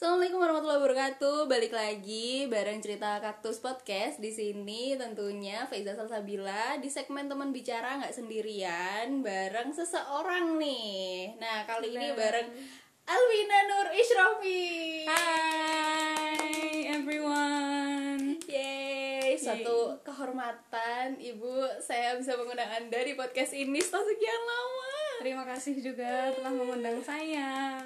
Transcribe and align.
Assalamualaikum 0.00 0.40
warahmatullahi 0.40 0.80
wabarakatuh. 0.80 1.38
Balik 1.44 1.76
lagi 1.76 2.48
bareng 2.48 2.80
cerita 2.80 3.20
kaktus 3.20 3.60
podcast 3.60 4.16
di 4.16 4.32
sini 4.32 4.96
tentunya 4.96 5.68
Faiza 5.68 5.92
Salsabila 5.92 6.80
di 6.80 6.88
segmen 6.88 7.28
teman 7.28 7.52
bicara 7.52 8.00
nggak 8.00 8.16
sendirian 8.16 9.20
bareng 9.20 9.76
seseorang 9.76 10.56
nih. 10.56 11.36
Nah 11.36 11.68
kali 11.68 11.92
ini 11.92 12.16
bareng 12.16 12.48
Alwina 13.12 13.58
Nur 13.68 13.88
Ishrafi. 13.92 14.64
Hi 15.04 16.96
everyone. 16.96 18.40
Yeay, 18.48 19.36
suatu 19.36 20.00
kehormatan 20.00 21.20
Ibu 21.20 21.76
saya 21.84 22.16
bisa 22.16 22.40
mengundang 22.40 22.72
Anda 22.72 23.04
di 23.04 23.12
podcast 23.20 23.52
ini 23.52 23.76
setelah 23.76 24.08
sekian 24.08 24.42
lama. 24.48 24.99
Terima 25.20 25.44
kasih 25.44 25.76
juga 25.84 26.32
telah 26.32 26.48
mengundang 26.48 26.96
saya. 27.04 27.76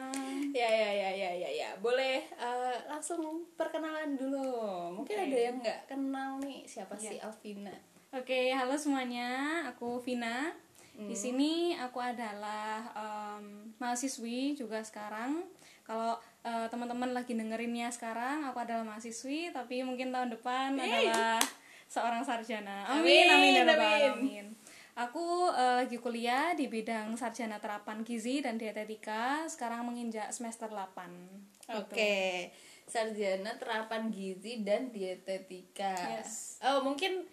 Ya 0.55 0.71
ya 0.71 0.91
ya 0.95 1.11
ya 1.11 1.31
ya 1.35 1.51
ya. 1.51 1.71
Boleh 1.83 2.23
eh, 2.23 2.77
langsung 2.87 3.43
perkenalan 3.59 4.15
dulu. 4.15 4.55
Mungkin 5.03 5.19
Oke. 5.19 5.27
ada 5.27 5.39
yang 5.51 5.57
nggak 5.59 5.81
kenal 5.91 6.39
nih 6.39 6.63
siapa 6.63 6.95
sih 6.95 7.19
Alvina. 7.19 7.75
Oke, 8.15 8.55
halo 8.55 8.79
semuanya. 8.79 9.67
Aku 9.75 9.99
Vina. 9.99 10.55
Di 10.95 11.19
sini 11.19 11.75
aku 11.75 11.99
adalah 11.99 12.87
em, 12.95 13.75
mahasiswi 13.83 14.55
juga 14.55 14.79
sekarang. 14.87 15.43
Kalau 15.83 16.15
eh, 16.47 16.71
teman-teman 16.71 17.11
lagi 17.11 17.35
dengerinnya 17.35 17.91
sekarang, 17.91 18.47
aku 18.47 18.63
adalah 18.63 18.87
mahasiswi, 18.87 19.51
tapi 19.51 19.83
mungkin 19.83 20.15
tahun 20.15 20.31
depan 20.39 20.79
adalah 20.79 21.43
seorang 21.91 22.23
sarjana. 22.23 22.87
Amin, 22.87 23.27
Amin, 23.27 23.35
amin, 23.35 23.53
ya 23.59 23.63
rabbal 23.67 24.03
amin. 24.23 24.47
Aku 24.95 25.51
eh, 25.51 25.75
lagi 25.83 25.99
kuliah 25.99 26.55
di 26.55 26.71
bidang 26.71 27.19
sarjana 27.19 27.59
terapan 27.59 28.07
gizi 28.07 28.39
dan 28.39 28.55
dietetika. 28.55 29.43
Sekarang 29.51 29.91
menginjak 29.91 30.31
semester 30.31 30.71
8. 30.71 31.75
Oke, 31.83 32.55
sarjana 32.87 33.59
terapan 33.59 34.15
gizi 34.15 34.63
dan 34.63 34.95
dietetika. 34.95 36.23
Yes. 36.23 36.63
Oh 36.63 36.87
mungkin 36.87 37.27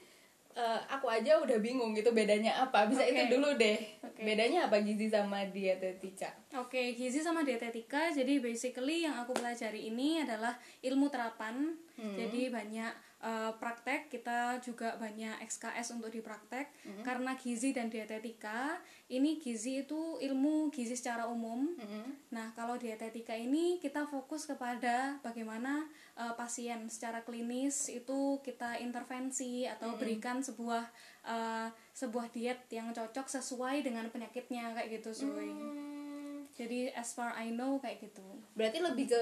eh, 0.58 0.80
aku 0.89 1.05
aja 1.05 1.38
udah 1.38 1.61
bingung 1.61 1.94
gitu 1.94 2.09
bedanya 2.17 2.66
apa. 2.66 2.89
Bisa 2.89 3.05
Oke. 3.05 3.13
itu 3.13 3.23
dulu 3.38 3.53
deh. 3.53 3.77
Oke. 4.09 4.25
Bedanya 4.25 4.66
apa 4.66 4.81
gizi 4.81 5.14
sama 5.14 5.45
dietetika? 5.45 6.33
Oke, 6.52 6.91
gizi 6.99 7.23
sama 7.23 7.47
dietetika. 7.47 8.11
Jadi 8.11 8.44
basically 8.44 9.07
yang 9.07 9.16
aku 9.23 9.31
pelajari 9.31 9.88
ini 9.88 10.19
adalah 10.19 10.59
ilmu 10.83 11.08
terapan. 11.08 11.80
Jadi 11.95 12.52
banyak 12.52 12.91
eh, 13.23 13.52
praktek, 13.55 14.11
kita 14.11 14.59
juga 14.59 14.97
banyak 14.99 15.39
XKS 15.47 15.95
untuk 15.95 16.11
dipraktek. 16.11 16.73
Karena 17.08 17.39
gizi 17.39 17.71
dan 17.71 17.88
dietetika, 17.88 18.83
ini 19.08 19.39
gizi 19.39 19.88
itu 19.88 20.19
ilmu 20.19 20.67
gizi 20.75 20.99
secara 20.99 21.30
umum. 21.31 21.71
Nah, 22.35 22.52
kalau 22.52 22.75
dietetika 22.75 23.31
ini 23.31 23.80
kita 23.80 24.03
fokus 24.09 24.43
kepada 24.43 25.23
bagaimana 25.23 25.88
eh, 26.19 26.33
pasien 26.36 26.83
secara 26.91 27.23
klinis 27.23 27.88
itu 27.88 28.43
kita 28.43 28.75
intervensi 28.83 29.63
atau 29.71 29.95
berikan 29.95 30.43
sebuah 30.43 30.83
eh, 31.31 31.69
sebuah 31.95 32.27
diet 32.33 32.67
yang 32.73 32.91
cocok 32.91 33.30
sesuai 33.30 33.88
dengan 33.88 34.09
penyakitnya 34.11 34.75
kayak 34.75 34.99
gitu, 34.99 35.15
Suy. 35.15 35.53
Hmm, 35.53 36.00
Jadi 36.55 36.91
as 36.91 37.13
far 37.13 37.31
I 37.33 37.49
know 37.49 37.80
kayak 37.80 38.03
gitu. 38.03 38.23
berarti 38.53 38.80
lebih 38.80 39.09
ke 39.09 39.21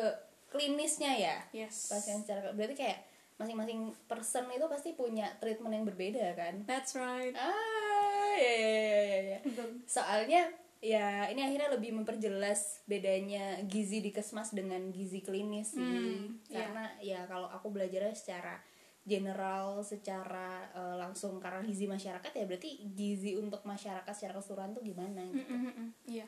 klinisnya 0.49 1.13
ya? 1.13 1.37
Yes. 1.53 1.87
Pasien 1.87 2.25
secara 2.25 2.51
berarti 2.51 2.75
kayak 2.75 2.99
masing-masing 3.39 3.95
person 4.09 4.51
itu 4.51 4.65
pasti 4.67 4.91
punya 4.93 5.31
treatment 5.39 5.71
yang 5.71 5.85
berbeda 5.87 6.35
kan? 6.35 6.65
That's 6.67 6.97
right. 6.97 7.31
Ah, 7.37 8.33
ya 8.35 8.53
ya 8.53 8.71
ya 8.75 8.99
ya. 9.01 9.19
ya. 9.37 9.39
Soalnya 9.87 10.41
ya 10.79 11.27
ini 11.27 11.43
akhirnya 11.43 11.71
lebih 11.75 11.91
memperjelas 11.91 12.83
bedanya 12.87 13.59
gizi 13.67 13.99
di 13.99 14.11
kesmas 14.11 14.51
dengan 14.51 14.91
gizi 14.91 15.23
klinis 15.23 15.75
sih. 15.75 15.79
Hmm, 15.79 16.39
Karena 16.47 16.87
ya 16.99 17.23
kalau 17.27 17.47
aku 17.47 17.71
belajarnya 17.71 18.15
secara 18.15 18.59
general, 19.07 19.81
secara 19.81 20.69
eh, 20.75 20.95
langsung 20.99 21.39
karena 21.39 21.63
gizi 21.63 21.87
masyarakat 21.87 22.31
ya 22.31 22.43
berarti 22.45 22.69
gizi 22.93 23.39
untuk 23.39 23.63
masyarakat 23.63 24.11
secara 24.11 24.37
keseluruhan 24.37 24.75
tuh 24.75 24.83
gimana 24.83 25.23
gitu. 25.31 25.47
Mm-mm-mm. 25.47 25.87
Iya. 26.05 26.27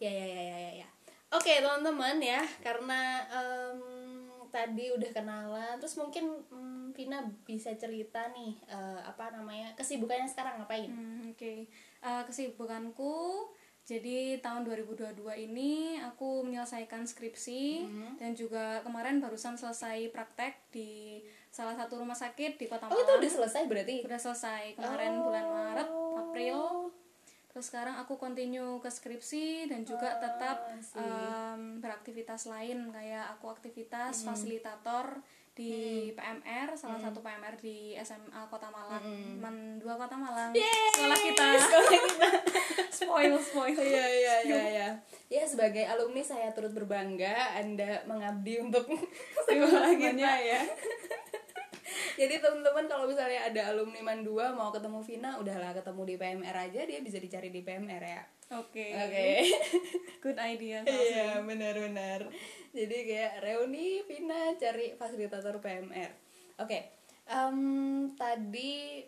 ya 0.00 0.10
ya 0.10 0.26
ya 0.26 0.42
ya. 0.42 0.70
ya. 0.84 0.88
Oke 1.28 1.60
teman-teman 1.60 2.16
ya 2.18 2.40
karena 2.64 3.20
em, 3.28 3.78
tadi 4.48 4.88
udah 4.88 5.10
kenalan 5.12 5.76
terus 5.76 6.00
mungkin 6.00 6.40
mm, 6.48 6.96
Vina 6.96 7.20
bisa 7.44 7.68
cerita 7.76 8.32
nih 8.32 8.56
eh, 8.64 9.00
apa 9.04 9.28
namanya 9.30 9.76
kesibukannya 9.76 10.24
sekarang 10.24 10.58
ngapain? 10.58 10.88
Hmm, 10.88 11.30
Oke. 11.30 11.68
Eh, 12.00 12.22
kesibukanku 12.24 13.44
jadi 13.84 14.36
tahun 14.40 14.68
2022 14.68 15.16
ini 15.48 15.96
aku 15.96 16.44
menyelesaikan 16.44 17.08
skripsi 17.08 17.88
dan 18.20 18.36
juga 18.36 18.84
kemarin 18.84 19.16
barusan 19.16 19.56
selesai 19.56 20.12
praktek 20.12 20.60
di 20.68 21.24
salah 21.48 21.72
satu 21.72 21.96
rumah 21.96 22.12
sakit 22.12 22.60
di 22.60 22.68
Kota 22.68 22.84
Oh 22.84 22.92
itu 22.92 23.08
Malang. 23.08 23.20
udah 23.24 23.30
selesai 23.32 23.62
berarti? 23.64 24.04
Udah 24.04 24.20
selesai 24.20 24.76
kemarin 24.76 25.24
bulan 25.24 25.44
Maret, 25.48 25.88
April. 26.20 26.58
Terus 27.58 27.74
sekarang 27.74 27.98
aku 27.98 28.14
continue 28.22 28.78
ke 28.78 28.86
skripsi 28.86 29.66
dan 29.66 29.82
juga 29.82 30.14
tetap 30.22 30.70
em, 30.94 31.82
beraktivitas 31.82 32.46
lain. 32.46 32.86
Kayak 32.94 33.34
aku 33.34 33.50
aktivitas 33.50 34.22
fasilitator 34.22 35.18
di 35.58 36.06
PMR, 36.14 36.78
salah 36.78 37.02
satu 37.02 37.18
PMR 37.18 37.58
di 37.58 37.98
SMA 37.98 38.46
Kota 38.46 38.70
Malang, 38.70 39.02
Men 39.42 39.82
2 39.82 39.90
Kota 39.90 40.14
Malang. 40.14 40.54
Sekolah 40.94 41.18
kita. 41.18 41.46
spoil 42.94 43.34
spoil. 43.42 43.74
Iya 43.74 44.06
iya 44.06 44.34
iya 44.46 44.62
iya. 44.70 44.88
Ya 45.26 45.42
sebagai 45.42 45.82
alumni 45.82 46.22
saya 46.22 46.54
turut 46.54 46.70
berbangga 46.70 47.58
Anda 47.58 48.06
mengabdi 48.06 48.62
untuk 48.62 48.86
sekolah 49.50 49.98
kita 49.98 50.30
ya. 50.46 50.62
Jadi 52.20 52.34
teman-teman 52.42 52.84
kalau 52.90 53.04
misalnya 53.06 53.46
ada 53.46 53.74
alumni 53.74 54.00
Man 54.02 54.20
2 54.26 54.58
mau 54.58 54.74
ketemu 54.74 54.98
Vina, 55.04 55.30
udahlah 55.38 55.72
ketemu 55.76 56.02
di 56.08 56.14
PMR 56.18 56.56
aja 56.56 56.80
dia 56.86 56.98
bisa 57.02 57.18
dicari 57.22 57.48
di 57.48 57.60
PMR 57.62 58.02
ya. 58.02 58.22
Oke. 58.56 58.96
Oke. 58.96 59.28
Good 60.24 60.38
idea. 60.40 60.80
Iya 60.82 61.44
benar-benar. 61.44 62.32
Jadi 62.72 62.96
kayak 63.04 63.44
reuni 63.44 64.02
Vina 64.08 64.56
cari 64.56 64.96
fasilitator 64.96 65.60
PMR. 65.60 66.10
Oke. 66.58 66.96
em, 67.28 68.08
tadi 68.16 69.04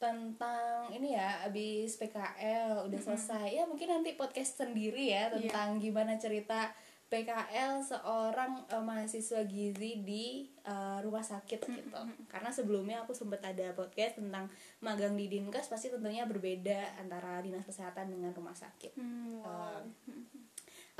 tentang 0.00 0.88
ini 0.96 1.12
ya 1.12 1.44
abis 1.44 2.00
PKL 2.00 2.88
udah 2.88 3.00
selesai 3.04 3.52
ya 3.52 3.68
mungkin 3.68 3.92
nanti 3.92 4.16
podcast 4.16 4.56
sendiri 4.64 5.12
ya 5.12 5.28
tentang 5.28 5.76
gimana 5.76 6.16
cerita 6.16 6.72
PKL 7.10 7.82
seorang 7.82 8.70
eh, 8.70 8.78
mahasiswa 8.78 9.42
gizi 9.50 9.98
di 10.06 10.46
eh, 10.62 10.98
rumah 11.02 11.26
sakit 11.26 11.58
gitu. 11.58 11.98
karena 12.30 12.50
sebelumnya 12.54 13.02
aku 13.02 13.10
sempat 13.10 13.42
ada 13.42 13.74
podcast 13.74 14.22
tentang 14.22 14.46
magang 14.78 15.18
di 15.18 15.26
dinkes 15.26 15.66
pasti 15.66 15.90
tentunya 15.90 16.22
berbeda 16.22 17.02
antara 17.02 17.42
dinas 17.42 17.66
kesehatan 17.66 18.14
dengan 18.14 18.30
rumah 18.30 18.54
sakit. 18.54 18.94
Hmm, 18.94 19.42
wow. 19.42 19.82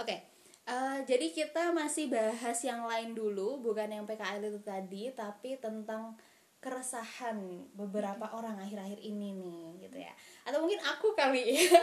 Oke, 0.03 0.17
eh, 0.67 0.99
jadi 1.07 1.27
kita 1.31 1.71
masih 1.71 2.11
bahas 2.11 2.59
yang 2.67 2.83
lain 2.91 3.15
dulu, 3.15 3.63
bukan 3.63 3.87
yang 3.95 4.03
PKL 4.03 4.51
itu 4.51 4.61
tadi, 4.67 5.15
tapi 5.15 5.63
tentang 5.63 6.19
keresahan 6.61 7.67
beberapa 7.73 8.37
orang 8.37 8.61
akhir-akhir 8.61 9.01
ini 9.01 9.33
nih, 9.33 9.89
gitu 9.89 9.99
ya. 10.01 10.13
Atau 10.45 10.61
mungkin 10.61 10.81
aku 10.85 11.17
kali 11.17 11.57
ya. 11.57 11.81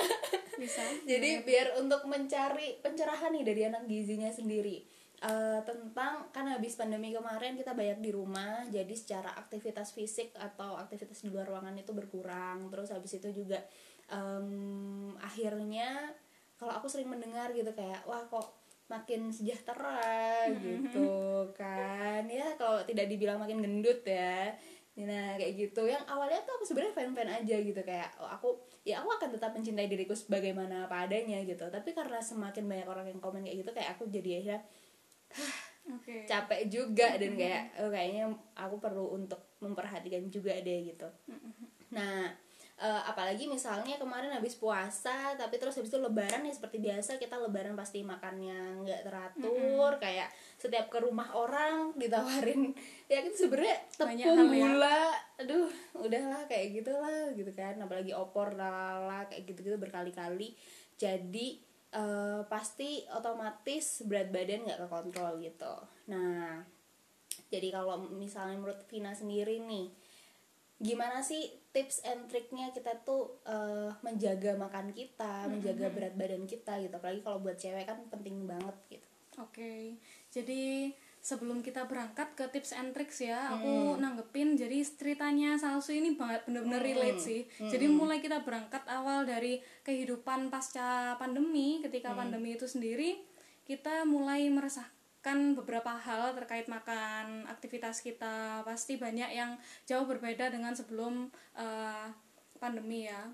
Bisa. 0.56 0.86
jadi 1.10 1.42
biar 1.42 1.82
untuk 1.82 2.06
mencari 2.06 2.78
pencerahan 2.86 3.34
nih 3.34 3.46
dari 3.46 3.62
anak 3.66 3.90
gizinya 3.90 4.30
sendiri. 4.30 4.86
Eh, 5.18 5.60
tentang 5.66 6.30
kan 6.30 6.46
habis 6.46 6.78
pandemi 6.78 7.10
kemarin 7.10 7.58
kita 7.58 7.74
banyak 7.74 8.06
di 8.06 8.14
rumah 8.14 8.62
jadi 8.70 8.94
secara 8.94 9.34
aktivitas 9.34 9.90
fisik 9.90 10.30
atau 10.38 10.78
aktivitas 10.78 11.26
di 11.26 11.34
luar 11.34 11.50
ruangan 11.50 11.74
itu 11.74 11.90
berkurang 11.90 12.70
terus 12.70 12.94
habis 12.94 13.18
itu 13.18 13.26
juga 13.34 13.58
em, 14.14 15.18
akhirnya 15.18 16.14
kalau 16.54 16.70
aku 16.70 16.86
sering 16.86 17.10
mendengar 17.10 17.50
gitu 17.58 17.74
kayak 17.74 18.06
wah 18.06 18.30
kok 18.30 18.57
makin 18.88 19.32
sejahtera 19.32 20.48
gitu 20.64 21.48
kan. 21.56 22.24
Ya 22.28 22.56
kalau 22.56 22.84
tidak 22.88 23.12
dibilang 23.12 23.40
makin 23.40 23.60
gendut 23.60 24.04
ya. 24.08 24.56
Nah 24.98 25.36
kayak 25.36 25.54
gitu. 25.60 25.86
Yang 25.86 26.04
awalnya 26.08 26.40
tuh 26.48 26.56
aku 26.58 26.66
sebenarnya 26.66 26.96
fan-fan 26.96 27.30
aja 27.30 27.56
gitu 27.60 27.82
kayak 27.84 28.16
oh, 28.24 28.32
aku 28.32 28.56
ya 28.88 29.04
aku 29.04 29.12
akan 29.12 29.30
tetap 29.36 29.52
mencintai 29.52 29.92
diriku 29.92 30.16
sebagaimana 30.16 30.88
apa 30.88 31.04
adanya 31.04 31.44
gitu. 31.44 31.68
Tapi 31.68 31.92
karena 31.92 32.24
semakin 32.24 32.64
banyak 32.66 32.88
orang 32.88 33.06
yang 33.12 33.20
komen 33.20 33.44
kayak 33.44 33.68
gitu 33.68 33.72
kayak 33.76 34.00
aku 34.00 34.08
jadi 34.08 34.30
akhirnya 34.42 34.60
Oke. 35.88 36.28
capek 36.28 36.62
juga 36.68 37.16
dan 37.16 37.32
kayak 37.36 37.64
oh, 37.84 37.92
kayaknya 37.92 38.24
aku 38.56 38.76
perlu 38.80 39.16
untuk 39.16 39.60
memperhatikan 39.60 40.28
juga 40.32 40.56
deh 40.56 40.96
gitu. 40.96 41.08
Nah 41.92 42.47
eh, 42.78 43.02
apalagi 43.10 43.50
misalnya 43.50 43.98
kemarin 43.98 44.30
habis 44.30 44.54
puasa 44.54 45.34
tapi 45.34 45.58
terus 45.58 45.74
habis 45.74 45.90
itu 45.90 45.98
lebaran 45.98 46.46
ya 46.46 46.54
seperti 46.54 46.78
biasa 46.78 47.18
kita 47.18 47.42
lebaran 47.42 47.74
pasti 47.74 48.06
makannya 48.06 48.86
nggak 48.86 49.02
teratur 49.02 49.98
kayak 49.98 50.30
setiap 50.62 50.90
ke 50.90 51.02
rumah 51.02 51.30
orang 51.34 51.94
ditawarin. 51.98 52.74
Ya 53.08 53.24
itu 53.24 53.48
sebenarnya 53.48 53.80
Banyak 54.04 54.26
tepung 54.28 54.52
ya. 54.52 54.68
gula 54.68 55.02
aduh 55.40 55.72
udahlah 55.96 56.44
kayak 56.46 56.76
gitulah 56.76 57.32
gitu 57.40 57.52
kan. 57.56 57.80
Apalagi 57.80 58.12
opor 58.12 58.52
lala 58.52 59.24
kayak 59.32 59.48
gitu 59.48 59.64
gitu 59.64 59.78
berkali-kali. 59.80 60.52
Jadi 61.00 61.64
uh, 61.96 62.44
pasti 62.52 63.08
otomatis 63.08 64.04
berat 64.04 64.28
badan 64.28 64.68
nggak 64.68 64.86
kekontrol 64.86 65.40
gitu. 65.40 65.74
Nah 66.12 66.68
jadi 67.48 67.72
kalau 67.72 67.96
misalnya 68.12 68.60
menurut 68.60 68.84
Vina 68.92 69.16
sendiri 69.16 69.64
nih 69.64 69.88
gimana 70.78 71.24
sih 71.26 71.48
tips 71.78 72.02
and 72.10 72.26
triknya 72.26 72.74
kita 72.74 72.90
tuh 73.06 73.38
uh, 73.46 73.94
menjaga 74.02 74.58
makan 74.58 74.90
kita, 74.98 75.46
menjaga 75.46 75.94
berat 75.94 76.18
badan 76.18 76.50
kita 76.50 76.82
gitu. 76.82 76.98
Apalagi 76.98 77.22
kalau 77.22 77.38
buat 77.38 77.54
cewek 77.54 77.86
kan 77.86 78.02
penting 78.10 78.50
banget 78.50 78.74
gitu. 78.90 79.06
Oke. 79.38 79.54
Okay. 79.54 79.82
Jadi 80.34 80.90
sebelum 81.22 81.62
kita 81.62 81.86
berangkat 81.86 82.34
ke 82.34 82.50
tips 82.50 82.74
and 82.74 82.98
tricks 82.98 83.22
ya, 83.22 83.38
hmm. 83.38 83.54
aku 83.62 83.74
nanggepin 84.02 84.58
jadi 84.58 84.82
ceritanya 84.82 85.54
Salsu 85.62 85.94
ini 85.94 86.18
banget 86.18 86.50
bener-bener 86.50 86.82
hmm. 86.82 86.90
relate 86.90 87.22
sih. 87.22 87.42
Hmm. 87.62 87.70
Jadi 87.70 87.86
mulai 87.94 88.18
kita 88.26 88.42
berangkat 88.42 88.82
awal 88.90 89.30
dari 89.30 89.62
kehidupan 89.86 90.50
pasca 90.50 91.14
pandemi, 91.22 91.78
ketika 91.86 92.10
hmm. 92.10 92.18
pandemi 92.18 92.58
itu 92.58 92.66
sendiri, 92.66 93.22
kita 93.70 94.02
mulai 94.10 94.50
meresah 94.50 94.97
kan 95.22 95.58
beberapa 95.58 95.92
hal 95.98 96.32
terkait 96.38 96.70
makan 96.72 97.44
aktivitas 97.50 98.00
kita 98.00 98.62
pasti 98.64 98.96
banyak 98.96 99.34
yang 99.34 99.58
jauh 99.84 100.08
berbeda 100.08 100.54
dengan 100.54 100.72
sebelum 100.78 101.28
uh, 101.58 102.08
pandemi 102.62 103.10
ya 103.10 103.28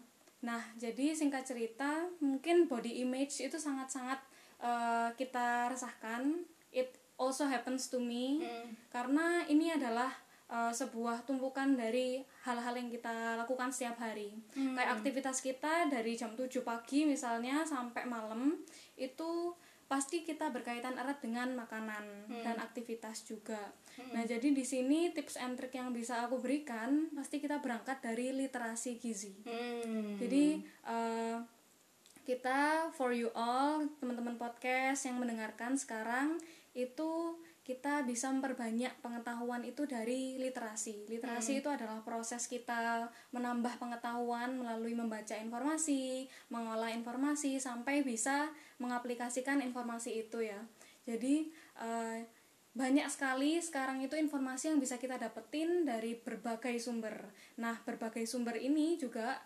nah 0.44 0.59
jadi 0.75 1.15
singkat 1.15 1.47
cerita 1.47 2.07
mungkin 2.19 2.68
body 2.68 3.00
image 3.03 3.39
itu 3.39 3.56
sangat-sangat 3.56 4.19
uh, 4.59 5.13
kita 5.15 5.71
resahkan 5.71 6.44
it 6.75 7.00
also 7.15 7.47
happens 7.47 7.88
to 7.88 8.01
me 8.01 8.44
mm. 8.44 8.91
karena 8.91 9.47
ini 9.47 9.71
adalah 9.71 10.12
uh, 10.53 10.74
sebuah 10.74 11.25
tumpukan 11.25 11.74
dari 11.74 12.21
hal-hal 12.45 12.77
yang 12.77 12.89
kita 12.94 13.39
lakukan 13.39 13.74
setiap 13.74 13.97
hari. 13.97 14.38
Hmm. 14.53 14.77
Kayak 14.77 15.01
aktivitas 15.01 15.38
kita 15.41 15.89
dari 15.89 16.13
jam 16.13 16.38
7 16.38 16.50
pagi 16.62 17.09
misalnya 17.09 17.65
sampai 17.65 18.06
malam 18.06 18.62
itu 18.94 19.57
pasti 19.88 20.25
kita 20.25 20.50
berkaitan 20.50 20.97
erat 20.97 21.21
dengan 21.21 21.53
makanan 21.53 22.30
hmm. 22.31 22.44
dan 22.44 22.57
aktivitas 22.59 23.27
juga. 23.27 23.71
Hmm. 24.00 24.18
Nah, 24.18 24.24
jadi 24.25 24.50
di 24.50 24.65
sini 24.65 25.13
tips 25.13 25.38
and 25.38 25.59
trick 25.59 25.75
yang 25.77 25.94
bisa 25.94 26.25
aku 26.25 26.41
berikan 26.41 27.13
pasti 27.13 27.38
kita 27.38 27.62
berangkat 27.62 28.01
dari 28.01 28.33
literasi 28.33 28.97
gizi. 28.97 29.35
Hmm. 29.45 30.18
Jadi 30.18 30.63
uh, 30.88 31.38
kita 32.24 32.89
for 32.95 33.12
you 33.12 33.30
all 33.35 33.83
teman-teman 34.00 34.39
podcast 34.39 35.03
yang 35.06 35.19
mendengarkan 35.19 35.75
sekarang 35.75 36.39
itu 36.74 37.38
kita 37.63 38.04
bisa 38.04 38.27
memperbanyak 38.27 38.92
pengetahuan 39.00 39.63
itu 39.63 39.88
dari 39.88 40.36
literasi. 40.36 41.07
Literasi 41.07 41.56
hmm. 41.56 41.60
itu 41.63 41.69
adalah 41.71 42.04
proses 42.04 42.51
kita 42.51 43.07
menambah 43.31 43.80
pengetahuan 43.80 44.60
melalui 44.60 44.92
membaca 44.92 45.31
informasi, 45.39 46.27
mengolah 46.51 46.92
informasi 46.92 47.63
sampai 47.63 48.04
bisa 48.04 48.51
mengaplikasikan 48.83 49.63
informasi 49.63 50.27
itu 50.27 50.44
ya. 50.44 50.60
Jadi 51.07 51.56
uh, 51.80 52.19
banyak 52.75 53.07
sekali 53.07 53.62
sekarang 53.63 54.04
itu 54.04 54.19
informasi 54.19 54.75
yang 54.75 54.83
bisa 54.83 55.00
kita 55.00 55.16
dapetin 55.16 55.88
dari 55.88 56.19
berbagai 56.19 56.75
sumber. 56.83 57.31
Nah, 57.63 57.80
berbagai 57.88 58.27
sumber 58.27 58.59
ini 58.59 59.00
juga 59.00 59.39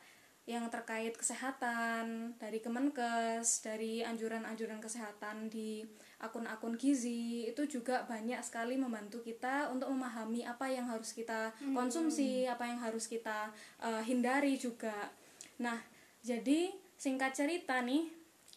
yang 0.48 0.72
terkait 0.72 1.12
kesehatan 1.12 2.34
dari 2.40 2.64
Kemenkes, 2.64 3.68
dari 3.68 4.00
anjuran-anjuran 4.00 4.80
kesehatan 4.80 5.52
di 5.52 5.84
akun-akun 6.18 6.74
gizi 6.82 7.46
itu 7.46 7.70
juga 7.70 8.02
banyak 8.10 8.42
sekali 8.42 8.74
membantu 8.74 9.22
kita 9.22 9.70
untuk 9.70 9.94
memahami 9.94 10.42
apa 10.50 10.66
yang 10.66 10.90
harus 10.90 11.14
kita 11.14 11.54
hmm. 11.62 11.78
konsumsi, 11.78 12.46
hmm. 12.46 12.54
apa 12.58 12.64
yang 12.66 12.80
harus 12.82 13.06
kita 13.06 13.54
uh, 13.86 14.02
hindari 14.02 14.58
juga. 14.58 15.14
Nah, 15.62 15.78
jadi 16.26 16.74
singkat 16.98 17.38
cerita 17.38 17.78
nih, 17.86 18.10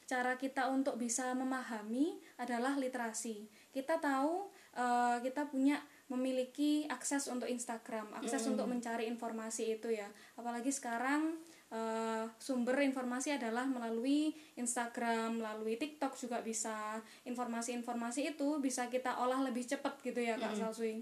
cara 0.09 0.41
kita 0.41 0.73
untuk 0.73 0.97
bisa 0.97 1.37
memahami 1.37 2.17
adalah 2.41 2.81
literasi. 2.81 3.45
Kita 3.71 4.01
tahu 4.01 4.49
uh, 4.81 5.21
kita 5.21 5.53
punya 5.53 5.85
memiliki 6.11 6.89
akses 6.91 7.31
untuk 7.31 7.47
Instagram, 7.47 8.11
akses 8.19 8.43
hmm. 8.43 8.57
untuk 8.57 8.67
mencari 8.67 9.05
informasi 9.07 9.79
itu 9.79 9.93
ya. 9.93 10.09
Apalagi 10.35 10.73
sekarang 10.73 11.39
uh, 11.71 12.27
sumber 12.37 12.83
informasi 12.83 13.39
adalah 13.39 13.67
melalui 13.67 14.35
Instagram, 14.59 15.43
melalui 15.43 15.79
TikTok 15.79 16.15
juga 16.19 16.43
bisa. 16.43 16.99
Informasi-informasi 17.27 18.37
itu 18.37 18.59
bisa 18.59 18.91
kita 18.91 19.23
olah 19.23 19.43
lebih 19.43 19.67
cepat 19.67 19.99
gitu 20.03 20.21
ya 20.21 20.37
Kak 20.37 20.51
mm 20.51 20.55
-hmm. 20.55 20.61
Salsui. 20.61 20.97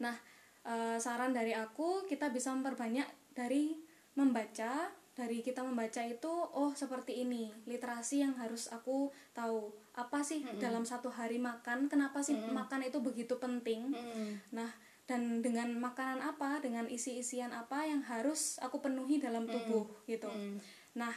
Nah, 0.00 0.16
uh, 0.64 0.96
saran 0.96 1.32
dari 1.36 1.52
aku 1.52 2.04
kita 2.08 2.32
bisa 2.32 2.52
memperbanyak 2.56 3.06
dari 3.36 3.76
membaca 4.16 4.90
dari 5.10 5.44
kita 5.44 5.60
membaca 5.60 6.00
itu 6.00 6.32
oh 6.32 6.72
seperti 6.72 7.28
ini 7.28 7.52
literasi 7.68 8.24
yang 8.24 8.32
harus 8.40 8.72
aku 8.72 9.12
tahu 9.36 9.68
apa 9.92 10.24
sih 10.24 10.40
mm 10.40 10.56
-hmm. 10.56 10.60
dalam 10.62 10.84
satu 10.86 11.12
hari 11.12 11.36
makan 11.36 11.92
kenapa 11.92 12.24
sih 12.24 12.38
mm 12.38 12.48
-hmm. 12.48 12.56
makan 12.56 12.80
itu 12.88 12.98
begitu 13.04 13.36
penting 13.36 13.92
mm 13.92 14.00
-hmm. 14.00 14.30
nah 14.54 14.70
dan 15.10 15.42
dengan 15.42 15.74
makanan 15.74 16.22
apa 16.22 16.62
dengan 16.62 16.86
isi-isian 16.86 17.50
apa 17.50 17.82
yang 17.82 17.98
harus 18.06 18.62
aku 18.62 18.78
penuhi 18.78 19.18
dalam 19.18 19.42
hmm. 19.42 19.50
tubuh 19.50 19.90
mm. 19.90 20.06
gitu 20.06 20.30
mm. 20.30 20.56
nah 20.94 21.10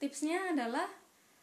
tipsnya 0.00 0.56
adalah 0.56 0.88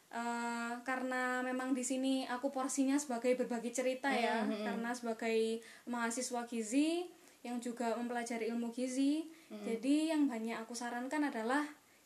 uh, 0.09 0.81
karena 0.81 1.45
memang 1.45 1.77
di 1.77 1.86
sini 1.86 2.25
aku 2.25 2.50
porsinya 2.50 2.98
sebagai 2.98 3.38
berbagi 3.38 3.69
cerita 3.69 4.09
ya 4.09 4.42
mm. 4.42 4.65
karena 4.65 4.89
sebagai 4.98 5.62
mahasiswa 5.86 6.42
gizi 6.50 7.06
yang 7.45 7.62
juga 7.62 7.94
mempelajari 7.94 8.50
ilmu 8.50 8.74
gizi 8.74 9.30
mm. 9.53 9.62
jadi 9.62 10.18
yang 10.18 10.25
banyak 10.25 10.57
aku 10.57 10.74
sarankan 10.74 11.30
adalah 11.30 11.62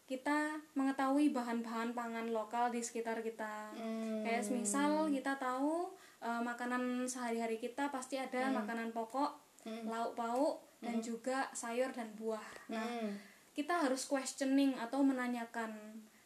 kita 0.06 0.60
mengetahui 0.78 1.34
bahan-bahan 1.34 1.96
pangan 1.98 2.30
lokal 2.36 2.68
di 2.68 2.84
sekitar 2.84 3.24
kita 3.24 3.72
mm. 3.80 4.28
kayak 4.28 4.44
misal 4.52 5.08
kita 5.08 5.40
tahu 5.40 5.88
uh, 6.20 6.44
makanan 6.44 7.08
sehari-hari 7.08 7.64
kita 7.64 7.88
pasti 7.96 8.20
ada 8.20 8.52
mm. 8.52 8.60
makanan 8.60 8.92
pokok 8.92 9.45
hmm. 9.66 9.90
lauk 9.90 10.14
pauk 10.16 10.56
dan 10.80 11.02
hmm. 11.02 11.06
juga 11.06 11.50
sayur 11.52 11.90
dan 11.92 12.14
buah. 12.16 12.72
Nah, 12.72 12.86
hmm. 12.86 13.12
kita 13.58 13.90
harus 13.90 14.06
questioning 14.06 14.78
atau 14.78 15.02
menanyakan 15.02 15.74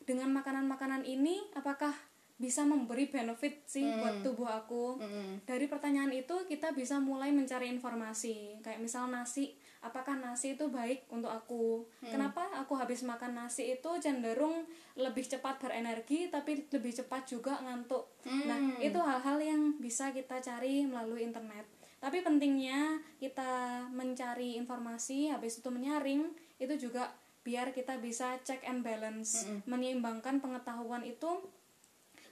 dengan 0.04 0.34
makanan-makanan 0.34 1.06
ini 1.06 1.40
apakah 1.56 1.94
bisa 2.40 2.64
memberi 2.64 3.12
benefit 3.12 3.68
sih 3.68 3.84
hmm. 3.84 4.00
buat 4.00 4.16
tubuh 4.24 4.48
aku. 4.48 4.96
Hmm. 4.96 5.44
Dari 5.44 5.68
pertanyaan 5.68 6.16
itu 6.16 6.48
kita 6.48 6.72
bisa 6.72 6.96
mulai 6.96 7.36
mencari 7.36 7.68
informasi. 7.68 8.64
Kayak 8.64 8.80
misal 8.80 9.12
nasi, 9.12 9.60
apakah 9.84 10.16
nasi 10.16 10.56
itu 10.56 10.72
baik 10.72 11.04
untuk 11.12 11.28
aku? 11.28 11.84
Hmm. 12.00 12.16
Kenapa 12.16 12.48
aku 12.56 12.80
habis 12.80 13.04
makan 13.04 13.36
nasi 13.36 13.76
itu 13.76 13.92
cenderung 14.00 14.64
lebih 14.96 15.28
cepat 15.28 15.60
berenergi 15.60 16.32
tapi 16.32 16.64
lebih 16.72 16.96
cepat 16.96 17.28
juga 17.28 17.60
ngantuk. 17.60 18.08
Nah, 18.24 18.32
hmm. 18.32 18.48
Nah, 18.48 18.60
itu 18.80 19.00
hal-hal 19.04 19.38
yang 19.44 19.62
bisa 19.76 20.16
kita 20.16 20.40
cari 20.40 20.88
melalui 20.88 21.28
internet 21.28 21.68
tapi 22.00 22.24
pentingnya 22.24 23.04
kita 23.20 23.84
mencari 23.92 24.56
informasi 24.56 25.36
habis 25.36 25.60
itu 25.60 25.68
menyaring 25.68 26.32
itu 26.60 26.90
juga 26.90 27.12
biar 27.44 27.76
kita 27.76 28.00
bisa 28.00 28.40
check 28.44 28.64
and 28.68 28.84
balance 28.84 29.44
mm 29.44 29.48
-hmm. 29.48 29.60
menyeimbangkan 29.68 30.40
pengetahuan 30.40 31.04
itu 31.04 31.28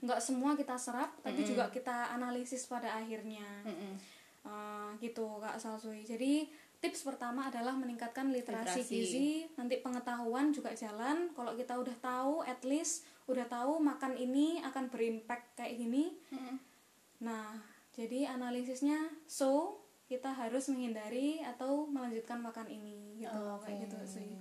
nggak 0.04 0.20
semua 0.24 0.56
kita 0.56 0.80
serap 0.80 1.12
mm 1.12 1.16
-hmm. 1.20 1.26
tapi 1.28 1.42
juga 1.44 1.66
kita 1.72 2.16
analisis 2.16 2.68
pada 2.68 2.96
akhirnya 2.96 3.48
mm 3.68 3.76
-hmm. 3.76 3.94
uh, 4.48 4.90
gitu 5.04 5.40
kak 5.44 5.60
Salsui 5.60 6.08
jadi 6.08 6.48
tips 6.78 7.10
pertama 7.10 7.50
adalah 7.50 7.74
meningkatkan 7.74 8.30
literasi, 8.30 8.86
literasi 8.86 8.94
gizi 8.94 9.30
nanti 9.58 9.82
pengetahuan 9.82 10.54
juga 10.54 10.72
jalan 10.78 11.34
kalau 11.34 11.58
kita 11.58 11.74
udah 11.74 11.98
tahu 12.00 12.46
at 12.46 12.62
least 12.62 13.04
udah 13.26 13.50
tahu 13.50 13.82
makan 13.82 14.14
ini 14.14 14.62
akan 14.64 14.88
berimpact 14.88 15.58
kayak 15.58 15.76
gini 15.76 16.14
mm 16.32 16.38
-hmm. 16.38 16.56
nah 17.26 17.77
jadi 17.98 18.32
analisisnya 18.38 19.10
so 19.26 19.82
kita 20.08 20.32
harus 20.32 20.72
menghindari 20.72 21.44
atau 21.44 21.84
melanjutkan 21.90 22.40
makan 22.40 22.70
ini 22.72 23.26
gitu 23.26 23.34
oh, 23.34 23.60
okay. 23.60 23.76
kayak 23.76 23.92
gitu 23.92 23.98
sih 24.08 24.32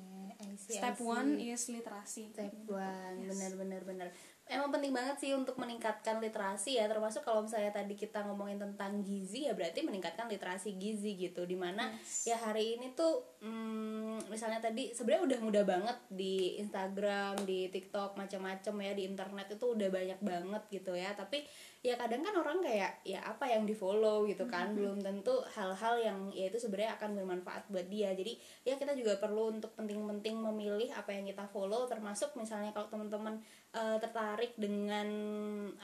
step 0.56 1.00
one 1.00 1.40
is 1.40 1.66
literasi 1.72 2.30
step 2.30 2.54
one 2.68 3.18
yes. 3.24 3.34
benar 3.34 3.52
benar 3.58 3.82
benar 3.82 4.08
emang 4.46 4.70
penting 4.70 4.94
banget 4.94 5.16
sih 5.18 5.34
untuk 5.34 5.58
meningkatkan 5.58 6.22
literasi 6.22 6.78
ya 6.78 6.86
termasuk 6.86 7.26
kalau 7.26 7.42
misalnya 7.42 7.74
tadi 7.74 7.98
kita 7.98 8.22
ngomongin 8.30 8.62
tentang 8.62 9.02
gizi 9.02 9.50
ya 9.50 9.58
berarti 9.58 9.82
meningkatkan 9.82 10.30
literasi 10.30 10.78
gizi 10.78 11.18
gitu 11.18 11.42
di 11.42 11.58
mana 11.58 11.90
yes. 11.90 12.30
ya 12.30 12.38
hari 12.38 12.78
ini 12.78 12.94
tuh 12.94 13.42
hmm, 13.42 14.30
misalnya 14.30 14.62
tadi 14.62 14.94
sebenarnya 14.94 15.34
udah 15.34 15.38
mudah 15.42 15.64
banget 15.66 15.98
di 16.14 16.62
Instagram 16.62 17.42
di 17.42 17.74
TikTok 17.74 18.14
macam-macam 18.14 18.74
ya 18.86 18.92
di 18.94 19.02
internet 19.02 19.58
itu 19.58 19.66
udah 19.66 19.88
banyak 19.90 20.20
banget 20.22 20.62
gitu 20.70 20.94
ya 20.94 21.10
tapi 21.18 21.42
ya 21.84 21.94
kadang 21.94 22.24
kan 22.24 22.34
orang 22.34 22.58
kayak 22.64 22.98
ya 23.04 23.20
apa 23.22 23.46
yang 23.46 23.68
di 23.68 23.76
follow 23.76 24.24
gitu 24.24 24.48
kan 24.48 24.72
mm-hmm. 24.72 24.78
belum 24.78 24.98
tentu 25.04 25.34
hal-hal 25.54 25.94
yang 26.00 26.18
ya 26.32 26.48
itu 26.48 26.58
sebenarnya 26.58 26.96
akan 26.98 27.10
bermanfaat 27.14 27.68
buat 27.68 27.86
dia 27.86 28.10
jadi 28.16 28.32
ya 28.64 28.74
kita 28.80 28.96
juga 28.96 29.20
perlu 29.20 29.54
untuk 29.54 29.74
penting-penting 29.76 30.40
memilih 30.40 30.90
apa 30.96 31.12
yang 31.12 31.28
kita 31.28 31.44
follow 31.50 31.84
termasuk 31.86 32.32
misalnya 32.34 32.72
kalau 32.72 32.88
teman-teman 32.88 33.38
uh, 33.76 34.00
tertarik 34.00 34.56
dengan 34.56 35.08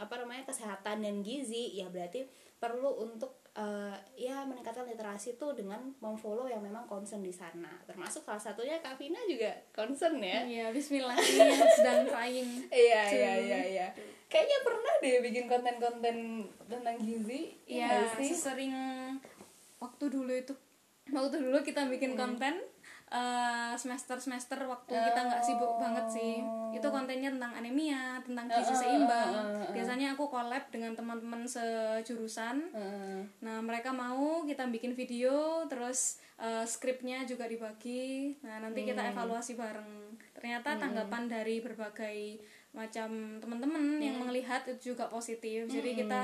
apa 0.01 0.15
namanya 0.19 0.49
kesehatan 0.49 1.05
dan 1.05 1.21
gizi 1.21 1.77
ya 1.77 1.87
berarti 1.93 2.27
perlu 2.63 3.03
untuk 3.03 3.42
uh, 3.55 3.93
ya 4.15 4.45
meningkatkan 4.45 4.85
literasi 4.85 5.37
tuh 5.37 5.53
dengan 5.53 5.81
memfollow 5.99 6.49
yang 6.49 6.61
memang 6.61 6.85
concern 6.87 7.21
di 7.21 7.33
sana. 7.33 7.69
Termasuk 7.85 8.25
salah 8.25 8.41
satunya 8.41 8.81
Kak 8.81 8.97
Vina 8.97 9.21
juga 9.29 9.53
concern 9.71 10.17
ya. 10.19 10.45
Iya 10.45 10.67
Bismillah 10.71 11.17
sedang 11.77 12.09
trying 12.09 12.67
iya 12.73 13.03
iya 13.09 13.33
iya 13.39 13.61
iya. 13.69 13.87
Kayaknya 14.33 14.59
pernah 14.65 14.95
deh 14.99 15.21
bikin 15.21 15.45
konten-konten 15.45 16.17
tentang 16.65 16.97
gizi 16.97 17.53
Iya, 17.69 18.09
sih? 18.17 18.33
sering 18.33 18.73
waktu 19.77 20.05
dulu 20.09 20.33
itu 20.33 20.55
waktu 21.13 21.37
dulu 21.43 21.61
kita 21.61 21.85
bikin 21.91 22.17
konten 22.17 22.57
semester 23.77 24.17
semester 24.17 24.57
waktu 24.65 24.93
kita 24.93 25.21
nggak 25.29 25.43
sibuk 25.45 25.77
banget 25.77 26.07
sih. 26.09 26.41
Itu 26.73 26.89
kontennya 26.89 27.29
tentang 27.33 27.53
anemia 27.53 28.21
tentang 28.25 28.49
gizi 28.49 28.73
seimbang. 28.73 29.69
biasanya 29.73 30.17
aku 30.17 30.29
collab 30.33 30.65
dengan 30.73 30.97
teman-teman 30.97 31.45
sejurusan. 31.45 32.73
Nah 33.45 33.59
mereka 33.61 33.93
mau 33.93 34.45
kita 34.49 34.65
bikin 34.73 34.97
video 34.97 35.65
terus 35.69 36.21
eh, 36.41 36.65
skripnya 36.65 37.29
juga 37.29 37.45
dibagi. 37.45 38.41
Nah 38.45 38.65
nanti 38.65 38.89
kita 38.89 39.13
evaluasi 39.13 39.55
bareng. 39.61 40.17
Ternyata 40.33 40.81
tanggapan 40.81 41.29
dari 41.29 41.61
berbagai 41.61 42.41
macam 42.73 43.09
teman-teman 43.37 43.81
yang 43.99 44.17
melihat 44.19 44.65
itu 44.67 44.91
juga 44.91 45.05
positif 45.07 45.69
jadi 45.69 45.91
kita 45.95 46.21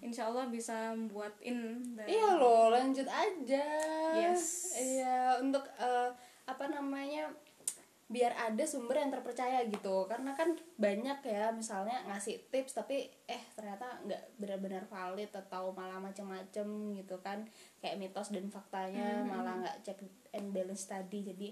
insya 0.00 0.26
Allah 0.26 0.46
bisa 0.46 0.74
buatin 1.06 1.56
dan- 1.92 2.06
Iya 2.06 2.36
loh, 2.36 2.68
lanjut 2.68 3.06
aja. 3.06 3.64
Yes. 4.12 4.74
Iya, 4.74 5.38
untuk 5.40 5.62
eh, 5.74 6.10
apa 6.44 6.64
namanya? 6.66 7.30
biar 8.06 8.30
ada 8.32 8.62
sumber 8.62 8.94
yang 8.96 9.10
terpercaya 9.10 9.66
gitu 9.66 10.06
karena 10.06 10.30
kan 10.30 10.54
banyak 10.78 11.18
ya 11.26 11.50
misalnya 11.50 12.06
ngasih 12.06 12.38
tips 12.50 12.78
tapi 12.78 13.02
eh 13.26 13.42
ternyata 13.50 13.98
nggak 14.00 14.38
benar-benar 14.38 14.86
valid 14.86 15.26
atau 15.28 15.74
malah 15.74 15.98
macam-macam 15.98 16.66
gitu 16.94 17.18
kan 17.18 17.42
kayak 17.76 17.98
mitos 17.98 18.30
dan 18.30 18.46
faktanya 18.46 19.26
malah 19.26 19.58
nggak 19.58 19.82
check 19.82 19.98
and 20.30 20.54
balance 20.54 20.86
tadi 20.86 21.26
jadi 21.26 21.50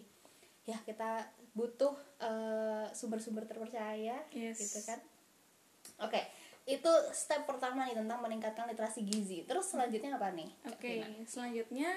ya 0.64 0.76
kita 0.80 1.24
butuh 1.52 1.92
eh, 2.18 2.86
sumber-sumber 2.90 3.44
terpercaya 3.44 4.16
Yes. 4.30 4.56
gitu 4.58 4.80
kan 4.82 4.98
oke 6.00 6.20
itu 6.64 6.88
step 7.12 7.44
pertama 7.44 7.84
nih 7.84 7.92
tentang 7.94 8.18
meningkatkan 8.18 8.64
literasi 8.66 9.04
gizi 9.04 9.44
terus 9.44 9.68
selanjutnya 9.68 10.16
apa 10.16 10.32
nih 10.32 10.48
Oke, 10.66 11.04
Tina? 11.04 11.08
selanjutnya 11.24 11.90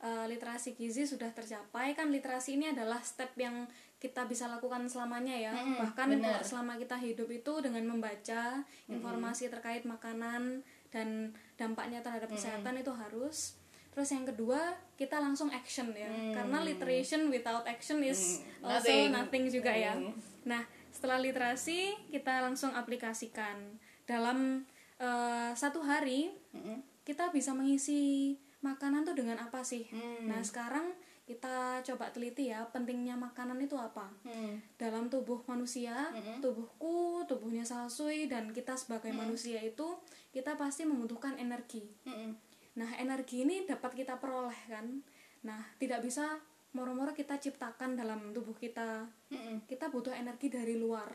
eh, 0.00 0.26
literasi 0.26 0.72
gizi 0.72 1.04
sudah 1.04 1.28
tercapai 1.30 1.92
kan 1.92 2.08
literasi 2.08 2.56
ini 2.56 2.72
adalah 2.72 2.98
step 3.00 3.36
yang 3.36 3.68
kita 3.94 4.28
bisa 4.28 4.44
lakukan 4.44 4.84
selamanya 4.84 5.32
ya. 5.32 5.52
Mm-mm, 5.54 5.80
Bahkan 5.80 6.20
kalau 6.20 6.44
selama 6.44 6.76
kita 6.76 6.92
hidup 6.98 7.24
itu 7.24 7.52
dengan 7.64 7.88
membaca 7.88 8.60
informasi 8.84 9.48
terkait 9.48 9.88
makanan 9.88 10.60
dan 10.92 11.32
dampaknya 11.56 12.04
terhadap 12.04 12.28
kesehatan 12.28 12.76
itu 12.76 12.92
harus. 12.92 13.56
Terus 13.94 14.10
yang 14.10 14.26
kedua, 14.26 14.58
kita 14.94 15.16
langsung 15.16 15.48
action 15.48 15.94
ya. 15.94 16.10
Karena 16.34 16.60
literation 16.60 17.30
without 17.30 17.62
action 17.64 18.02
is 18.02 18.42
Mm, 18.42 18.66
also 18.66 18.90
nothing. 18.90 19.04
nothing 19.08 19.44
juga 19.48 19.70
ya. 19.70 19.94
Mm. 19.94 20.12
Nah, 20.44 20.62
setelah 20.90 21.18
literasi 21.18 21.94
kita 22.08 22.42
langsung 22.42 22.70
aplikasikan 22.72 23.78
dalam 24.04 24.66
eh, 24.94 25.50
satu 25.52 25.78
hari 25.80 26.30
Mm-mm. 26.50 26.78
kita 27.02 27.28
bisa 27.28 27.50
mengisi 27.50 28.34
makanan 28.60 29.02
tuh 29.02 29.12
dengan 29.12 29.36
apa 29.36 29.60
sih? 29.60 29.90
Hmm. 29.90 30.24
Nah 30.24 30.38
sekarang 30.40 30.94
kita 31.24 31.82
coba 31.82 32.08
teliti 32.08 32.46
ya 32.46 32.62
pentingnya 32.66 33.12
makanan 33.12 33.58
itu 33.58 33.74
apa 33.74 34.06
Hmm. 34.22 34.56
dalam 34.76 35.08
tubuh 35.08 35.42
manusia, 35.44 36.14
tubuhku, 36.38 37.24
tubuhnya 37.24 37.60
Salsui 37.60 38.26
dan 38.26 38.48
kita 38.48 38.72
sebagai 38.74 39.10
manusia 39.10 39.58
itu 39.58 39.84
kita 40.30 40.54
pasti 40.54 40.84
membutuhkan 40.84 41.34
energi. 41.36 41.84
Mm-mm. 42.04 42.32
Nah 42.74 42.90
energi 42.98 43.46
ini 43.46 43.66
dapat 43.66 43.94
kita 43.94 44.18
peroleh 44.18 44.58
kan? 44.66 45.02
Nah 45.46 45.60
tidak 45.78 46.02
bisa 46.02 46.38
moro-moro 46.74 47.14
kita 47.14 47.38
ciptakan 47.38 47.94
dalam 47.94 48.34
tubuh 48.34 48.58
kita. 48.58 49.06
Mm-mm. 49.30 49.64
Kita 49.70 49.88
butuh 49.88 50.12
energi 50.12 50.50
dari 50.50 50.74
luar. 50.74 51.06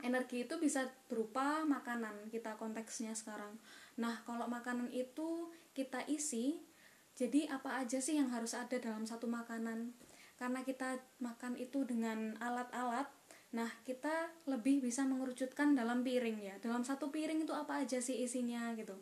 Energi 0.00 0.48
itu 0.48 0.56
bisa 0.56 0.88
berupa 1.10 1.60
makanan 1.66 2.32
kita 2.32 2.56
konteksnya 2.56 3.12
sekarang. 3.12 3.60
Nah, 4.00 4.24
kalau 4.24 4.48
makanan 4.48 4.88
itu 4.96 5.52
kita 5.76 6.00
isi, 6.08 6.56
jadi 7.12 7.52
apa 7.52 7.84
aja 7.84 8.00
sih 8.00 8.16
yang 8.16 8.32
harus 8.32 8.56
ada 8.56 8.80
dalam 8.80 9.04
satu 9.04 9.28
makanan? 9.28 9.92
Karena 10.40 10.64
kita 10.64 10.96
makan 11.20 11.60
itu 11.60 11.84
dengan 11.84 12.32
alat-alat, 12.40 13.12
nah 13.52 13.68
kita 13.84 14.32
lebih 14.48 14.80
bisa 14.80 15.04
mengerucutkan 15.04 15.76
dalam 15.76 16.00
piring 16.00 16.38
ya. 16.40 16.56
Dalam 16.64 16.80
satu 16.80 17.12
piring 17.12 17.44
itu 17.44 17.52
apa 17.52 17.84
aja 17.84 18.00
sih 18.00 18.24
isinya 18.24 18.72
gitu. 18.72 18.96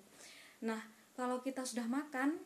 Nah, 0.66 0.82
kalau 1.18 1.42
kita 1.42 1.66
sudah 1.66 1.90
makan, 1.90 2.38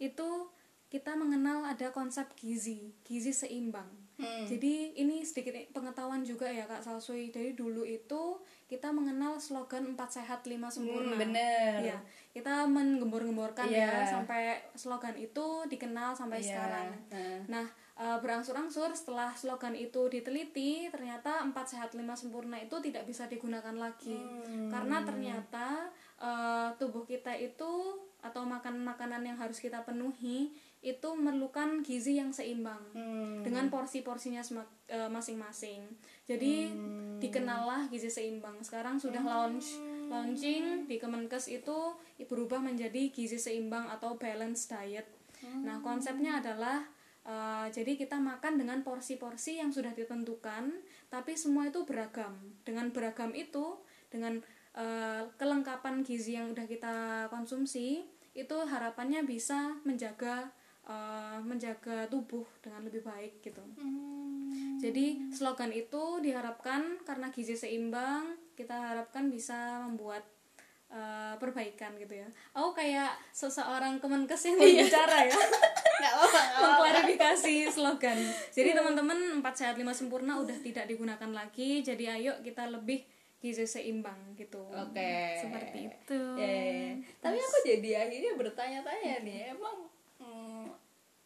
itu 0.00 0.48
kita 0.88 1.12
mengenal 1.12 1.68
ada 1.68 1.92
konsep 1.92 2.24
gizi, 2.38 2.96
gizi 3.04 3.36
seimbang. 3.36 4.04
Hmm. 4.14 4.46
Jadi 4.46 4.94
ini 4.94 5.26
sedikit 5.26 5.58
pengetahuan 5.74 6.22
juga 6.22 6.46
ya 6.46 6.70
Kak 6.70 6.86
Salsui. 6.86 7.34
Dari 7.34 7.50
dulu 7.58 7.82
itu 7.82 8.38
kita 8.70 8.94
mengenal 8.94 9.42
slogan 9.42 9.98
4 9.98 9.98
sehat 10.06 10.46
5 10.46 10.70
sempurna. 10.70 11.18
Hmm, 11.18 11.20
bener. 11.20 11.72
Iya, 11.82 11.98
kita 12.30 12.70
menggembor-gemborkan 12.70 13.66
Iya. 13.66 13.90
ya 13.90 14.06
sampai 14.06 14.62
slogan 14.78 15.18
itu 15.18 15.66
dikenal 15.66 16.14
sampai 16.14 16.38
Iya. 16.38 16.46
sekarang. 16.46 16.88
Heeh. 17.10 17.38
Nah, 17.50 17.66
eh, 17.98 18.18
berangsur-angsur 18.22 18.94
setelah 18.94 19.34
slogan 19.34 19.74
itu 19.74 20.06
diteliti, 20.06 20.86
ternyata 20.94 21.42
4 21.42 21.66
sehat 21.66 21.98
5 21.98 22.14
sempurna 22.14 22.54
itu 22.62 22.78
tidak 22.78 23.02
bisa 23.10 23.26
digunakan 23.26 23.74
lagi. 23.74 24.14
Hmm. 24.14 24.70
Karena 24.70 25.02
ternyata 25.02 25.90
eh, 26.14 26.70
tubuh 26.78 27.02
kita 27.02 27.34
itu 27.34 27.98
atau 28.24 28.48
makan-makanan 28.48 29.20
yang 29.20 29.36
harus 29.36 29.60
kita 29.60 29.84
penuhi 29.84 30.56
itu 30.80 31.08
memerlukan 31.16 31.84
gizi 31.84 32.16
yang 32.20 32.32
seimbang 32.32 32.80
Hmm. 32.96 33.44
dengan 33.44 33.68
porsi-porsinya 33.68 34.40
eh, 34.88 35.08
masing-masing. 35.08 35.84
Jadi 36.24 36.68
Hmm. 36.72 37.20
dikenallah 37.20 37.88
gizi 37.92 38.08
seimbang. 38.08 38.60
Sekarang 38.64 38.96
sudah 38.96 39.20
launch 39.20 39.76
launching 40.08 40.84
di 40.84 41.00
Kemenkes 41.00 41.48
itu 41.48 41.96
berubah 42.28 42.60
menjadi 42.60 43.08
gizi 43.12 43.40
seimbang 43.40 43.88
atau 43.88 44.16
balance 44.20 44.68
diet. 44.68 45.08
Nah, 45.44 45.80
konsepnya 45.84 46.40
adalah 46.40 46.84
eh, 47.24 47.66
jadi 47.72 47.96
kita 47.96 48.20
makan 48.20 48.60
dengan 48.60 48.84
porsi-porsi 48.84 49.56
yang 49.56 49.72
sudah 49.72 49.96
ditentukan, 49.96 50.76
tapi 51.08 51.32
semua 51.32 51.64
itu 51.72 51.80
beragam. 51.88 52.36
Dengan 52.68 52.92
beragam 52.92 53.32
itu, 53.32 53.80
dengan 54.12 54.44
eh, 54.76 55.22
kelengkapan 55.40 56.04
gizi 56.04 56.36
yang 56.36 56.52
udah 56.52 56.68
kita 56.68 57.24
konsumsi, 57.32 58.04
itu 58.34 58.56
harapannya 58.66 59.22
bisa 59.22 59.78
menjaga 59.86 60.50
eh, 60.84 61.38
menjaga 61.40 62.10
tubuh 62.10 62.44
dengan 62.60 62.84
lebih 62.86 63.06
baik 63.06 63.40
gitu. 63.40 63.62
Hmm. 63.78 64.76
Jadi 64.82 65.32
slogan 65.32 65.72
itu 65.72 66.20
diharapkan 66.20 67.00
karena 67.08 67.32
gizi 67.32 67.56
seimbang 67.56 68.36
kita 68.52 68.74
harapkan 68.74 69.32
bisa 69.32 69.82
membuat 69.88 70.22
uh, 70.94 71.34
perbaikan 71.42 71.96
gitu 71.98 72.22
ya. 72.22 72.28
Aku 72.54 72.70
kayak 72.76 73.16
seseorang 73.34 73.98
Kemenkes 73.98 74.46
yang 74.46 74.56
berbicara 74.60 75.26
ya, 75.26 75.34
apa-apa, 75.34 75.98
nggak 75.98 76.12
apa-apa. 76.14 76.40
mengklarifikasi 76.62 77.54
slogan. 77.70 78.18
Jadi 78.54 78.70
teman-teman 78.76 79.18
4 79.42 79.58
sehat 79.58 79.76
5 79.76 79.84
sempurna 79.90 80.38
udah 80.38 80.54
tidak 80.62 80.86
digunakan 80.86 81.30
lagi. 81.34 81.82
Jadi 81.82 82.04
ayo 82.06 82.38
kita 82.44 82.70
lebih 82.70 83.02
gizi 83.44 83.68
seimbang 83.68 84.16
gitu. 84.40 84.64
Oke. 84.72 85.36
Seperti 85.36 85.92
itu. 85.92 86.20
Ya, 86.40 86.48
ya, 86.48 86.64
ya. 86.72 86.92
Tapi 87.20 87.36
aku 87.36 87.58
jadi 87.68 87.90
akhirnya 88.08 88.32
bertanya-tanya 88.40 89.20
nih, 89.20 89.52
emang 89.52 89.84
hmm, 90.16 90.72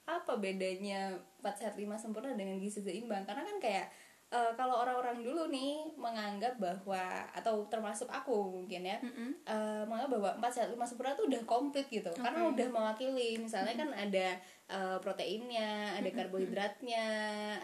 apa 0.02 0.32
bedanya 0.42 1.14
4 1.38 1.54
sehat 1.54 1.75
5 1.78 1.94
sempurna 1.94 2.34
dengan 2.34 2.58
gizi 2.58 2.82
seimbang? 2.82 3.22
Karena 3.22 3.46
kan 3.46 3.62
kayak 3.62 3.87
eh, 4.34 4.52
kalau 4.58 4.82
orang-orang 4.82 5.22
dulu 5.22 5.46
nih 5.46 5.94
menganggap 5.94 6.58
bahwa 6.58 7.30
atau 7.32 7.64
termasuk 7.70 8.10
aku 8.10 8.60
mungkin 8.60 8.84
ya 8.84 8.98
Mm-mm. 8.98 9.30
eh, 9.46 9.82
menganggap 9.87 10.10
bahwa 10.18 10.30
4 10.42 10.52
sehat 10.52 10.68
5 10.75 10.76
sempurna 10.84 11.16
tuh 11.16 11.30
udah 11.30 11.42
komplit 11.48 11.87
gitu 11.88 12.12
karena 12.12 12.44
udah 12.44 12.68
mewakili 12.68 13.40
misalnya 13.40 13.72
kan 13.72 13.88
ada 13.96 14.37
eh, 14.68 14.98
proteinnya 15.00 15.96
ada 15.96 16.10
karbohidratnya 16.12 17.06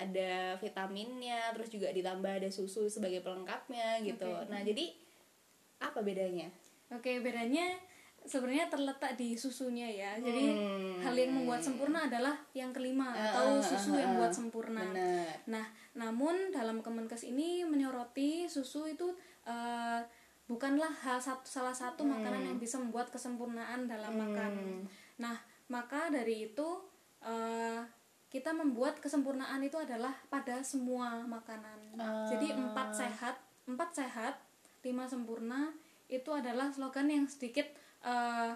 ada 0.00 0.56
vitaminnya 0.58 1.52
terus 1.52 1.68
juga 1.68 1.92
ditambah 1.92 2.42
ada 2.42 2.50
susu 2.50 2.88
sebagai 2.88 3.20
pelengkapnya 3.20 4.00
gitu 4.00 4.26
Oke. 4.26 4.48
nah 4.48 4.60
jadi 4.64 4.90
apa 5.80 6.00
bedanya 6.00 6.48
Oke, 6.92 7.18
bedanya 7.24 7.74
sebenarnya 8.24 8.70
terletak 8.72 9.16
di 9.18 9.36
susunya 9.36 9.88
ya. 9.88 10.16
Jadi 10.16 10.52
Hmm. 10.52 11.00
hal 11.02 11.14
yang 11.16 11.32
membuat 11.32 11.60
sempurna 11.60 12.06
adalah 12.08 12.38
yang 12.56 12.72
kelima 12.72 13.12
atau 13.12 13.60
susu 13.60 13.96
yang 13.96 14.16
buat 14.16 14.32
sempurna. 14.32 14.80
benar 14.80 15.34
Nah, 15.48 15.66
namun 15.96 16.52
dalam 16.54 16.80
Kemenkes 16.80 17.24
ini 17.26 17.66
menyoroti 17.66 18.48
susu 18.48 18.88
itu 18.88 19.12
eh, 19.44 20.00
bukanlah 20.48 20.88
hal 21.04 21.20
satu 21.20 21.44
salah 21.44 21.72
satu 21.72 22.04
makanan 22.04 22.48
yang 22.48 22.58
bisa 22.60 22.80
membuat 22.80 23.12
kesempurnaan 23.12 23.84
dalam 23.84 24.12
makan. 24.16 24.52
Nah, 25.20 25.36
maka 25.68 26.08
dari 26.08 26.48
itu 26.52 26.68
eh, 27.24 27.80
kita 28.28 28.50
membuat 28.52 29.00
kesempurnaan 29.00 29.62
itu 29.62 29.78
adalah 29.80 30.12
pada 30.28 30.60
semua 30.60 31.22
makanan. 31.24 31.96
Jadi 32.28 32.52
empat 32.52 32.94
sehat, 32.94 33.36
empat 33.64 33.90
sehat, 33.94 34.34
lima 34.84 35.08
sempurna 35.08 35.72
itu 36.12 36.28
adalah 36.30 36.68
slogan 36.70 37.08
yang 37.08 37.24
sedikit 37.24 37.64
eh, 38.04 38.52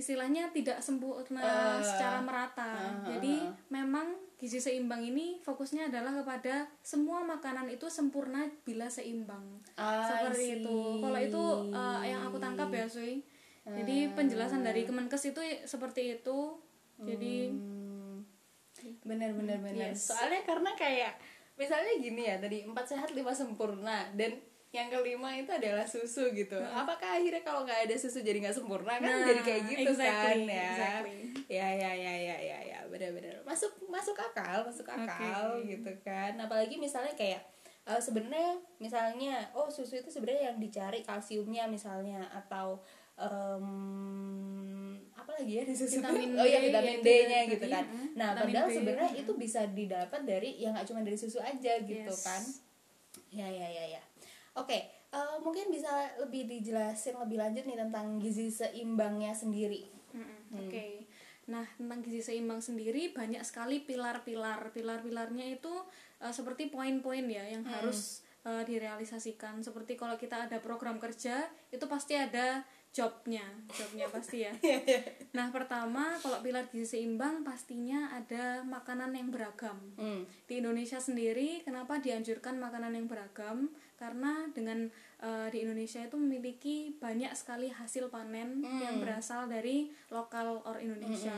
istilahnya 0.00 0.48
tidak 0.56 0.80
sempurna 0.80 1.44
Uh, 1.44 1.80
secara 1.84 2.24
merata. 2.24 2.72
uh, 2.72 3.04
Jadi 3.04 3.44
memang 3.68 4.16
gizi 4.40 4.56
seimbang 4.56 5.04
ini 5.04 5.36
fokusnya 5.44 5.92
adalah 5.92 6.16
kepada 6.24 6.64
semua 6.80 7.20
makanan 7.20 7.68
itu 7.68 7.84
sempurna 7.92 8.48
bila 8.64 8.88
seimbang. 8.88 9.60
I 9.76 10.08
Seperti 10.08 10.40
see. 10.40 10.56
itu. 10.64 10.78
Kalau 11.04 11.20
itu 11.20 11.44
uh, 11.76 12.00
yang 12.00 12.24
aku 12.24 12.40
tangkap 12.40 12.72
ya, 12.72 12.88
Sui. 12.88 13.20
Jadi 13.60 14.10
penjelasan 14.16 14.64
dari 14.64 14.88
Kemenkes 14.88 15.28
itu 15.28 15.38
seperti 15.68 16.16
itu. 16.18 16.56
Jadi 17.00 17.34
Hmm. 17.50 18.24
benar 19.04 19.36
benar 19.36 19.60
benar 19.60 19.92
Yes. 19.92 20.08
soalnya 20.08 20.40
karena 20.42 20.72
kayak 20.72 21.12
misalnya 21.52 21.92
gini 22.00 22.24
ya 22.24 22.40
tadi 22.40 22.64
empat 22.64 22.88
sehat 22.88 23.12
lima 23.12 23.28
sempurna 23.30 24.08
dan 24.16 24.40
yang 24.70 24.88
kelima 24.88 25.34
itu 25.34 25.50
adalah 25.50 25.84
susu 25.84 26.30
gitu 26.30 26.56
apakah 26.56 27.18
akhirnya 27.20 27.42
kalau 27.42 27.66
nggak 27.66 27.84
ada 27.84 27.96
susu 27.98 28.22
jadi 28.22 28.40
nggak 28.40 28.56
sempurna 28.56 28.96
kan 28.96 29.04
Nah, 29.04 29.26
jadi 29.26 29.40
kayak 29.42 29.62
gitu 29.68 29.90
kan 29.92 30.32
exactly, 30.32 30.46
ya 30.48 30.64
exactly. 30.64 31.20
ya 31.50 31.68
ya 31.74 31.90
ya 31.92 32.14
ya 32.14 32.36
ya 32.38 32.58
ya 32.62 32.78
benar 32.86 33.10
benar 33.12 33.34
masuk 33.44 33.68
masuk 33.90 34.16
akal 34.16 34.64
masuk 34.64 34.86
akal 34.88 35.58
Oke. 35.58 35.76
gitu 35.76 35.92
kan 36.00 36.32
apalagi 36.38 36.78
misalnya 36.78 37.12
kayak 37.12 37.42
eh, 37.84 38.00
sebenarnya 38.00 38.56
misalnya 38.78 39.44
oh 39.52 39.68
susu 39.68 39.98
itu 39.98 40.08
sebenarnya 40.08 40.54
yang 40.54 40.58
dicari 40.62 41.04
kalsiumnya 41.04 41.68
misalnya 41.68 42.24
atau 42.32 42.78
em, 43.20 44.79
apa 45.30 45.38
lagi 45.38 45.52
ya 45.56 45.62
di 45.62 45.74
susu 45.78 46.02
Vitamin 46.02 46.34
oh 46.34 46.42
iya 46.42 46.58
D, 46.58 46.66
vitamin 46.74 46.98
ya, 46.98 47.04
D-nya 47.06 47.38
itu 47.46 47.50
gitu 47.54 47.66
kan. 47.70 47.84
Mm, 47.86 48.08
nah 48.18 48.28
vitamin 48.34 48.46
padahal 48.50 48.68
sebenarnya 48.74 49.10
itu 49.14 49.32
bisa 49.38 49.60
didapat 49.70 50.20
dari 50.26 50.50
yang 50.58 50.74
nggak 50.74 50.86
cuma 50.90 51.00
dari 51.06 51.14
susu 51.14 51.38
aja 51.38 51.72
gitu 51.86 52.10
Yes. 52.10 52.26
kan. 52.26 52.42
Ya 53.30 53.46
ya 53.46 53.66
ya 53.70 53.84
ya. 53.94 54.02
Oke 54.58 54.90
eh, 54.90 55.36
mungkin 55.38 55.70
bisa 55.70 55.90
lebih 56.18 56.50
dijelasin 56.50 57.14
lebih 57.22 57.38
lanjut 57.38 57.62
nih 57.62 57.78
tentang 57.78 58.18
gizi 58.18 58.50
seimbangnya 58.50 59.30
sendiri. 59.30 59.86
Mm-mm, 60.10 60.66
Oke. 60.66 61.06
Nah, 61.50 61.66
tentang 61.74 61.98
gizi 62.02 62.22
seimbang 62.22 62.62
sendiri 62.62 63.10
banyak 63.10 63.42
sekali 63.42 63.82
pilar-pilar. 63.82 64.70
Pilar-pilarnya 64.70 65.50
itu 65.50 65.70
uh, 66.22 66.30
seperti 66.30 66.70
poin-poin 66.70 67.26
ya 67.26 67.42
yang 67.46 67.66
harus 67.66 68.22
uh, 68.46 68.62
direalisasikan. 68.62 69.58
Seperti 69.58 69.98
kalau 69.98 70.14
kita 70.14 70.46
ada 70.46 70.62
program 70.62 71.02
kerja, 71.02 71.50
itu 71.74 71.84
pasti 71.90 72.14
ada 72.14 72.62
jobnya, 72.90 73.46
jobnya 73.70 74.06
pasti 74.10 74.42
ya. 74.42 74.52
Nah, 75.36 75.54
pertama 75.54 76.18
kalau 76.18 76.42
pilar 76.42 76.66
gizi 76.74 76.98
seimbang 76.98 77.46
pastinya 77.46 78.10
ada 78.10 78.66
makanan 78.66 79.14
yang 79.14 79.30
beragam. 79.30 79.78
hmm. 79.94 80.26
Di 80.50 80.58
Indonesia 80.58 80.98
sendiri, 80.98 81.62
kenapa 81.62 82.02
dianjurkan 82.02 82.58
makanan 82.58 82.98
yang 82.98 83.06
beragam? 83.06 83.70
Karena 83.94 84.48
dengan 84.50 84.90
eh, 85.22 85.48
di 85.54 85.62
Indonesia 85.62 86.02
itu 86.02 86.16
memiliki 86.18 86.76
banyak 86.98 87.30
sekali 87.38 87.70
hasil 87.70 88.10
panen 88.10 88.64
yang 88.64 88.98
berasal 88.98 89.46
dari 89.46 89.92
lokal 90.10 90.64
or 90.66 90.82
Indonesia. 90.82 91.36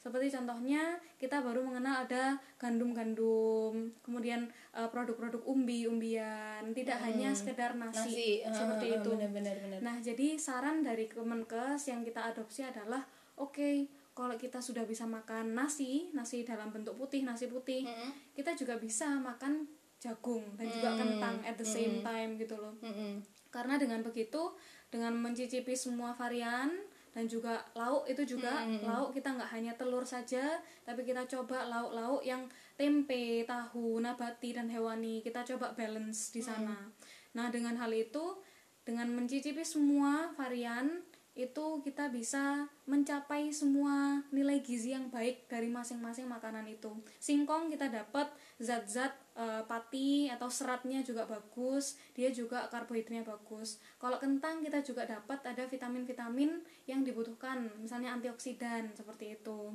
Seperti 0.00 0.32
contohnya 0.32 0.96
kita 1.20 1.44
baru 1.44 1.60
mengenal 1.60 2.08
ada 2.08 2.40
gandum-gandum, 2.56 3.92
kemudian 4.00 4.48
eh, 4.72 4.88
produk-produk 4.88 5.44
umbi-umbian, 5.44 6.72
tidak 6.72 7.04
hanya 7.04 7.36
sekedar 7.36 7.76
nasi, 7.76 8.40
nasi 8.40 8.56
seperti 8.56 8.86
eh, 8.88 8.92
eh, 8.96 8.98
itu. 9.04 9.10
benar-benar 9.12 9.56
benar 9.60 9.78
Nah, 9.84 9.96
jadi 10.00 10.40
saran 10.40 10.80
dari 10.80 11.04
Kemenkes 11.04 11.92
yang 11.92 12.00
kita 12.00 12.32
adopsi 12.32 12.64
adalah 12.64 13.04
oke, 13.36 13.92
kalau 14.16 14.40
kita 14.40 14.64
sudah 14.64 14.88
bisa 14.88 15.04
makan 15.04 15.52
nasi, 15.52 16.08
nasi 16.16 16.48
dalam 16.48 16.72
bentuk 16.72 16.96
putih, 16.96 17.20
nasi 17.20 17.52
putih, 17.52 17.84
kita 18.32 18.56
juga 18.56 18.80
bisa 18.80 19.20
makan 19.20 19.68
jagung 20.00 20.56
dan 20.56 20.66
juga 20.72 20.96
kentang 20.96 21.36
at 21.44 21.60
the 21.60 21.64
same 21.64 22.00
time 22.00 22.40
gitu 22.40 22.56
loh. 22.56 22.72
Mm-mm. 22.80 23.20
Karena 23.52 23.76
dengan 23.76 24.00
begitu, 24.00 24.56
dengan 24.88 25.12
mencicipi 25.20 25.76
semua 25.76 26.16
varian 26.16 26.72
dan 27.10 27.26
juga 27.26 27.66
lauk 27.74 28.06
itu 28.06 28.22
juga 28.36 28.62
lauk 28.86 29.10
kita 29.10 29.34
nggak 29.34 29.50
hanya 29.50 29.72
telur 29.74 30.06
saja, 30.06 30.62
tapi 30.86 31.02
kita 31.02 31.26
coba 31.26 31.66
lauk-lauk 31.66 32.22
yang 32.22 32.46
tempe, 32.78 33.44
tahu, 33.44 33.98
nabati 33.98 34.54
dan 34.54 34.70
hewani. 34.70 35.20
Kita 35.20 35.44
coba 35.44 35.76
balance 35.76 36.32
di 36.32 36.40
sana. 36.40 36.88
Nah, 37.36 37.46
dengan 37.52 37.76
hal 37.76 37.92
itu 37.92 38.40
dengan 38.86 39.12
mencicipi 39.12 39.62
semua 39.62 40.32
varian 40.34 41.04
itu 41.38 41.78
kita 41.86 42.10
bisa 42.10 42.66
mencapai 42.90 43.54
semua 43.54 44.24
nilai 44.34 44.58
gizi 44.60 44.92
yang 44.92 45.08
baik 45.12 45.46
dari 45.46 45.70
masing-masing 45.70 46.26
makanan 46.26 46.66
itu. 46.66 46.90
Singkong 47.22 47.70
kita 47.70 47.86
dapat 47.86 48.28
zat-zat 48.58 49.14
eh, 49.36 49.62
pati 49.66 50.26
atau 50.30 50.50
seratnya 50.50 51.02
juga 51.04 51.26
bagus, 51.26 51.98
dia 52.16 52.30
juga 52.30 52.66
karbohidratnya 52.70 53.22
bagus. 53.22 53.78
Kalau 54.00 54.18
kentang 54.18 54.62
kita 54.64 54.82
juga 54.82 55.06
dapat 55.06 55.42
ada 55.46 55.64
vitamin-vitamin 55.66 56.62
yang 56.90 57.06
dibutuhkan, 57.06 57.70
misalnya 57.78 58.14
antioksidan 58.16 58.90
seperti 58.94 59.38
itu. 59.38 59.74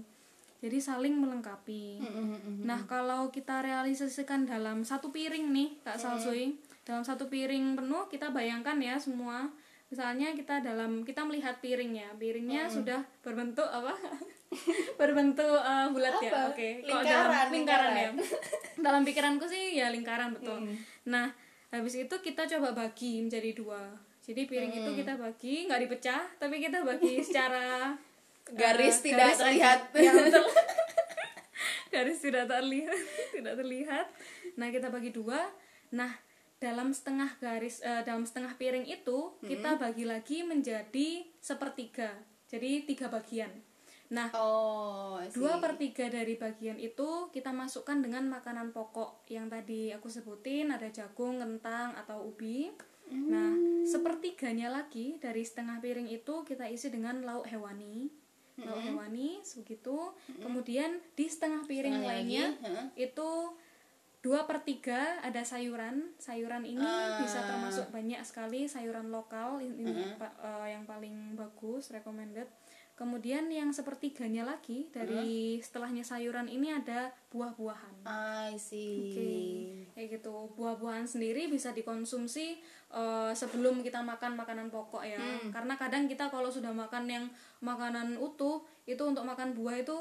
Jadi 0.65 0.82
saling 0.82 1.13
melengkapi. 1.20 2.02
Nah, 2.65 2.89
kalau 2.89 3.30
kita 3.30 3.62
realisasikan 3.62 4.50
dalam 4.50 4.82
satu 4.82 5.13
piring 5.13 5.54
nih, 5.54 5.70
Kak 5.86 6.00
Salsui, 6.02 6.58
dalam 6.82 7.06
satu 7.06 7.30
piring 7.30 7.78
penuh 7.78 8.10
kita 8.10 8.34
bayangkan 8.34 8.78
ya 8.82 8.98
semua. 8.98 9.52
Misalnya 9.94 10.34
kita 10.34 10.65
dalam 10.65 11.06
kita 11.06 11.22
melihat 11.22 11.62
piringnya, 11.62 12.18
piringnya 12.18 12.65
sudah 12.82 13.06
berbentuk 13.22 13.70
apa? 13.70 13.94
berbentuk 15.00 15.60
eh, 15.60 15.88
bulat 15.91 16.15
ya. 16.20 16.32
Apa? 16.32 16.39
Oke. 16.56 16.70
Kok 16.82 16.88
Lingkaran, 16.88 17.28
dalam 17.30 17.50
lingkaran 17.52 17.91
ya. 17.91 18.10
lingkaran. 18.12 18.13
dalam 18.86 19.02
pikiranku 19.04 19.46
sih 19.48 19.78
ya 19.78 19.88
lingkaran 19.91 20.34
betul. 20.36 20.60
Nah, 21.08 21.32
habis 21.70 21.96
itu 22.00 22.15
kita 22.24 22.48
coba 22.58 22.72
bagi 22.86 23.24
menjadi 23.24 23.52
dua. 23.54 23.84
Jadi 24.26 24.50
piring 24.50 24.74
itu 24.74 24.89
kita 24.98 25.13
bagi, 25.22 25.70
nggak 25.70 25.82
dipecah, 25.86 26.22
tapi 26.41 26.58
kita 26.58 26.82
bagi 26.82 27.22
secara 27.22 27.94
Garis 28.60 29.02
eh, 29.02 29.10
tidak 29.10 29.34
garis 29.34 29.38
terlihat. 29.41 29.80
Ya, 29.98 30.12
betul. 30.13 30.46
garis 31.94 32.20
tidak 32.22 32.46
terlihat, 32.46 33.02
tidak 33.34 33.54
terlihat. 33.58 34.06
Nah, 34.54 34.68
kita 34.70 34.94
bagi 34.94 35.10
dua. 35.10 35.50
Nah, 35.89 36.13
dalam 36.62 36.94
setengah 36.94 37.34
garis 37.41 37.82
eh, 37.82 38.06
dalam 38.06 38.22
setengah 38.22 38.54
piring 38.58 38.86
itu 38.86 39.34
kita 39.41 39.82
bagi 39.82 40.06
lagi 40.06 40.46
menjadi 40.46 41.26
sepertiga. 41.41 42.13
Jadi 42.46 42.86
tiga 42.86 43.10
bagian. 43.10 43.50
Nah, 44.13 44.30
oh 44.38 45.18
dua 45.34 45.58
per 45.58 45.82
tiga 45.82 46.06
dari 46.13 46.38
bagian 46.38 46.78
itu 46.78 47.34
kita 47.34 47.50
masukkan 47.50 47.98
dengan 47.98 48.30
makanan 48.30 48.70
pokok 48.70 49.26
yang 49.34 49.50
tadi 49.50 49.89
aku 49.89 50.06
sebutin 50.12 50.70
ada 50.70 50.86
jagung, 50.94 51.41
kentang 51.41 51.98
atau 51.98 52.22
ubi. 52.30 52.70
Nah, 53.06 53.54
sepertiganya 53.86 54.74
lagi 54.74 55.18
dari 55.22 55.46
setengah 55.46 55.78
piring 55.78 56.10
itu 56.10 56.41
kita 56.41 56.65
isi 56.70 56.89
dengan 56.89 57.22
lauk 57.22 57.46
hewani. 57.46 58.10
Lauk 58.58 58.82
hewani 58.82 59.41
segitu. 59.46 60.13
Kemudian 60.41 61.02
di 61.13 61.26
setengah 61.30 61.65
piring 61.70 62.02
Setengah 62.02 62.10
lagi, 62.10 62.22
lainnya 62.26 62.46
heeh. 62.65 63.10
itu 63.10 63.30
dua 64.26 64.50
per 64.50 64.65
tiga 64.65 65.22
ada 65.22 65.46
sayuran. 65.46 66.18
Sayuran 66.18 66.65
ini 66.65 66.82
bisa 67.22 67.46
termasuk 67.46 67.94
banyak 67.94 68.22
sekali 68.26 68.65
sayuran 68.65 69.13
lokal 69.13 69.62
ini 69.62 69.86
eh, 70.18 70.68
yang 70.74 70.89
paling 70.89 71.38
bagus 71.38 71.94
recommended. 71.94 72.50
Kemudian 72.95 73.51
yang 73.51 73.75
sepertiganya 73.75 74.47
lagi 74.47 74.88
dari 74.88 75.60
setelahnya 75.60 75.99
sayuran 76.08 76.47
ini 76.47 76.71
ada 76.71 77.12
buah-buahan. 77.27 78.08
I 78.08 78.55
see 78.55 79.12
Oke, 79.12 79.31
kayak 79.91 80.08
gitu. 80.15 80.55
Buah-buahan 80.55 81.03
sendiri 81.03 81.51
bisa 81.51 81.75
dikonsumsi 81.75 82.63
eh, 82.95 83.31
sebelum 83.36 83.84
kita 83.84 83.99
makan 83.99 84.39
makanan 84.39 84.71
pokok 84.71 85.03
ya. 85.03 85.19
Karena 85.51 85.75
kadang 85.75 86.08
kita 86.08 86.31
kalau 86.31 86.47
sudah 86.47 86.71
makan 86.71 87.03
yang 87.12 87.25
makanan 87.60 88.15
utuh, 88.15 88.63
itu 88.88 89.03
untuk 89.03 89.27
makan 89.27 89.51
buah 89.51 89.75
itu 89.75 89.97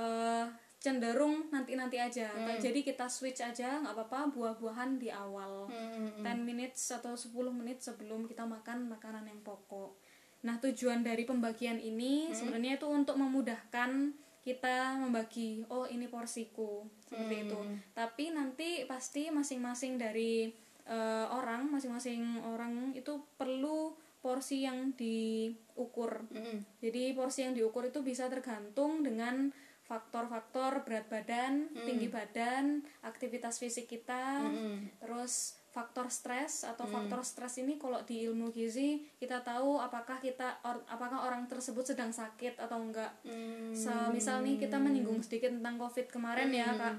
eh, 0.00 0.48
cenderung 0.80 1.52
nanti-nanti 1.52 2.00
aja. 2.00 2.32
Jadi 2.56 2.80
kita 2.80 3.04
switch 3.04 3.44
aja, 3.44 3.84
nggak 3.84 3.92
apa-apa 3.92 4.32
buah-buahan 4.32 4.96
di 4.96 5.12
awal. 5.12 5.68
10 6.24 6.24
minutes 6.40 6.88
atau 6.88 7.12
10 7.12 7.36
menit 7.52 7.84
sebelum 7.84 8.24
kita 8.24 8.48
makan 8.48 8.88
makanan 8.88 9.28
yang 9.28 9.44
pokok. 9.44 10.00
Nah, 10.40 10.56
tujuan 10.60 11.04
dari 11.04 11.28
pembagian 11.28 11.76
ini 11.76 12.32
sebenarnya 12.32 12.80
itu 12.80 12.88
untuk 12.88 13.20
memudahkan 13.20 14.16
kita 14.40 14.96
membagi, 14.96 15.68
oh 15.68 15.84
ini 15.84 16.08
porsiku 16.08 16.88
seperti 17.04 17.44
itu. 17.44 17.58
Tapi 17.92 18.32
nanti 18.32 18.88
pasti 18.88 19.28
masing-masing 19.28 20.00
dari 20.00 20.48
eh, 20.88 21.26
orang, 21.28 21.68
masing-masing 21.68 22.40
orang 22.40 22.96
itu 22.96 23.20
perlu 23.36 23.92
porsi 24.24 24.64
yang 24.64 24.96
diukur. 24.96 26.24
Jadi 26.80 27.12
porsi 27.12 27.44
yang 27.44 27.52
diukur 27.52 27.88
itu 27.88 28.00
bisa 28.00 28.28
tergantung 28.32 29.04
dengan 29.04 29.52
faktor-faktor 29.84 30.86
berat 30.86 31.10
badan, 31.10 31.66
tinggi 31.84 32.06
badan, 32.08 32.80
aktivitas 33.02 33.58
fisik 33.58 33.90
kita, 33.90 34.44
terus 35.02 35.59
faktor 35.70 36.10
stres 36.10 36.66
atau 36.66 36.82
faktor 36.90 37.22
stres 37.22 37.62
ini 37.62 37.78
kalau 37.78 38.02
di 38.02 38.26
ilmu 38.26 38.50
gizi 38.50 39.06
kita 39.22 39.38
tahu 39.46 39.78
apakah 39.78 40.18
kita 40.18 40.58
or- 40.66 40.82
apakah 40.90 41.30
orang 41.30 41.46
tersebut 41.46 41.94
sedang 41.94 42.10
sakit 42.10 42.58
atau 42.58 42.82
enggak. 42.82 43.14
Semisal 43.70 44.42
nih 44.42 44.58
kita 44.58 44.82
menyinggung 44.82 45.22
sedikit 45.22 45.54
tentang 45.54 45.78
covid 45.78 46.10
kemarin 46.10 46.50
ya 46.50 46.74
kak. 46.74 46.98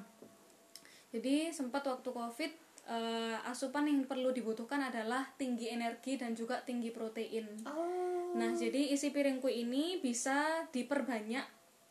Jadi 1.12 1.52
sempat 1.52 1.84
waktu 1.84 2.10
covid 2.10 2.52
eh, 2.88 3.38
asupan 3.52 3.92
yang 3.92 4.08
perlu 4.08 4.32
dibutuhkan 4.32 4.80
adalah 4.80 5.28
tinggi 5.36 5.70
energi 5.70 6.16
dan 6.16 6.32
juga 6.32 6.64
tinggi 6.64 6.90
protein. 6.96 7.46
oh 7.68 8.12
Nah, 8.32 8.56
jadi 8.56 8.96
isi 8.96 9.12
piringku 9.12 9.52
ini 9.52 10.00
bisa 10.00 10.64
diperbanyak 10.72 11.44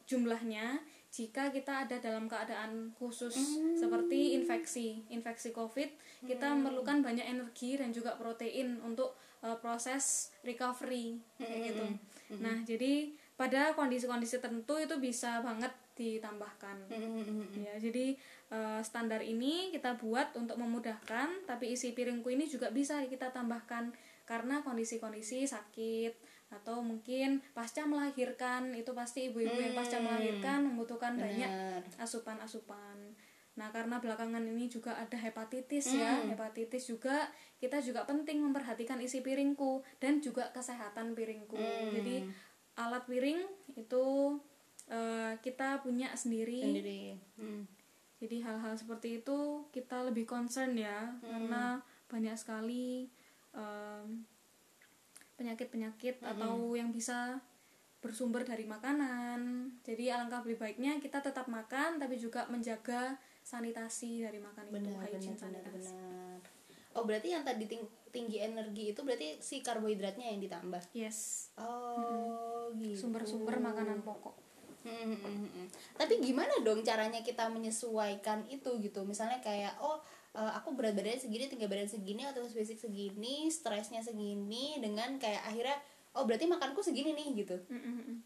jumlahnya 0.09 0.81
jika 1.11 1.51
kita 1.51 1.87
ada 1.87 1.99
dalam 1.99 2.31
keadaan 2.31 2.95
khusus 2.95 3.35
seperti 3.75 4.39
infeksi, 4.39 5.03
infeksi 5.11 5.51
COVID, 5.51 5.91
kita 6.23 6.55
memerlukan 6.55 7.03
banyak 7.03 7.27
energi 7.27 7.75
dan 7.75 7.91
juga 7.91 8.15
protein 8.15 8.79
untuk 8.87 9.19
uh, 9.43 9.59
proses 9.59 10.31
recovery 10.47 11.19
kayak 11.35 11.75
gitu. 11.75 11.85
Nah, 12.39 12.63
jadi 12.63 13.11
pada 13.35 13.75
kondisi-kondisi 13.75 14.39
tertentu 14.39 14.79
itu 14.79 14.95
bisa 15.03 15.43
banget 15.43 15.75
ditambahkan. 15.99 16.77
Ya, 17.59 17.75
jadi 17.77 18.15
uh, 18.55 18.81
standar 18.81 19.21
ini 19.21 19.75
kita 19.75 19.99
buat 19.99 20.33
untuk 20.39 20.57
memudahkan, 20.63 21.45
tapi 21.45 21.75
isi 21.75 21.91
piringku 21.91 22.31
ini 22.31 22.47
juga 22.47 22.71
bisa 22.71 23.03
kita 23.11 23.35
tambahkan 23.35 23.91
karena 24.31 24.63
kondisi-kondisi 24.63 25.43
sakit 25.43 26.15
atau 26.51 26.83
mungkin 26.83 27.39
pasca 27.55 27.87
melahirkan 27.87 28.75
itu 28.75 28.91
pasti 28.91 29.31
ibu-ibu 29.31 29.55
yang 29.55 29.75
pasca 29.79 30.03
melahirkan 30.03 30.67
membutuhkan 30.67 31.15
banyak 31.15 31.51
asupan-asupan. 32.03 33.15
Nah, 33.55 33.69
karena 33.71 34.03
belakangan 34.03 34.43
ini 34.43 34.67
juga 34.67 34.99
ada 34.99 35.15
hepatitis 35.15 35.95
ya, 35.95 36.23
hepatitis 36.27 36.91
juga 36.91 37.31
kita 37.63 37.79
juga 37.83 38.03
penting 38.03 38.41
memperhatikan 38.41 38.99
isi 38.99 39.23
piringku 39.23 39.85
dan 40.03 40.19
juga 40.19 40.51
kesehatan 40.51 41.15
piringku. 41.15 41.59
Jadi 41.95 42.27
alat 42.79 43.05
piring 43.05 43.45
itu 43.77 44.39
uh, 44.91 45.33
kita 45.45 45.85
punya 45.85 46.11
sendiri. 46.17 46.63
Sendiri. 46.63 47.03
Hmm. 47.37 47.65
Jadi 48.21 48.37
hal-hal 48.45 48.77
seperti 48.77 49.23
itu 49.23 49.65
kita 49.73 50.09
lebih 50.09 50.25
concern 50.29 50.77
ya, 50.77 51.15
karena 51.25 51.81
banyak 52.09 52.37
sekali 52.37 53.09
um, 53.57 54.25
penyakit-penyakit 55.41 56.21
atau 56.21 56.77
yang 56.77 56.93
bisa 56.93 57.41
bersumber 58.05 58.45
dari 58.45 58.69
makanan. 58.69 59.73
Jadi 59.81 60.13
alangkah 60.13 60.45
lebih 60.45 60.61
baiknya 60.61 61.01
kita 61.01 61.25
tetap 61.25 61.49
makan 61.49 61.97
tapi 61.97 62.21
juga 62.21 62.45
menjaga 62.53 63.17
sanitasi 63.41 64.21
dari 64.25 64.37
makan 64.37 64.69
itu, 64.69 64.75
Benar, 64.77 65.01
hygiene 65.09 65.33
benar, 65.33 65.41
sanitasi. 65.41 65.93
benar. 65.97 66.39
Oh, 66.93 67.05
berarti 67.09 67.29
yang 67.33 67.45
tadi 67.47 67.65
ting- 67.65 67.93
tinggi 68.11 68.43
energi 68.43 68.93
itu 68.93 69.01
berarti 69.01 69.39
si 69.41 69.63
karbohidratnya 69.65 70.29
yang 70.29 70.41
ditambah. 70.43 70.83
Yes, 70.93 71.49
Oh, 71.57 72.69
gitu. 72.77 73.07
sumber-sumber 73.09 73.57
makanan 73.63 74.03
pokok. 74.03 74.35
Hmm, 74.81 75.13
hmm, 75.13 75.21
hmm, 75.21 75.51
hmm. 75.55 75.67
Tapi 75.95 76.25
gimana 76.25 76.51
dong 76.65 76.81
caranya 76.81 77.21
kita 77.21 77.53
menyesuaikan 77.53 78.49
itu 78.49 78.81
gitu? 78.81 79.05
Misalnya 79.05 79.39
kayak 79.45 79.77
oh 79.79 80.01
eh, 80.33 80.53
aku 80.55 80.73
berat 80.73 80.93
badannya 80.93 81.17
segini, 81.17 81.47
tinggi 81.47 81.67
badan 81.67 81.87
segini 81.87 82.23
atau 82.23 82.43
fisik 82.45 82.77
segini, 82.77 83.49
stresnya 83.49 84.01
segini 84.01 84.79
dengan 84.79 85.17
kayak 85.17 85.43
akhirnya 85.45 85.77
oh 86.13 86.23
berarti 86.23 86.45
makanku 86.45 86.81
segini 86.81 87.13
nih 87.13 87.27
gitu. 87.39 87.57
Mm-mm-mm. 87.67 88.19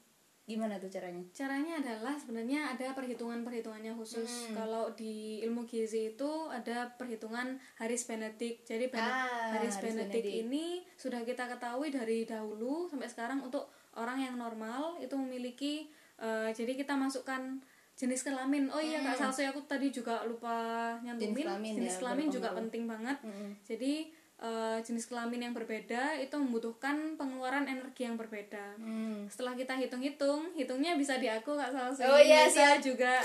Gimana 0.44 0.76
tuh 0.76 0.92
caranya? 0.92 1.24
Caranya 1.32 1.80
adalah 1.80 2.20
sebenarnya 2.20 2.68
ada 2.70 2.92
perhitungan-perhitungannya 2.92 3.96
khusus. 3.96 4.52
Kalau 4.52 4.92
di 4.92 5.40
ilmu 5.40 5.64
gizi 5.64 6.12
itu 6.12 6.30
ada 6.52 6.92
perhitungan 6.94 7.56
Harris 7.74 8.04
Benedict. 8.04 8.68
Jadi 8.68 8.92
Bene- 8.92 9.08
Ah, 9.08 9.56
Benedict 9.56 9.80
Benedict. 9.80 10.44
ini 10.44 10.66
sudah 10.94 11.24
kita 11.24 11.48
ketahui 11.48 11.88
dari 11.88 12.28
dahulu 12.28 12.84
sampai 12.86 13.08
sekarang 13.08 13.40
untuk 13.40 13.72
orang 13.96 14.20
yang 14.20 14.36
normal 14.36 15.00
itu 15.00 15.16
memiliki 15.16 15.88
eh, 16.14 16.52
jadi 16.52 16.76
kita 16.76 16.92
masukkan 16.94 17.64
jenis 17.94 18.26
kelamin. 18.26 18.66
Oh 18.74 18.82
iya 18.82 18.98
Kak 19.06 19.14
Salsa 19.14 19.54
aku 19.54 19.62
tadi 19.70 19.94
juga 19.94 20.26
lupa 20.26 20.98
nyantumin. 21.02 21.30
Jenis 21.30 21.46
kelamin 21.46 21.72
Jenis 21.78 21.94
ya, 21.94 22.00
kelamin 22.02 22.28
juga 22.30 22.48
penting 22.54 22.82
banget. 22.90 23.18
Jadi 23.62 23.94
eh, 24.42 24.78
jenis 24.82 25.06
kelamin 25.06 25.40
yang 25.46 25.54
berbeda 25.54 26.18
itu 26.18 26.34
membutuhkan 26.34 27.14
pengeluaran 27.14 27.70
energi 27.70 28.02
yang 28.06 28.18
berbeda. 28.18 28.76
Hmm. 28.82 29.30
setelah 29.30 29.54
kita 29.54 29.78
hitung-hitung 29.78 30.52
hitungnya 30.58 30.98
bisa 30.98 31.22
di 31.22 31.30
aku 31.30 31.54
kak 31.54 31.70
Salsa 31.70 32.10
Oh 32.10 32.18
iya, 32.18 32.50
bisa 32.50 32.82
juga. 32.82 33.22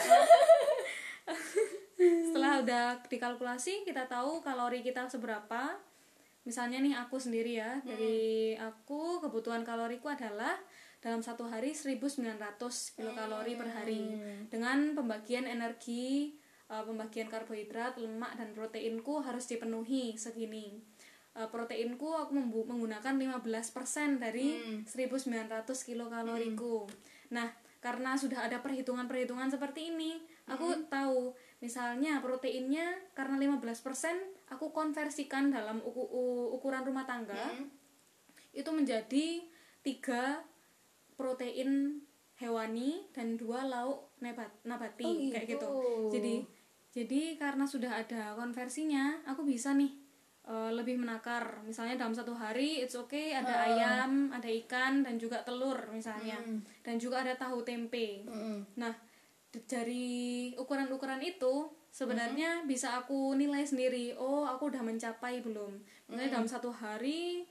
Setelah 2.00 2.64
udah 2.64 2.86
dikalkulasi 3.12 3.84
kita 3.84 4.08
tahu 4.08 4.40
kalori 4.40 4.80
kita 4.80 5.12
seberapa. 5.12 5.76
Misalnya 6.48 6.80
nih 6.80 6.96
aku 6.96 7.20
sendiri 7.20 7.60
ya. 7.60 7.84
Dari 7.84 8.56
aku 8.56 9.20
kebutuhan 9.20 9.68
kaloriku 9.68 10.08
adalah 10.08 10.56
dalam 11.00 11.24
satu 11.24 11.48
hari 11.48 11.72
1900 11.72 12.36
kilokalori 12.96 13.56
per 13.56 13.70
hari. 13.72 14.04
Dengan 14.52 14.96
pembagian 14.96 15.48
energi 15.48 16.36
eh, 16.68 16.84
pembagian 16.84 17.32
karbohidrat 17.32 17.96
lemak 17.98 18.36
dan 18.36 18.52
proteinku 18.52 19.24
harus 19.24 19.48
dipenuhi 19.48 20.20
segini. 20.20 20.84
Eh, 21.40 21.48
proteinku 21.48 22.12
aku 22.12 22.36
menggunakan 22.68 23.16
15% 23.16 24.20
dari 24.20 24.60
1900 24.84 25.88
kilokaloriku. 25.88 26.84
Nah, 27.32 27.48
karena 27.80 28.20
sudah 28.20 28.44
ada 28.44 28.60
perhitungan-perhitungan 28.60 29.48
seperti 29.48 29.96
ini, 29.96 30.20
aku 30.52 30.84
tahu 30.92 31.32
misalnya 31.64 32.20
proteinnya 32.20 32.92
karena 33.16 33.40
15% 33.40 34.52
aku 34.52 34.76
konversikan 34.76 35.48
dalam 35.48 35.80
ukuran 36.52 36.84
rumah 36.84 37.08
tangga 37.08 37.56
itu 38.52 38.68
menjadi 38.76 39.48
tiga 39.80 40.44
protein 41.20 42.00
hewani 42.40 43.04
dan 43.12 43.36
dua 43.36 43.68
lauk 43.68 44.16
nebat, 44.24 44.48
nabati 44.64 45.04
Oh, 45.04 45.16
kayak 45.36 45.60
gitu. 45.60 45.68
gitu. 45.68 45.72
Jadi 46.16 46.36
jadi 46.90 47.22
karena 47.36 47.68
sudah 47.68 48.00
ada 48.00 48.34
konversinya, 48.34 49.20
aku 49.28 49.44
bisa 49.44 49.76
nih 49.76 49.92
eh, 50.48 50.72
lebih 50.72 50.96
menakar. 50.98 51.60
Misalnya 51.68 52.00
dalam 52.00 52.16
satu 52.16 52.32
hari 52.32 52.80
it's 52.82 52.96
okay 52.96 53.36
ada 53.36 53.68
ayam, 53.68 54.32
ada 54.32 54.48
ikan 54.64 55.04
dan 55.04 55.20
juga 55.20 55.44
telur 55.44 55.78
misalnya. 55.92 56.40
Dan 56.82 56.96
juga 56.96 57.22
ada 57.28 57.36
tahu 57.36 57.62
tempe. 57.68 58.24
Mm-mm. 58.26 58.80
Nah, 58.80 58.96
dari 59.68 60.54
ukuran-ukuran 60.56 61.20
itu 61.22 61.70
sebenarnya 61.90 62.64
bisa 62.66 62.98
aku 62.98 63.34
nilai 63.36 63.66
sendiri. 63.66 64.14
Oh, 64.18 64.46
aku 64.46 64.70
udah 64.74 64.82
mencapai 64.82 65.42
belum? 65.42 65.78
Misalnya 66.08 66.40
dalam 66.40 66.50
satu 66.50 66.70
hari 66.74 67.46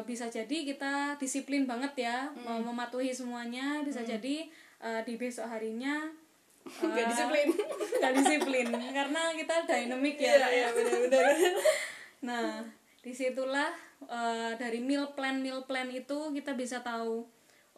eh, 0.00 0.04
bisa 0.08 0.32
jadi 0.32 0.56
kita 0.64 1.20
disiplin 1.20 1.68
banget 1.68 2.08
ya, 2.08 2.32
mau 2.40 2.56
mematuhi 2.58 3.12
semuanya. 3.12 3.84
Bisa 3.84 4.00
jadi 4.00 4.48
eh, 4.80 5.00
di 5.04 5.14
besok 5.20 5.46
harinya 5.52 6.08
Gak 6.80 7.06
disiplin. 7.08 7.48
nggak 8.00 8.12
disiplin 8.20 8.68
karena 8.92 9.22
kita 9.36 9.54
dynamic 9.68 10.16
ya. 10.16 10.34
Iya, 10.48 10.68
benar-benar. 10.72 11.24
Nah, 12.20 12.60
di 13.00 13.16
situlah 13.16 13.72
eh, 14.04 14.52
dari 14.60 14.84
meal 14.84 15.16
plan 15.16 15.40
meal 15.40 15.64
plan 15.64 15.88
itu 15.88 16.36
kita 16.36 16.52
bisa 16.52 16.84
tahu 16.84 17.24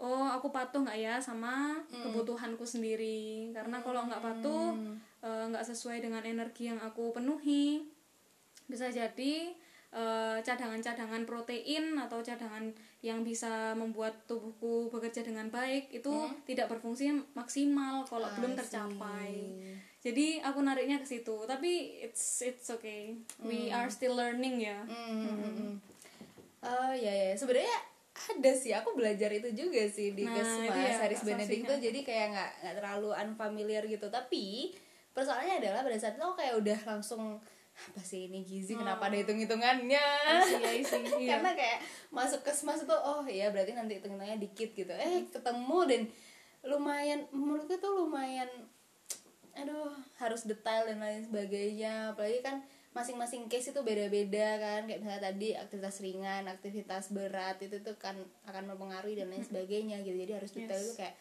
oh 0.02 0.26
aku 0.34 0.50
patuh 0.50 0.82
nggak 0.82 0.98
ya 0.98 1.14
sama 1.22 1.78
kebutuhanku 1.94 2.66
sendiri 2.66 3.54
karena 3.54 3.78
kalau 3.78 4.10
nggak 4.10 4.18
patuh 4.18 4.74
eh, 5.22 5.44
nggak 5.46 5.62
sesuai 5.62 6.02
dengan 6.02 6.26
energi 6.26 6.74
yang 6.74 6.82
aku 6.82 7.14
penuhi 7.14 7.86
bisa 8.66 8.90
jadi 8.90 9.54
cadangan-cadangan 10.42 11.28
protein 11.28 11.92
atau 12.00 12.24
cadangan 12.24 12.72
yang 13.04 13.20
bisa 13.20 13.76
membuat 13.76 14.24
tubuhku 14.24 14.88
bekerja 14.88 15.20
dengan 15.20 15.52
baik 15.52 15.92
itu 15.92 16.12
tidak 16.48 16.72
berfungsi 16.72 17.12
maksimal 17.36 18.00
kalau 18.08 18.24
belum 18.40 18.56
tercapai. 18.56 19.60
Jadi 20.02 20.42
aku 20.42 20.58
nariknya 20.64 20.98
ke 20.98 21.06
situ. 21.06 21.36
Tapi 21.46 22.02
it's 22.02 22.42
it's 22.42 22.72
okay. 22.72 23.14
We 23.38 23.70
are 23.70 23.86
still 23.92 24.18
learning 24.18 24.64
ya. 24.64 24.82
Hmm. 24.88 25.78
Oh 26.62 26.92
ya 26.94 27.10
ya, 27.10 27.34
sebenarnya 27.38 27.78
ada 28.12 28.52
sih. 28.54 28.72
Aku 28.74 28.98
belajar 28.98 29.30
itu 29.30 29.50
juga 29.54 29.82
sih 29.86 30.14
di 30.14 30.26
Nah, 30.26 30.34
Kesmas 30.34 30.66
itu 30.72 30.80
ya, 30.80 30.94
Haris 31.04 31.20
Kak 31.22 31.26
Benedict 31.26 31.64
tuh 31.68 31.78
jadi 31.78 31.98
kayak 32.02 32.26
nggak 32.34 32.50
nggak 32.64 32.74
terlalu 32.82 33.10
unfamiliar 33.14 33.82
gitu. 33.86 34.06
Tapi 34.10 34.74
persoalannya 35.12 35.62
adalah 35.62 35.84
pada 35.86 35.98
saat 36.00 36.16
itu 36.18 36.22
aku 36.24 36.36
kayak 36.38 36.54
udah 36.58 36.78
langsung 36.96 37.38
apa 37.72 38.02
sih 38.04 38.28
ini 38.30 38.44
gizi? 38.44 38.76
Kenapa 38.76 39.08
ada 39.08 39.16
hitung-hitungannya? 39.18 40.06
Iya, 40.28 40.70
isi, 40.76 40.98
iya. 41.24 41.36
karena 41.36 41.50
kayak 41.56 41.78
masuk 42.12 42.44
kesmas 42.44 42.84
itu 42.84 42.94
oh 42.94 43.24
iya 43.26 43.48
berarti 43.48 43.74
nanti 43.74 43.98
hitung-hitungannya 43.98 44.38
dikit 44.38 44.70
gitu. 44.76 44.92
Eh 44.92 45.26
ketemu 45.32 45.78
dan 45.88 46.02
lumayan 46.62 47.26
menurutku 47.34 47.74
tuh 47.82 48.06
lumayan 48.06 48.48
aduh 49.52 49.92
harus 50.16 50.46
detail 50.46 50.86
dan 50.86 51.02
lain 51.02 51.26
sebagainya. 51.26 52.14
Apalagi 52.14 52.40
kan 52.44 52.62
masing-masing 52.92 53.48
case 53.48 53.72
itu 53.72 53.80
beda-beda 53.80 54.60
kan. 54.60 54.86
Kayak 54.86 55.00
misalnya 55.02 55.22
tadi 55.32 55.48
aktivitas 55.56 55.96
ringan 56.04 56.44
aktivitas 56.46 57.04
berat 57.10 57.58
itu 57.64 57.80
tuh 57.80 57.96
kan 57.98 58.14
akan 58.46 58.72
mempengaruhi 58.72 59.18
dan 59.18 59.32
lain 59.32 59.42
sebagainya 59.42 60.04
gitu. 60.04 60.16
Jadi 60.22 60.32
harus 60.36 60.50
detail 60.52 60.80
itu 60.80 60.96
kayak 60.96 61.16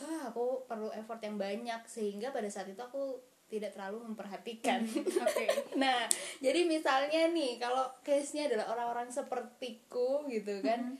Wah, 0.00 0.32
aku 0.32 0.64
perlu 0.64 0.88
effort 0.96 1.20
yang 1.20 1.36
banyak. 1.36 1.84
Sehingga 1.84 2.32
pada 2.32 2.48
saat 2.48 2.64
itu 2.72 2.80
aku 2.80 3.20
tidak 3.52 3.76
terlalu 3.76 4.00
memperhatikan. 4.08 4.80
oke 5.28 5.46
nah, 5.76 6.08
jadi 6.40 6.64
misalnya 6.64 7.28
nih 7.28 7.60
kalau 7.60 7.84
case-nya 8.00 8.48
adalah 8.48 8.72
orang-orang 8.72 9.12
sepertiku 9.12 10.24
gitu 10.32 10.64
kan. 10.64 10.96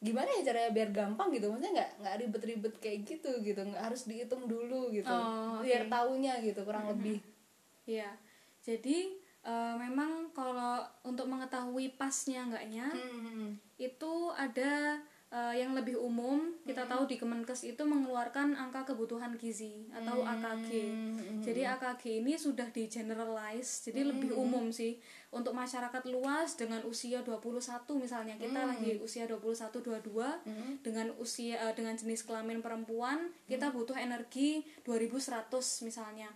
Gimana 0.00 0.32
ya 0.32 0.48
caranya 0.48 0.72
biar 0.72 0.88
gampang 0.96 1.28
gitu? 1.28 1.52
Maksudnya 1.52 1.76
nggak 1.76 1.90
nggak 2.00 2.14
ribet-ribet 2.24 2.74
kayak 2.80 2.98
gitu 3.04 3.36
gitu, 3.44 3.60
nggak 3.60 3.84
harus 3.84 4.08
dihitung 4.08 4.48
dulu 4.48 4.88
gitu. 4.88 5.12
Oh, 5.12 5.60
oke. 5.60 5.68
Biar 5.68 5.92
taunya 5.92 6.40
gitu 6.40 6.64
kurang 6.64 6.88
lebih. 6.88 7.20
Iya, 7.84 8.08
jadi 8.64 9.12
eh, 9.44 9.74
memang 9.76 10.32
kalau 10.32 10.80
untuk 11.04 11.28
mengetahui 11.28 12.00
pasnya 12.00 12.48
enggaknya 12.48 12.88
Hmm. 12.96 13.60
itu 13.76 14.12
ada 14.32 15.04
uh, 15.30 15.54
yang 15.54 15.72
lebih 15.72 15.96
umum 15.96 16.54
kita 16.66 16.86
tahu 16.86 17.06
di 17.06 17.16
Kemenkes 17.18 17.66
itu 17.66 17.82
mengeluarkan 17.82 18.54
angka 18.54 18.92
kebutuhan 18.92 19.34
gizi 19.38 19.86
atau 19.94 20.22
AKG. 20.22 20.70
Jadi 21.42 21.62
AKG 21.66 22.02
ini 22.22 22.34
sudah 22.36 22.68
di 22.70 22.86
generalize, 22.90 23.86
jadi 23.86 24.06
lebih 24.06 24.34
umum 24.34 24.70
sih. 24.74 24.98
Untuk 25.30 25.54
masyarakat 25.54 26.10
luas 26.10 26.58
dengan 26.58 26.82
usia 26.82 27.22
21 27.22 27.62
misalnya 27.94 28.34
kita 28.34 28.66
lagi 28.66 28.98
usia 28.98 29.30
21 29.30 29.70
22 29.70 30.82
dengan 30.82 31.06
usia 31.22 31.70
uh, 31.70 31.74
dengan 31.74 31.94
jenis 31.94 32.26
kelamin 32.26 32.58
perempuan 32.58 33.30
kita 33.46 33.70
butuh 33.70 33.94
energi 33.94 34.66
2100 34.82 35.86
misalnya. 35.86 36.28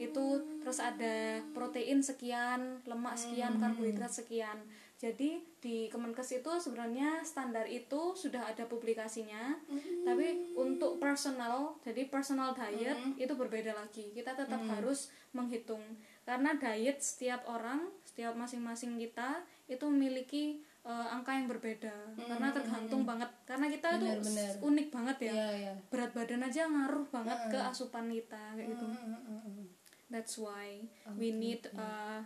Itu 0.00 0.40
terus 0.64 0.80
ada 0.80 1.44
protein 1.52 2.00
sekian, 2.00 2.80
lemak 2.88 3.20
sekian, 3.20 3.60
karbohidrat 3.60 4.12
sekian. 4.12 4.56
Jadi 4.98 5.38
di 5.62 5.86
Kemenkes 5.86 6.42
itu 6.42 6.50
sebenarnya 6.58 7.22
standar 7.22 7.70
itu 7.70 8.18
sudah 8.18 8.50
ada 8.50 8.66
publikasinya, 8.66 9.54
Mm-hmm. 9.70 10.02
tapi 10.02 10.26
untuk 10.58 10.98
personal, 10.98 11.78
jadi 11.86 12.10
personal 12.10 12.50
diet 12.50 12.98
Mm-hmm. 12.98 13.22
itu 13.22 13.32
berbeda 13.38 13.78
lagi. 13.78 14.10
Kita 14.10 14.34
tetap 14.34 14.58
harus 14.66 15.14
menghitung 15.30 15.80
karena 16.26 16.58
diet 16.58 16.98
setiap 16.98 17.46
orang, 17.46 17.86
setiap 18.02 18.34
masing-masing 18.34 18.98
kita 18.98 19.46
itu 19.70 19.86
memiliki 19.86 20.44
eh, 20.82 21.06
angka 21.14 21.30
yang 21.30 21.46
berbeda 21.46 21.94
karena 22.18 22.48
tergantung 22.50 23.06
banget 23.06 23.30
karena 23.46 23.70
kita 23.70 24.02
itu 24.02 24.06
Mm-hmm. 24.18 24.66
Unik 24.66 24.88
banget 24.90 25.30
ya. 25.30 25.32
Iya, 25.32 25.48
iya. 25.62 25.72
Berat 25.94 26.10
badan 26.10 26.42
aja 26.42 26.66
ngaruh 26.66 27.06
banget 27.14 27.38
ke 27.54 27.58
asupan 27.62 28.10
kita 28.10 28.58
kayak 28.58 28.66
gitu. 28.74 28.82
Mm-mm. 28.82 29.70
That's 30.10 30.40
why 30.42 30.82
we 31.14 31.30
need 31.30 31.70
uh, 31.76 32.24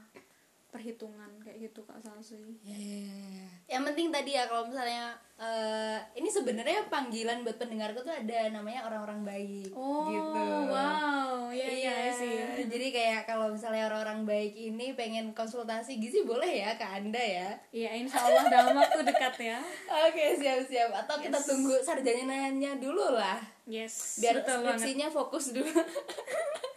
perhitungan 0.73 1.29
kayak 1.39 1.69
gitu 1.69 1.85
Kak 1.85 2.01
Salsi. 2.01 2.41
Ya, 2.65 2.73
ya, 2.73 2.99
ya, 3.05 3.25
ya. 3.37 3.47
Yang 3.69 3.83
penting 3.93 4.09
tadi 4.09 4.31
ya 4.33 4.49
kalau 4.49 4.65
misalnya 4.65 5.13
eh, 5.37 6.01
ini 6.15 6.27
sebenarnya 6.27 6.89
panggilan 6.89 7.45
buat 7.45 7.55
pendengarku 7.55 8.01
tuh 8.01 8.11
ada 8.11 8.49
namanya 8.49 8.89
orang-orang 8.89 9.21
baik 9.21 9.69
Oh, 9.71 10.09
gitu. 10.09 10.41
wow. 10.67 11.53
Ya 11.53 11.69
ya 11.69 11.77
Iya 11.77 11.97
sih. 12.11 12.37
Jadi 12.65 12.89
kayak 12.89 13.29
kalau 13.29 13.53
misalnya 13.53 13.85
orang-orang 13.87 14.25
baik 14.25 14.57
ini 14.57 14.97
pengen 14.97 15.31
konsultasi 15.33 16.01
gizi 16.01 16.25
boleh 16.25 16.49
ya 16.49 16.73
ke 16.73 16.87
Anda 16.89 17.21
ya. 17.21 17.49
Iya, 17.69 17.91
insya 18.01 18.25
Allah 18.25 18.49
dalam 18.49 18.73
waktu 18.73 19.05
dekat 19.05 19.35
ya. 19.39 19.61
Oke, 20.09 20.33
siap-siap. 20.35 20.89
Atau 20.97 21.21
kita 21.21 21.37
Yes. 21.37 21.47
tunggu 21.47 21.75
sarjananya 21.79 22.81
dulu 22.81 23.13
lah. 23.13 23.37
Yes. 23.63 24.17
Biar 24.19 24.41
betul 24.41 24.65
banget. 24.65 24.81
skripsinya 24.81 25.09
fokus 25.09 25.53
dulu. 25.53 25.69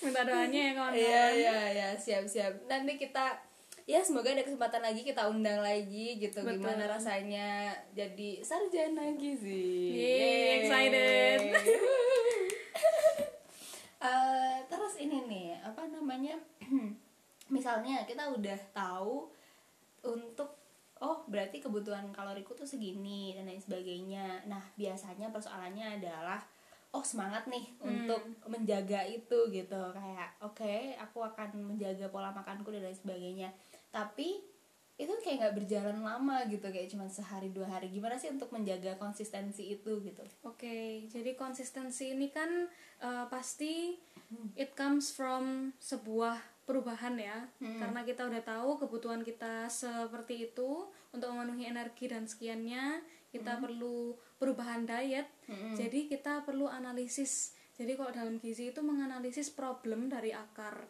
Minta 0.00 0.24
doanya 0.24 0.60
ya 0.60 0.72
kawan-kawan. 0.72 0.96
Iya, 0.96 1.24
iya, 1.36 1.58
iya, 1.76 1.88
siap-siap. 1.96 2.64
Nanti 2.66 2.96
kita 2.96 3.36
ya 3.84 4.00
semoga 4.00 4.30
ada 4.30 4.46
kesempatan 4.46 4.86
lagi 4.86 5.02
kita 5.02 5.26
undang 5.26 5.60
lagi 5.66 6.14
gitu 6.22 6.46
Betul. 6.46 6.62
gimana 6.62 6.86
rasanya 6.86 7.74
jadi 7.92 8.40
sarjana 8.40 9.12
gizi. 9.18 9.96
Yeay, 9.96 10.64
excited. 10.64 11.40
Eh, 14.00 14.56
terus 14.72 14.96
ini 14.96 15.28
nih, 15.28 15.60
apa 15.60 15.84
namanya? 15.92 16.32
Misalnya 17.54 18.08
kita 18.08 18.32
udah 18.32 18.56
tahu 18.72 19.28
untuk 20.00 20.56
oh 21.04 21.20
berarti 21.28 21.60
kebutuhan 21.60 22.08
kaloriku 22.08 22.56
tuh 22.56 22.64
segini 22.64 23.36
dan 23.36 23.44
lain 23.44 23.60
sebagainya. 23.60 24.48
Nah, 24.48 24.72
biasanya 24.80 25.28
persoalannya 25.28 26.00
adalah 26.00 26.40
oh 26.90 27.04
semangat 27.06 27.46
nih 27.46 27.70
untuk 27.82 28.18
menjaga 28.50 29.06
itu 29.06 29.38
gitu. 29.50 29.82
Kayak 29.94 30.30
oke, 30.42 30.98
aku 30.98 31.18
akan 31.22 31.74
menjaga 31.74 32.10
pola 32.10 32.34
makanku 32.34 32.74
dan 32.74 32.86
lain 32.86 32.98
sebagainya. 32.98 33.50
Tapi 33.94 34.42
itu 35.00 35.16
kayak 35.24 35.36
nggak 35.40 35.56
berjalan 35.64 35.98
lama 36.04 36.44
gitu 36.52 36.68
kayak 36.68 36.92
cuma 36.92 37.08
sehari 37.08 37.48
dua 37.48 37.64
hari 37.64 37.88
gimana 37.88 38.20
sih 38.20 38.28
untuk 38.28 38.52
menjaga 38.52 39.00
konsistensi 39.00 39.72
itu 39.72 39.96
gitu 40.04 40.20
Oke, 40.44 41.08
jadi 41.08 41.32
konsistensi 41.40 42.12
ini 42.12 42.28
kan 42.28 42.68
uh, 43.00 43.24
pasti 43.32 43.96
it 44.60 44.76
comes 44.76 45.08
from 45.08 45.72
sebuah 45.80 46.36
perubahan 46.68 47.18
ya. 47.18 47.50
Karena 47.58 48.06
kita 48.06 48.28
udah 48.30 48.42
tahu 48.46 48.78
kebutuhan 48.78 49.26
kita 49.26 49.66
seperti 49.66 50.52
itu 50.52 50.86
untuk 51.10 51.34
memenuhi 51.34 51.66
energi 51.66 52.06
dan 52.06 52.30
sekiannya, 52.30 53.02
kita 53.30 53.56
perlu 53.58 54.12
perubahan 54.36 54.82
diet. 54.82 55.26
Jadi 55.74 56.06
kita 56.06 56.42
perlu 56.42 56.66
analisis. 56.66 57.54
Jadi 57.74 57.96
kalau 57.96 58.12
dalam 58.12 58.36
gizi 58.36 58.68
itu 58.68 58.82
menganalisis 58.82 59.48
problem 59.48 60.10
dari 60.10 60.34
akar. 60.34 60.84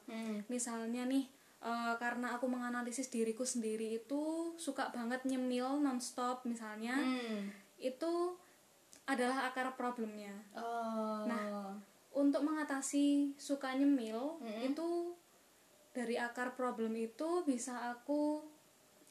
Misalnya 0.48 1.06
nih 1.06 1.28
eh, 1.60 1.94
karena 2.00 2.34
aku 2.34 2.48
menganalisis 2.48 3.06
diriku 3.08 3.44
sendiri 3.44 4.00
itu 4.00 4.52
suka 4.56 4.90
banget 4.90 5.22
nyemil 5.22 5.78
nonstop 5.78 6.42
misalnya 6.42 6.96
itu 7.78 8.12
adalah 9.06 9.46
akar 9.46 9.74
problemnya. 9.74 10.32
oh 10.54 11.24
Nah, 11.26 11.76
Untuk 12.10 12.42
mengatasi 12.42 13.38
suka 13.38 13.70
nyemil 13.78 14.42
itu 14.66 15.14
dari 15.90 16.18
akar 16.18 16.54
problem 16.54 16.94
itu 16.94 17.42
bisa 17.42 17.90
aku 17.90 18.42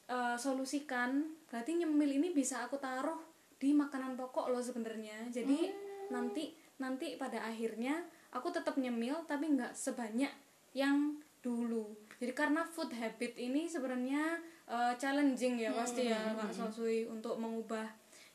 eh, 0.10 0.36
solusikan. 0.36 1.24
Berarti 1.48 1.78
nyemil 1.78 2.18
ini 2.18 2.34
bisa 2.34 2.66
aku 2.66 2.82
taruh 2.82 3.22
di 3.62 3.72
makanan 3.72 4.18
pokok 4.18 4.50
loh 4.50 4.64
sebenarnya. 4.64 5.30
Jadi 5.30 5.70
nanti 6.10 6.58
nanti 6.82 7.20
pada 7.22 7.46
akhirnya 7.46 8.02
aku 8.34 8.50
tetap 8.50 8.76
nyemil 8.82 9.22
tapi 9.30 9.54
nggak 9.54 9.78
sebanyak 9.78 10.32
yang 10.74 11.22
dulu. 11.46 11.94
Jadi 12.20 12.34
karena 12.36 12.66
food 12.66 12.92
habit 12.98 13.38
ini 13.38 13.70
sebenarnya 13.70 14.42
eh, 14.66 14.94
challenging 14.98 15.62
ya 15.62 15.70
pasti 15.72 16.10
ya 16.10 16.34
Kak 16.34 16.52
Sosui 16.52 17.06
untuk 17.06 17.38
mengubah 17.38 17.88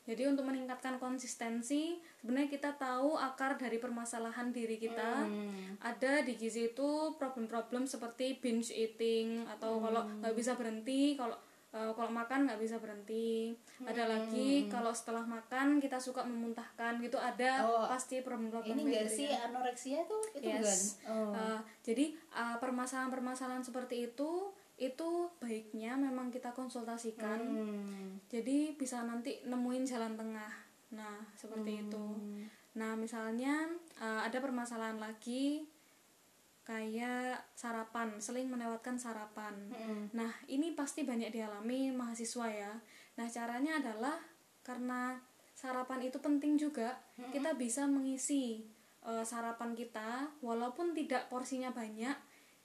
jadi 0.04 0.28
untuk 0.28 0.44
meningkatkan 0.44 1.00
konsistensi, 1.00 1.96
sebenarnya 2.20 2.52
kita 2.52 2.76
tahu 2.76 3.16
akar 3.16 3.56
dari 3.56 3.80
permasalahan 3.80 4.52
diri 4.52 4.76
kita. 4.76 5.24
Ada 5.80 6.20
di 6.20 6.36
gizi 6.36 6.68
itu 6.76 7.16
problem-problem 7.16 7.88
seperti 7.88 8.36
binge 8.36 8.68
eating 8.68 9.48
atau 9.48 9.80
kalau 9.80 10.04
nggak 10.20 10.36
bisa 10.36 10.60
berhenti, 10.60 11.16
kalau 11.16 11.32
eh, 11.74 11.90
kalau 11.92 12.10
makan 12.10 12.46
nggak 12.46 12.60
bisa 12.62 12.78
berhenti. 12.78 13.50
Ada 13.82 14.06
lagi 14.06 14.70
kalau 14.70 14.94
setelah 14.94 15.26
makan 15.26 15.82
kita 15.82 15.98
suka 15.98 16.22
memuntahkan 16.22 17.02
gitu 17.02 17.18
ada 17.18 17.66
Oh, 17.66 17.90
pasti 17.90 18.22
problem-problem 18.22 18.78
ini 18.78 18.82
enggak 18.94 19.10
gitu 19.10 19.16
sih 19.18 19.28
ya. 19.34 19.50
anoreksia 19.50 19.98
tuh 20.06 20.22
itu 20.38 20.46
Yes. 20.46 21.02
bukan 21.02 21.10
oh. 21.10 21.34
Uh, 21.34 21.60
jadi 21.82 22.04
uh, 22.30 22.56
permasalahan-permasalahan 22.62 23.66
seperti 23.66 24.06
itu 24.08 24.54
itu 24.74 25.10
baiknya 25.38 25.94
memang 25.94 26.30
kita 26.30 26.50
konsultasikan. 26.50 27.38
Hmm. 27.38 28.18
Jadi 28.26 28.74
bisa 28.74 29.02
nanti 29.02 29.42
nemuin 29.42 29.86
jalan 29.86 30.14
tengah. 30.14 30.50
Nah, 30.94 31.22
seperti 31.34 31.86
itu. 31.86 32.06
Nah, 32.74 32.98
misalnya 32.98 33.70
uh, 33.98 34.22
ada 34.22 34.42
permasalahan 34.42 34.98
lagi 34.98 35.62
kayak 36.64 37.44
sarapan, 37.52 38.16
seling 38.18 38.48
melewatkan 38.48 38.96
sarapan. 38.96 39.52
Nah, 40.16 40.32
ini 40.48 40.72
pasti 40.72 41.04
banyak 41.04 41.28
dialami 41.28 41.92
mahasiswa 41.92 42.48
ya. 42.48 42.72
Nah, 43.20 43.28
caranya 43.28 43.84
adalah 43.84 44.16
karena 44.64 45.20
sarapan 45.52 46.08
itu 46.08 46.16
penting 46.18 46.56
juga, 46.56 46.96
kita 47.30 47.52
bisa 47.54 47.84
mengisi 47.84 48.64
uh, 49.04 49.20
sarapan 49.20 49.76
kita 49.76 50.32
walaupun 50.40 50.96
tidak 50.96 51.28
porsinya 51.28 51.68
banyak, 51.68 52.16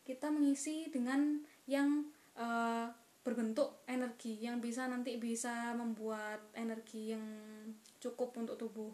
kita 0.07 0.31
mengisi 0.31 0.87
dengan 0.87 1.43
yang 1.67 2.07
uh, 2.39 2.87
berbentuk 3.29 3.83
energi 3.85 4.39
yang 4.39 4.63
bisa 4.63 4.87
nanti 4.87 5.19
bisa 5.19 5.75
membuat 5.75 6.39
energi 6.55 7.13
yang 7.13 7.21
cukup 7.99 8.31
untuk 8.39 8.55
tubuh 8.55 8.89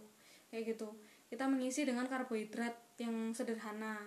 kayak 0.50 0.76
gitu 0.76 0.92
kita 1.30 1.46
mengisi 1.46 1.86
dengan 1.86 2.10
karbohidrat 2.10 2.74
yang 2.98 3.32
sederhana 3.32 4.02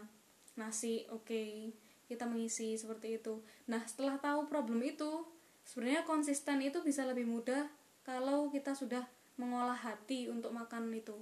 nasi 0.58 1.06
oke 1.08 1.72
kita 2.10 2.26
mengisi 2.26 2.74
seperti 2.74 3.22
itu. 3.22 3.38
Nah 3.70 3.80
setelah 3.86 4.18
tahu 4.18 4.50
problem 4.50 4.82
itu 4.82 5.24
sebenarnya 5.62 6.02
konsisten 6.02 6.58
itu 6.64 6.82
bisa 6.82 7.06
lebih 7.06 7.28
mudah 7.28 7.70
kalau 8.02 8.50
kita 8.50 8.74
sudah 8.74 9.04
mengolah 9.38 9.76
hati 9.76 10.26
untuk 10.26 10.50
makan 10.50 10.90
itu. 10.90 11.14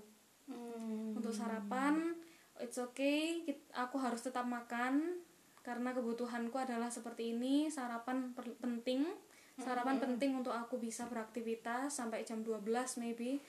Hmm. 0.47 1.19
untuk 1.19 1.35
sarapan 1.35 2.15
it's 2.63 2.79
okay 2.79 3.43
aku 3.75 3.99
harus 3.99 4.23
tetap 4.23 4.47
makan 4.47 5.19
karena 5.67 5.91
kebutuhanku 5.91 6.55
adalah 6.55 6.87
seperti 6.87 7.35
ini 7.35 7.67
sarapan 7.67 8.31
penting 8.63 9.11
sarapan 9.59 9.99
penting 9.99 10.39
untuk 10.39 10.55
aku 10.55 10.79
bisa 10.79 11.11
beraktivitas 11.11 11.99
sampai 11.99 12.23
jam 12.23 12.47
12 12.47 12.63
maybe. 13.03 13.43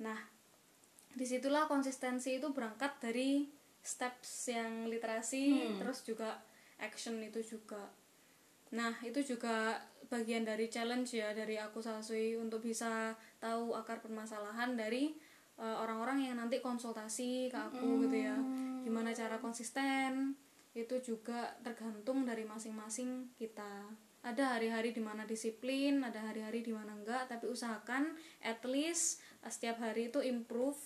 Nah 0.00 0.16
di 1.12 1.26
situlah 1.28 1.68
konsistensi 1.68 2.40
itu 2.40 2.48
berangkat 2.54 2.96
dari 3.02 3.44
steps 3.88 4.52
yang 4.52 4.84
literasi 4.92 5.72
terus 5.80 6.04
juga 6.04 6.36
action 6.76 7.16
itu 7.24 7.40
juga. 7.40 7.88
Nah 8.76 8.92
itu 9.00 9.24
juga 9.24 9.80
bagian 10.12 10.44
dari 10.44 10.68
challenge 10.68 11.16
ya 11.16 11.32
dari 11.32 11.56
aku 11.56 11.80
Sasui 11.80 12.36
untuk 12.36 12.60
bisa 12.60 13.16
tahu 13.40 13.72
akar 13.72 14.04
permasalahan 14.04 14.76
dari 14.76 15.16
uh, 15.56 15.80
orang-orang 15.80 16.28
yang 16.28 16.36
nanti 16.36 16.60
konsultasi 16.60 17.48
ke 17.48 17.56
aku 17.56 18.04
gitu 18.04 18.28
ya. 18.28 18.36
Gimana 18.84 19.16
cara 19.16 19.40
konsisten 19.40 20.36
itu 20.76 21.00
juga 21.00 21.56
tergantung 21.64 22.28
dari 22.28 22.44
masing-masing 22.44 23.32
kita. 23.40 23.88
Ada 24.20 24.58
hari-hari 24.58 24.92
di 24.92 25.00
mana 25.00 25.24
disiplin 25.24 26.04
ada 26.04 26.20
hari-hari 26.28 26.60
di 26.60 26.76
mana 26.76 26.92
enggak 26.92 27.32
tapi 27.32 27.48
usahakan 27.48 28.12
at 28.44 28.60
least 28.68 29.24
uh, 29.40 29.48
setiap 29.48 29.80
hari 29.80 30.12
itu 30.12 30.20
improve 30.20 30.78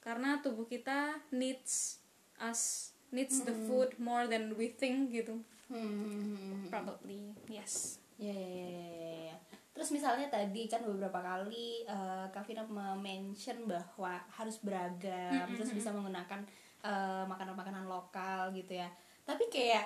karena 0.00 0.38
tubuh 0.38 0.70
kita 0.70 1.18
needs 1.34 2.05
us 2.40 2.92
needs 3.10 3.40
the 3.42 3.54
food 3.66 3.94
more 3.96 4.26
than 4.26 4.52
we 4.54 4.68
think 4.68 5.10
gitu 5.10 5.40
Hmm. 5.66 6.70
probably 6.70 7.34
yes 7.50 7.98
Ya, 8.16 8.32
ya, 8.32 8.48
ya, 8.48 8.64
ya, 8.64 8.88
ya, 8.88 9.18
ya. 9.28 9.36
Terus 9.76 9.92
misalnya 9.92 10.24
tadi 10.32 10.64
kan 10.72 10.80
beberapa 10.80 11.20
kali 11.20 11.84
uh, 11.84 12.24
Kak 12.32 12.48
Vina 12.48 12.64
mention 12.96 13.68
bahwa 13.68 14.16
harus 14.32 14.56
beragam, 14.64 15.44
terus 15.52 15.68
bisa 15.76 15.92
menggunakan 15.92 16.40
uh, 16.80 17.28
makanan-makanan 17.28 17.84
lokal 17.84 18.56
gitu 18.56 18.72
ya. 18.72 18.88
Tapi 19.28 19.52
kayak 19.52 19.84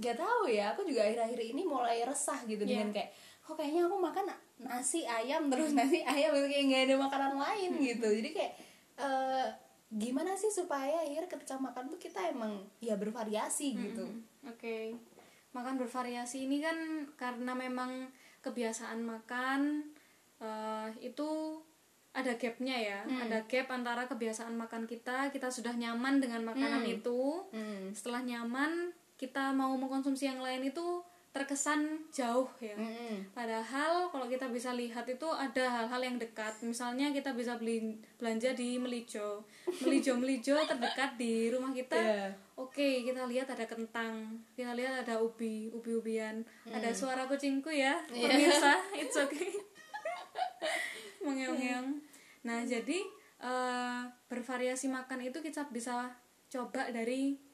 gak 0.00 0.16
tahu 0.16 0.48
ya, 0.48 0.72
aku 0.72 0.88
juga 0.88 1.04
akhir-akhir 1.04 1.52
ini 1.52 1.68
mulai 1.68 2.00
resah 2.08 2.40
gitu 2.48 2.64
Iya. 2.64 2.80
dengan 2.80 2.88
kayak, 2.96 3.12
kok 3.44 3.54
kayaknya 3.60 3.82
aku 3.84 3.96
makan 4.00 4.24
nasi 4.56 5.04
ayam 5.04 5.52
terus 5.52 5.76
nasi 5.76 6.00
ayam 6.00 6.32
gitu, 6.32 6.48
kayak 6.48 6.64
nggak 6.72 6.82
ada 6.88 6.94
makanan 6.96 7.32
lain 7.36 7.70
gitu. 7.76 8.08
Jadi 8.08 8.30
kayak 8.32 8.52
uh, 8.96 9.52
gimana 9.96 10.36
sih 10.36 10.52
supaya 10.52 11.00
akhirnya 11.00 11.26
ketika 11.26 11.56
makan 11.56 11.88
tuh 11.88 11.96
kita 11.96 12.20
emang 12.28 12.60
ya 12.78 12.94
bervariasi 12.94 13.72
gitu. 13.74 14.04
Oke, 14.44 14.92
makan 15.50 15.80
bervariasi 15.80 16.44
ini 16.44 16.60
kan 16.60 16.76
karena 17.16 17.56
memang 17.56 18.12
kebiasaan 18.44 19.00
makan 19.02 19.88
eh, 20.36 20.88
itu 21.00 21.58
ada 22.12 22.32
gapnya 22.36 22.76
ya, 22.76 23.00
ada 23.04 23.44
gap 23.44 23.68
antara 23.68 24.08
kebiasaan 24.08 24.56
makan 24.56 24.88
kita, 24.88 25.28
kita 25.28 25.52
sudah 25.52 25.76
nyaman 25.76 26.16
dengan 26.16 26.44
makanan 26.48 26.80
itu, 26.88 27.44
Hmm. 27.52 27.92
setelah 27.92 28.24
nyaman 28.24 28.88
kita 29.16 29.52
mau 29.52 29.76
mengkonsumsi 29.76 30.24
yang 30.28 30.40
lain 30.40 30.64
itu 30.64 31.04
terkesan 31.36 32.00
jauh 32.08 32.48
ya. 32.64 32.72
Mm-mm. 32.72 33.28
Padahal 33.36 34.08
kalau 34.08 34.24
kita 34.24 34.48
bisa 34.48 34.72
lihat 34.72 35.04
itu 35.04 35.28
ada 35.28 35.68
hal-hal 35.68 36.00
yang 36.00 36.16
dekat. 36.16 36.56
Misalnya 36.64 37.12
kita 37.12 37.36
bisa 37.36 37.60
beli 37.60 38.00
belanja 38.16 38.56
di 38.56 38.80
Melijo. 38.80 39.44
Melijo-melijo 39.84 40.56
terdekat 40.72 41.20
di 41.20 41.52
rumah 41.52 41.76
kita. 41.76 42.00
Iya. 42.00 42.32
Oke, 42.56 43.04
kita 43.04 43.28
lihat 43.28 43.52
ada 43.52 43.68
kentang. 43.68 44.40
Kita 44.56 44.72
lihat 44.72 45.04
ada 45.04 45.20
ubi, 45.20 45.68
ubi-ubian. 45.76 46.40
Ada 46.72 46.96
suara 46.96 47.28
kucingku 47.28 47.68
ya. 47.68 48.00
Pemirsa, 48.08 48.80
it's 48.96 49.20
okay. 49.20 49.52
Mengeong-ngeong. 51.28 52.00
Nah, 52.48 52.64
jadi 52.64 53.04
eh, 53.44 54.02
bervariasi 54.32 54.88
makan 54.88 55.28
itu 55.28 55.44
kita 55.44 55.68
bisa 55.68 56.16
coba 56.48 56.88
dari 56.88 57.45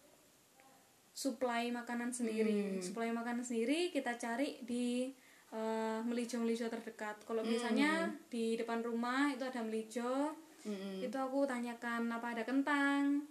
supply 1.12 1.68
makanan 1.68 2.10
sendiri. 2.10 2.80
Supply 2.80 3.12
makanan 3.12 3.44
sendiri 3.44 3.92
kita 3.92 4.16
cari 4.16 4.60
di 4.64 5.12
eh, 5.52 6.00
melijo-melijo 6.04 6.66
terdekat. 6.72 7.20
Kalau 7.28 7.44
biasanya 7.44 8.08
di 8.32 8.56
depan 8.56 8.80
rumah 8.80 9.28
itu 9.32 9.44
ada 9.44 9.60
melijo, 9.60 10.32
Mm-mm. 10.64 11.04
itu 11.04 11.16
aku 11.16 11.44
tanyakan 11.44 12.08
apa 12.08 12.32
ada 12.32 12.42
kentang. 12.48 13.28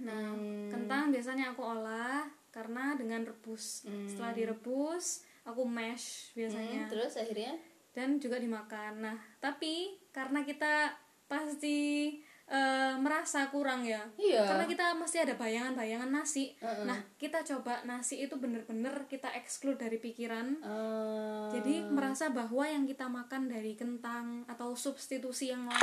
Nah, 0.00 0.32
kentang 0.72 1.12
biasanya 1.12 1.52
aku 1.52 1.60
olah 1.60 2.24
karena 2.50 2.96
dengan 2.96 3.28
rebus. 3.28 3.84
Setelah 4.08 4.32
direbus, 4.32 5.28
aku 5.44 5.62
mash 5.68 6.32
biasanya 6.32 6.88
Hmm, 6.88 6.90
terus 6.90 7.20
akhirnya 7.20 7.54
dan 7.92 8.16
juga 8.16 8.40
dimakan. 8.40 9.04
Nah, 9.04 9.18
tapi 9.42 10.00
karena 10.14 10.40
kita 10.46 10.96
pasti 11.28 12.18
eh, 12.50 12.94
merasa 12.98 13.46
kurang 13.46 13.86
ya, 13.86 14.02
Iya. 14.18 14.42
karena 14.42 14.66
kita 14.66 14.90
masih 14.92 15.22
ada 15.22 15.38
bayangan-bayangan 15.38 16.10
nasi. 16.10 16.50
Nah, 16.60 16.98
kita 17.14 17.46
coba 17.46 17.86
nasi 17.86 18.26
itu 18.26 18.34
bener-bener 18.34 19.06
kita 19.06 19.30
exclude 19.32 19.78
dari 19.78 19.96
pikiran. 19.96 20.58
eh, 20.58 21.46
Jadi 21.54 21.86
merasa 21.86 22.28
bahwa 22.28 22.66
yang 22.66 22.82
kita 22.84 23.06
makan 23.06 23.46
dari 23.46 23.78
kentang 23.78 24.42
atau 24.46 24.74
substitusi 24.74 25.54
yang 25.54 25.70
lain 25.70 25.78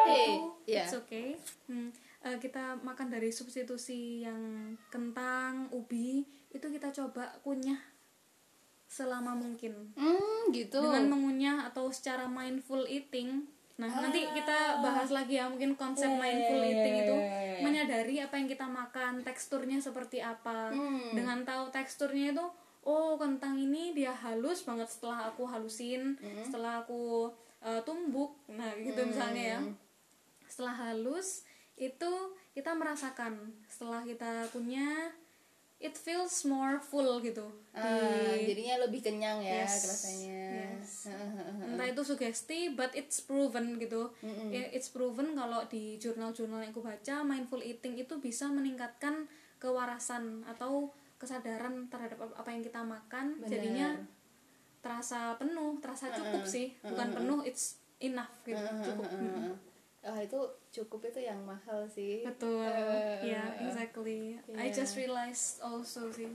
Hey, 0.00 0.36
itu 0.36 0.36
iya. 0.66 0.84
it's 0.84 0.92
okay. 0.92 1.36
Hmm, 1.64 1.88
eh, 2.22 2.36
kita 2.36 2.76
makan 2.80 3.08
dari 3.08 3.32
substitusi 3.32 4.20
yang 4.20 4.72
kentang, 4.88 5.68
ubi 5.72 6.24
itu 6.50 6.66
kita 6.66 6.90
coba 6.90 7.40
kunyah 7.40 7.78
selama 8.84 9.38
mungkin 9.38 9.94
hmm, 9.94 10.50
gitu. 10.50 10.82
dengan 10.82 11.06
mengunyah 11.08 11.70
atau 11.70 11.88
secara 11.88 12.26
mindful 12.26 12.82
eating. 12.84 13.46
Nah, 13.80 13.88
nanti 13.88 14.28
kita 14.36 14.84
bahas 14.84 15.08
lagi 15.08 15.40
ya 15.40 15.48
mungkin 15.48 15.72
konsep 15.72 16.04
Ah. 16.04 16.20
Iya, 16.20 16.20
mindful 16.20 16.60
iya, 16.60 16.68
eating 16.68 16.96
iya, 17.00 17.04
itu 17.08 17.16
iya, 17.16 17.60
menyadari 17.64 18.14
apa 18.20 18.34
yang 18.36 18.48
kita 18.52 18.66
makan, 18.68 19.12
teksturnya 19.24 19.80
seperti 19.80 20.20
apa. 20.20 20.68
Hmm. 20.68 21.16
Dengan 21.16 21.40
tahu 21.48 21.72
teksturnya 21.72 22.36
itu 22.36 22.44
oh, 22.84 23.16
kentang 23.16 23.56
ini 23.56 23.96
dia 23.96 24.12
halus 24.12 24.64
banget 24.68 24.88
setelah 24.88 25.32
aku 25.32 25.48
halusin, 25.48 26.16
Hmm. 26.20 26.44
setelah 26.44 26.84
aku 26.84 27.32
eh, 27.64 27.80
tumbuk. 27.88 28.36
Nah, 28.52 28.72
gitu 28.76 29.00
misalnya 29.00 29.56
ya. 29.56 29.60
Setelah 30.44 30.76
halus 30.88 31.48
itu 31.80 32.12
kita 32.52 32.76
merasakan 32.76 33.56
setelah 33.64 34.04
kita 34.04 34.44
kunyah 34.52 35.08
it 35.80 35.96
feels 35.96 36.44
more 36.44 36.76
full 36.78 37.18
gitu. 37.18 37.48
Ah, 37.72 38.36
di 38.36 38.46
jadinya 38.46 38.84
lebih 38.84 39.00
kenyang 39.00 39.40
ya 39.40 39.64
Yes, 39.64 39.80
rasanya. 39.82 40.44
yes. 40.76 41.08
entah 41.72 41.88
itu 41.88 42.02
sugesti 42.04 42.68
but 42.70 42.92
it's 42.92 43.18
proven 43.18 43.76
gitu. 43.76 44.12
Ya, 44.50 44.68
it's 44.68 44.88
proven 44.88 45.32
kalau 45.32 45.64
di 45.66 45.96
jurnal-jurnal 45.96 46.60
yang 46.60 46.70
aku 46.70 46.80
baca 46.80 47.22
mindful 47.22 47.58
eating 47.58 47.96
itu 47.96 48.18
bisa 48.18 48.46
meningkatkan 48.46 49.24
kewarasan 49.56 50.44
atau 50.44 50.92
kesadaran 51.16 51.88
terhadap 51.88 52.20
ap- 52.20 52.36
apa 52.36 52.48
yang 52.48 52.60
kita 52.60 52.80
makan. 52.80 53.40
Jadinya 53.46 53.96
terasa 54.80 55.36
penuh 55.36 55.76
terasa 55.78 56.08
cukup 56.10 56.44
sih. 56.44 56.76
Bukan 56.82 57.08
penuh 57.10 57.40
it's 57.42 57.76
enough 57.98 58.32
gitu 58.42 58.60
cukup. 58.82 59.08
Mm. 59.12 59.52
Ah, 60.00 60.16
itu 60.16 60.40
cukup 60.72 61.12
itu 61.12 61.20
yang 61.20 61.44
mahal 61.44 61.84
sih. 61.92 62.24
betul 62.24 62.64
Eh, 62.64 63.36
ya 63.36 63.52
exactly 63.60 64.40
I 64.56 64.72
just 64.72 64.96
realized 64.96 65.60
also 65.60 66.08
sih 66.08 66.32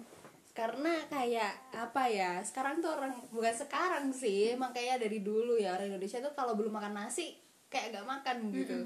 Karena 0.55 1.03
kayak 1.11 1.75
apa 1.75 2.07
ya? 2.07 2.39
Sekarang 2.39 2.79
tuh 2.79 2.87
orang 2.87 3.11
bukan 3.27 3.51
sekarang 3.51 4.07
sih, 4.15 4.55
emang 4.55 4.71
kayaknya 4.71 5.03
dari 5.03 5.19
dulu 5.19 5.59
ya 5.59 5.75
orang 5.75 5.91
Indonesia 5.91 6.23
tuh 6.23 6.31
kalau 6.31 6.55
belum 6.55 6.71
makan 6.71 6.95
nasi 6.95 7.35
kayak 7.67 7.91
gak 7.91 8.07
makan 8.07 8.37
gitu. 8.55 8.77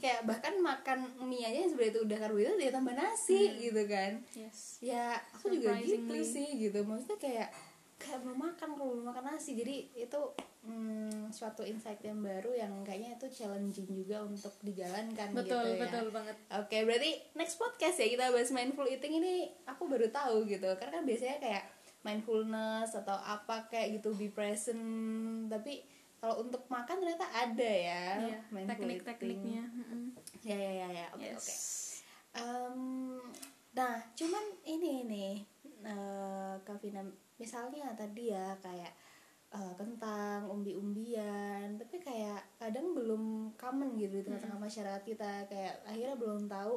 Kayak 0.00 0.24
bahkan 0.24 0.56
makan 0.56 0.98
mie 1.28 1.44
aja 1.44 1.68
yang 1.68 1.70
sebenarnya 1.74 1.92
itu 1.92 2.00
udah 2.08 2.16
karbohidrat 2.16 2.56
dia 2.56 2.70
tambah 2.72 2.94
nasi 2.96 3.40
gitu 3.60 3.82
kan. 3.84 4.12
yes 4.32 4.80
ya 4.80 5.20
aku 5.36 5.52
juga 5.52 5.76
gitu 5.82 6.16
sih 6.22 6.48
gitu 6.56 6.80
maksudnya 6.86 7.18
kayak 7.20 7.48
kayak 7.98 8.22
belum 8.22 8.38
makan 8.38 8.68
kalau 8.78 8.90
belum 8.94 9.06
makan 9.10 9.24
nasi. 9.34 9.58
Jadi 9.58 9.90
itu 9.98 10.20
hmm, 10.64 11.34
suatu 11.34 11.66
insight 11.66 11.98
yang 12.06 12.22
baru 12.22 12.54
yang 12.54 12.72
kayaknya 12.86 13.18
itu 13.18 13.26
challenging 13.42 13.90
juga 13.90 14.22
untuk 14.22 14.54
dijalankan 14.62 15.34
betul 15.34 15.60
gitu 15.66 15.76
ya. 15.76 15.80
betul 15.84 16.06
banget. 16.14 16.36
Oke 16.54 16.78
berarti 16.86 17.10
next 17.34 17.58
podcast 17.58 17.98
ya 17.98 18.06
kita 18.08 18.30
bahas 18.30 18.54
mindful 18.54 18.86
eating 18.86 19.18
ini 19.18 19.50
aku 19.66 19.90
baru 19.90 20.08
tahu 20.08 20.46
gitu. 20.46 20.70
Karena 20.78 21.02
kan 21.02 21.04
biasanya 21.04 21.36
kayak 21.42 21.64
mindfulness 22.06 22.94
atau 22.94 23.18
apa 23.18 23.66
kayak 23.66 23.98
gitu 23.98 24.14
be 24.14 24.30
present. 24.30 24.80
Tapi 25.50 25.82
kalau 26.18 26.42
untuk 26.42 26.66
makan 26.66 26.98
ternyata 26.98 27.26
ada 27.30 27.70
ya 27.70 28.04
Iya, 28.26 28.38
teknik-tekniknya. 28.66 29.62
ya 30.42 30.56
ya 30.58 30.72
ya 30.74 30.88
ya. 30.90 31.06
Oke 31.14 31.30
yes. 31.30 31.38
oke. 31.38 31.54
Em, 32.38 32.82
nah, 33.74 34.02
cuman 34.18 34.44
ini 34.66 35.06
nih, 35.06 35.34
Kavina, 36.66 37.02
misalnya 37.36 37.92
tadi 37.94 38.30
ya 38.32 38.54
kayak 38.58 38.92
eh, 39.48 39.74
kentang, 39.80 40.50
umbi-umbian, 40.52 41.80
tapi 41.80 41.96
kayak 42.04 42.44
kadang 42.60 42.92
belum 42.92 43.54
common 43.56 43.96
gitu 43.96 44.20
di 44.20 44.28
tengah-tengah 44.28 44.60
masyarakat 44.60 45.02
kita, 45.04 45.48
kayak 45.48 45.80
akhirnya 45.88 46.16
belum 46.20 46.44
tahu 46.50 46.76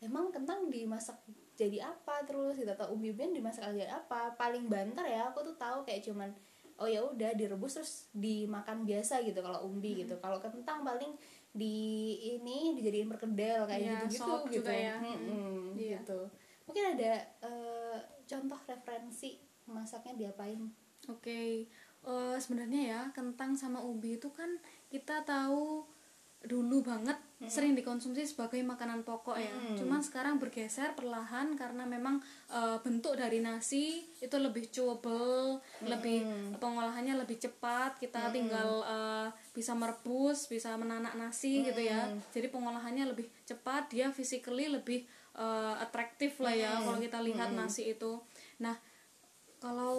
emang 0.00 0.30
kentang 0.30 0.70
dimasak 0.70 1.18
jadi 1.58 1.90
apa 1.90 2.22
terus 2.22 2.54
gitu 2.54 2.70
atau 2.70 2.94
umbi-umbian 2.94 3.34
dimasak 3.36 3.66
jadi 3.76 3.92
apa. 3.92 4.32
Paling 4.38 4.70
banter 4.70 5.04
ya, 5.04 5.28
aku 5.28 5.42
tuh 5.42 5.56
tahu 5.58 5.84
kayak 5.84 6.00
cuman 6.06 6.30
oh 6.78 6.86
ya 6.86 7.02
udah 7.02 7.34
direbus 7.34 7.74
terus 7.82 7.92
dimakan 8.14 8.86
biasa 8.86 9.20
gitu 9.26 9.42
kalau 9.42 9.66
umbi 9.66 10.06
gitu. 10.06 10.14
Kalau 10.22 10.38
kentang 10.38 10.86
paling 10.86 11.12
di 11.52 11.76
ini 12.38 12.76
dijadiin 12.78 13.10
perkedel 13.10 13.66
kayak 13.66 13.82
Iya, 13.82 13.96
gitu-gitu 14.06 14.22
sop 14.22 14.46
gitu 14.46 14.62
juga 14.62 14.72
ya. 14.72 14.96
Mm-mm, 15.02 15.74
Iya. 15.74 15.98
gitu 16.06 16.20
mungkin 16.68 16.84
ada 17.00 17.12
eh, 17.40 17.77
contoh 18.28 18.60
referensi 18.68 19.40
masaknya 19.64 20.28
diapain 20.28 20.68
Oke, 21.08 21.64
eh, 22.04 22.36
sebenarnya 22.36 22.82
ya 22.84 23.00
kentang 23.16 23.56
sama 23.56 23.80
ubi 23.80 24.20
itu 24.20 24.28
kan 24.34 24.60
kita 24.92 25.24
tahu 25.24 25.88
dulu 26.38 26.86
banget 26.86 27.18
sering 27.50 27.74
dikonsumsi 27.74 28.22
sebagai 28.22 28.62
makanan 28.62 29.02
pokok 29.02 29.34
ya. 29.34 29.50
Cuman 29.74 29.98
sekarang 30.02 30.38
bergeser 30.38 30.94
perlahan 30.94 31.58
karena 31.58 31.82
memang 31.82 32.22
eh, 32.50 32.78
bentuk 32.82 33.18
dari 33.18 33.42
nasi 33.42 34.06
itu 34.22 34.36
lebih 34.38 34.70
chewable, 34.70 35.58
lebih 35.82 36.22
pengolahannya 36.62 37.18
lebih 37.18 37.42
cepat. 37.42 37.98
Kita 37.98 38.30
tinggal 38.30 38.86
eh, 38.86 39.28
bisa 39.50 39.74
merebus, 39.74 40.46
bisa 40.46 40.78
menanak 40.78 41.18
nasi 41.18 41.62
gitu 41.66 41.82
ya. 41.82 42.06
Jadi 42.30 42.50
pengolahannya 42.54 43.10
lebih 43.10 43.26
cepat, 43.42 43.90
dia 43.90 44.14
physically 44.14 44.70
lebih 44.70 45.06
eh, 45.38 45.74
atraktif 45.78 46.42
lah 46.42 46.52
ya 46.52 46.82
kalau 46.82 46.98
kita 46.98 47.22
lihat 47.22 47.54
nasi 47.54 47.94
itu. 47.94 48.18
Nah, 48.58 48.74
kalau 49.62 49.96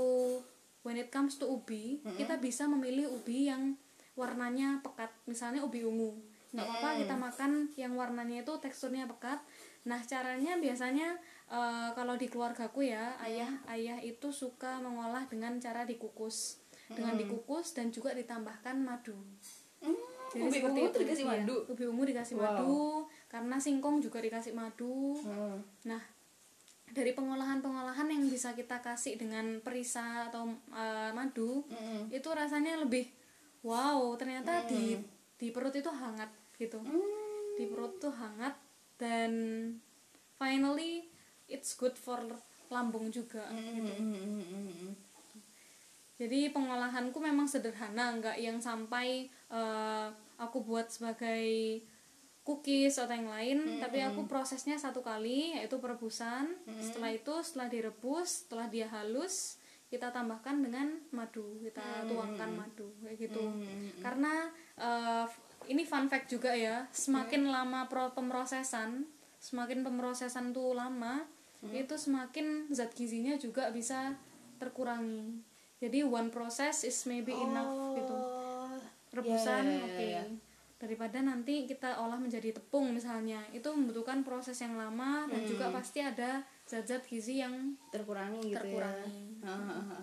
when 0.83 0.99
it 0.99 1.11
comes 1.11 1.35
to 1.35 1.47
ubi 1.47 1.99
kita 2.15 2.39
bisa 2.39 2.63
memilih 2.67 3.11
ubi 3.11 3.47
yang 3.47 3.79
warnanya 4.19 4.83
pekat. 4.83 5.11
Misalnya 5.23 5.63
ubi 5.63 5.87
ungu. 5.87 6.19
Nggak 6.51 6.65
apa-apa 6.65 6.89
kita 6.99 7.15
makan 7.15 7.51
yang 7.79 7.93
warnanya 7.95 8.43
itu 8.43 8.53
teksturnya 8.59 9.07
pekat. 9.07 9.39
Nah 9.87 10.03
caranya 10.03 10.59
biasanya 10.59 11.15
eh, 11.47 11.89
kalau 11.95 12.19
di 12.19 12.27
keluargaku 12.27 12.89
ya 12.89 13.15
ayah 13.23 13.51
ayah 13.71 13.97
itu 14.03 14.35
suka 14.35 14.83
mengolah 14.83 15.23
dengan 15.31 15.55
cara 15.63 15.87
dikukus. 15.87 16.59
Dengan 16.89 17.21
dikukus 17.21 17.77
dan 17.77 17.93
juga 17.93 18.17
ditambahkan 18.17 18.81
madu. 18.81 19.13
Hmm, 19.79 19.95
jadi 20.29 20.45
ubi 20.45 20.59
ungu 20.61 20.85
itu 20.85 20.97
dikasih 20.99 21.23
Iya, 21.23 21.31
madu 21.35 21.55
ubi 21.65 21.83
ungu 21.83 22.03
dikasih 22.05 22.35
Wow. 22.35 22.43
madu 22.43 22.77
karena 23.27 23.55
singkong 23.57 23.97
juga 23.99 24.19
dikasih 24.19 24.53
madu 24.53 25.17
Hmm. 25.19 25.57
nah 25.83 26.01
dari 26.89 27.13
pengolahan-pengolahan 27.13 28.07
yang 28.07 28.25
bisa 28.25 28.51
kita 28.51 28.79
kasih 28.79 29.13
dengan 29.13 29.59
perisa 29.59 30.25
atau 30.25 30.47
eh, 30.69 31.11
madu 31.11 31.61
Mm-mm. 31.65 32.09
itu 32.09 32.29
rasanya 32.29 32.77
lebih 32.77 33.05
wow 33.61 34.15
ternyata 34.15 34.65
di 34.65 34.97
di 35.35 35.47
perut 35.49 35.71
itu 35.71 35.87
hangat 35.87 36.29
gitu 36.55 36.77
Hmm. 36.77 37.05
di 37.53 37.65
perut 37.65 37.97
tuh 37.97 38.11
hangat 38.11 38.57
dan 38.97 39.31
finally 40.35 41.07
it's 41.45 41.73
good 41.73 41.93
for 41.93 42.19
lambung 42.69 43.09
juga 43.09 43.49
gitu. 43.49 43.93
Mm-mm. 43.97 44.93
Jadi 46.19 46.51
pengolahanku 46.51 47.15
memang 47.23 47.47
sederhana 47.47 48.11
nggak 48.19 48.35
yang 48.43 48.59
sampai 48.59 49.31
eh, 49.31 50.07
aku 50.35 50.67
buat 50.67 50.91
sebagai 50.91 51.79
cookies 52.43 52.99
atau 52.99 53.15
yang 53.15 53.31
lain 53.31 53.79
tapi 53.79 54.03
aku 54.03 54.27
prosesnya 54.27 54.75
satu 54.75 54.99
kali 54.99 55.55
yaitu 55.55 55.79
perebusan. 55.79 56.59
Setelah 56.83 57.15
itu 57.15 57.33
setelah 57.39 57.71
direbus 57.71 58.43
setelah 58.43 58.67
dia 58.67 58.91
halus 58.91 59.63
kita 59.87 60.11
tambahkan 60.11 60.59
dengan 60.59 60.91
madu. 61.15 61.55
Kita 61.63 62.03
tuangkan 62.03 62.51
madu 62.51 62.91
kayak 62.99 63.15
gitu. 63.15 63.55
Karena 64.03 64.51
eh, 64.75 65.25
ini 65.71 65.87
fun 65.87 66.11
fact 66.11 66.35
juga 66.35 66.51
ya 66.51 66.83
semakin 66.91 67.47
lama 67.47 67.87
pro 67.87 68.11
pemrosesan 68.11 69.07
semakin 69.39 69.87
pemrosesan 69.87 70.51
tuh 70.51 70.75
lama 70.75 71.23
itu 71.71 71.95
semakin 71.95 72.67
zat 72.75 72.91
gizinya 72.91 73.39
juga 73.39 73.71
bisa 73.71 74.15
terkurangi 74.59 75.48
jadi 75.79 76.03
one 76.03 76.29
process 76.29 76.83
is 76.83 76.95
maybe 77.03 77.31
enough 77.31 77.95
gitu 77.95 78.13
Oh, 78.13 78.69
rebusan 79.09 79.63
ya, 79.65 79.73
ya, 79.73 79.73
ya, 79.73 79.85
oke 79.87 80.05
ya. 80.05 80.23
daripada 80.77 81.17
nanti 81.19 81.65
kita 81.65 81.97
olah 81.97 82.15
menjadi 82.15 82.53
tepung 82.53 82.93
misalnya 82.93 83.41
itu 83.49 83.67
membutuhkan 83.67 84.21
proses 84.21 84.55
yang 84.61 84.77
lama 84.77 85.25
dan 85.25 85.41
juga 85.43 85.73
pasti 85.73 85.99
ada 85.99 86.39
zat-zat 86.63 87.03
gizi 87.03 87.41
yang 87.41 87.73
terkurangi 87.89 88.53
gitu 88.53 88.61
Terkurangi. 88.61 89.41
ya. 89.41 89.99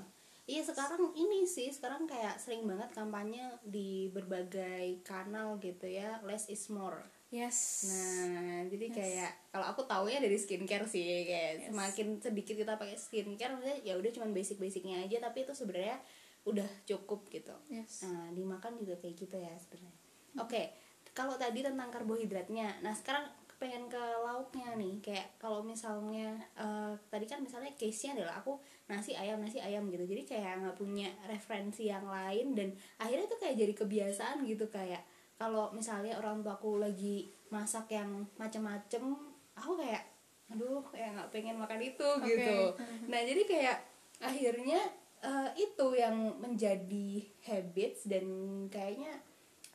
Iya 0.47 0.62
sekarang 0.62 1.11
ini 1.18 1.43
sih 1.43 1.74
sekarang 1.74 2.07
kayak 2.07 2.39
sering 2.39 2.66
banget 2.70 2.91
kampanye 2.95 3.51
di 3.66 4.07
berbagai 4.14 5.03
kanal 5.03 5.59
gitu 5.59 5.87
ya 5.91 6.22
less 6.22 6.47
is 6.47 6.66
more. 6.70 7.03
Yes 7.31 7.89
Nah 7.91 8.62
jadi 8.70 8.87
kayak 8.91 9.31
kalau 9.51 9.66
aku 9.72 9.83
taunya 9.87 10.22
dari 10.22 10.39
skincare 10.39 10.87
sih 10.87 11.27
kayak 11.27 11.70
semakin 11.70 12.22
sedikit 12.22 12.55
kita 12.55 12.79
pakai 12.79 12.95
skincare 12.95 13.59
maksudnya 13.59 13.79
ya 13.83 13.95
udah 13.99 14.11
cuman 14.14 14.31
basic 14.31 14.62
basicnya 14.62 15.03
aja 15.03 15.18
tapi 15.18 15.43
itu 15.43 15.53
sebenarnya 15.53 15.99
udah 16.47 16.68
cukup 16.87 17.27
gitu. 17.29 17.53
yes 17.66 18.07
Nah, 18.07 18.31
dimakan 18.31 18.79
juga 18.79 18.95
kayak 19.03 19.14
gitu 19.18 19.37
ya 19.37 19.51
sebenarnya. 19.59 19.99
Oke, 20.39 20.62
kalau 21.11 21.35
tadi 21.35 21.66
tentang 21.66 21.91
karbohidratnya. 21.91 22.87
Nah, 22.87 22.95
sekarang 22.95 23.27
pengen 23.59 23.91
ke 23.91 23.99
lauknya 23.99 24.79
nih. 24.79 25.03
Kayak 25.03 25.35
kalau 25.43 25.66
misalnya 25.66 26.39
eh, 26.55 26.95
tadi 27.11 27.27
kan 27.27 27.43
misalnya 27.43 27.74
case-nya 27.74 28.22
adalah 28.22 28.39
aku 28.39 28.62
nasi 28.87 29.18
ayam 29.18 29.43
nasi 29.43 29.59
ayam 29.59 29.91
gitu. 29.91 30.07
Jadi 30.07 30.22
kayak 30.22 30.62
nggak 30.62 30.77
punya 30.79 31.11
referensi 31.27 31.91
yang 31.91 32.07
lain 32.07 32.55
dan 32.55 32.68
akhirnya 33.03 33.27
tuh 33.27 33.43
kayak 33.43 33.59
jadi 33.59 33.72
kebiasaan 33.74 34.47
gitu 34.47 34.70
kayak 34.70 35.03
kalau 35.37 35.68
misalnya 35.72 36.16
orang 36.16 36.41
tua 36.41 36.57
aku 36.57 36.80
lagi 36.80 37.28
masak 37.53 37.93
yang 37.93 38.24
macem-macem, 38.41 39.05
aku 39.53 39.72
kayak 39.78 40.05
aduh 40.47 40.78
kayak 40.95 41.12
nggak 41.18 41.30
pengen 41.34 41.57
makan 41.59 41.80
itu 41.82 42.09
gitu. 42.24 42.59
Nah, 43.11 43.20
jadi 43.22 43.43
kayak 43.45 43.76
akhirnya 44.22 44.80
eh, 45.20 45.51
itu 45.61 45.87
yang 45.97 46.41
menjadi 46.41 47.09
habits 47.45 48.09
dan 48.09 48.26
kayaknya 48.72 49.12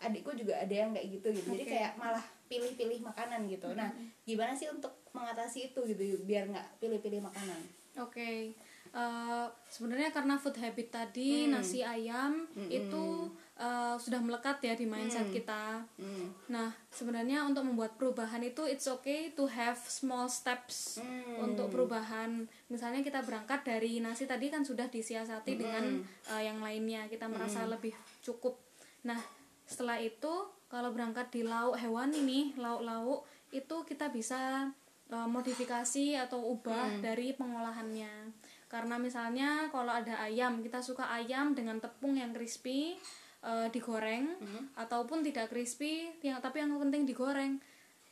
adikku 0.02 0.34
juga 0.34 0.58
ada 0.58 0.74
yang 0.74 0.90
kayak 0.92 1.08
gitu 1.22 1.28
gitu. 1.30 1.48
Jadi 1.54 1.66
Oke. 1.70 1.74
kayak 1.78 1.92
malah 1.96 2.26
pilih-pilih 2.50 3.00
makanan 3.06 3.46
gitu. 3.48 3.70
Nah 3.72 3.94
gimana 4.26 4.58
sih 4.58 4.68
untuk 4.68 4.92
mengatasi 5.14 5.72
itu 5.72 5.80
gitu 5.86 6.26
biar 6.26 6.50
nggak 6.50 6.82
pilih-pilih 6.82 7.22
makanan? 7.22 7.62
Oke, 8.02 8.56
eh, 8.92 9.48
sebenarnya 9.72 10.12
karena 10.12 10.36
food 10.36 10.60
habit 10.60 10.92
tadi 10.92 11.48
Hmm. 11.48 11.56
nasi 11.56 11.80
ayam 11.80 12.44
itu 12.68 13.32
eh, 13.62 13.96
sudah 14.02 14.18
melekat 14.18 14.58
ya 14.66 14.74
di 14.74 14.90
mindset 14.90 15.30
kita. 15.30 15.86
Hmm. 16.02 16.34
Nah, 16.50 16.74
sebenarnya 16.90 17.46
untuk 17.46 17.62
membuat 17.62 17.94
perubahan 17.94 18.42
itu 18.42 18.66
it's 18.66 18.90
okay 18.90 19.30
to 19.38 19.46
have 19.46 19.78
small 19.86 20.26
steps 20.26 20.98
Hmm. 20.98 21.46
untuk 21.46 21.70
perubahan. 21.70 22.50
Misalnya 22.74 23.06
kita 23.06 23.22
berangkat 23.22 23.62
dari 23.62 24.02
nasi 24.02 24.26
tadi 24.26 24.50
kan 24.50 24.66
sudah 24.66 24.90
disiasati 24.90 25.62
dengan 25.62 26.02
eh, 26.34 26.42
yang 26.42 26.58
lainnya, 26.58 27.06
kita 27.06 27.30
merasa 27.30 27.70
lebih 27.70 27.94
cukup. 28.26 28.58
Nah, 29.06 29.22
setelah 29.70 30.02
itu 30.02 30.34
kalau 30.66 30.90
berangkat 30.90 31.30
di 31.30 31.46
lauk 31.46 31.78
hewan 31.78 32.10
ini, 32.18 32.58
lauk-lauk 32.58 33.30
itu 33.54 33.86
kita 33.86 34.10
bisa 34.10 34.74
modifikasi 35.12 36.16
atau 36.16 36.56
ubah 36.56 37.04
dari 37.04 37.36
pengolahannya. 37.36 38.32
Karena 38.72 38.96
misalnya 38.96 39.68
kalau 39.68 39.92
ada 39.92 40.16
ayam, 40.24 40.64
kita 40.64 40.80
suka 40.80 41.12
ayam 41.12 41.52
dengan 41.52 41.84
tepung 41.84 42.16
yang 42.16 42.32
crispy, 42.32 42.96
eh, 43.44 43.68
digoreng 43.68 44.32
ataupun 44.80 45.20
tidak 45.28 45.52
crispy, 45.52 46.08
yang 46.24 46.40
tapi 46.40 46.64
yang 46.64 46.72
penting 46.80 47.04
digoreng. 47.04 47.60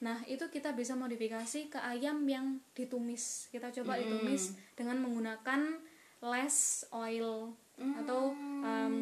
Nah, 0.03 0.19
itu 0.27 0.51
kita 0.51 0.75
bisa 0.75 0.99
modifikasi 0.99 1.71
ke 1.71 1.79
ayam 1.79 2.23
yang 2.27 2.59
ditumis. 2.75 3.47
Kita 3.51 3.71
coba 3.71 3.95
ditumis 3.99 4.55
dengan 4.75 4.99
menggunakan 4.99 5.79
less 6.19 6.83
oil 6.91 7.55
atau 7.79 8.35
um, 8.63 8.95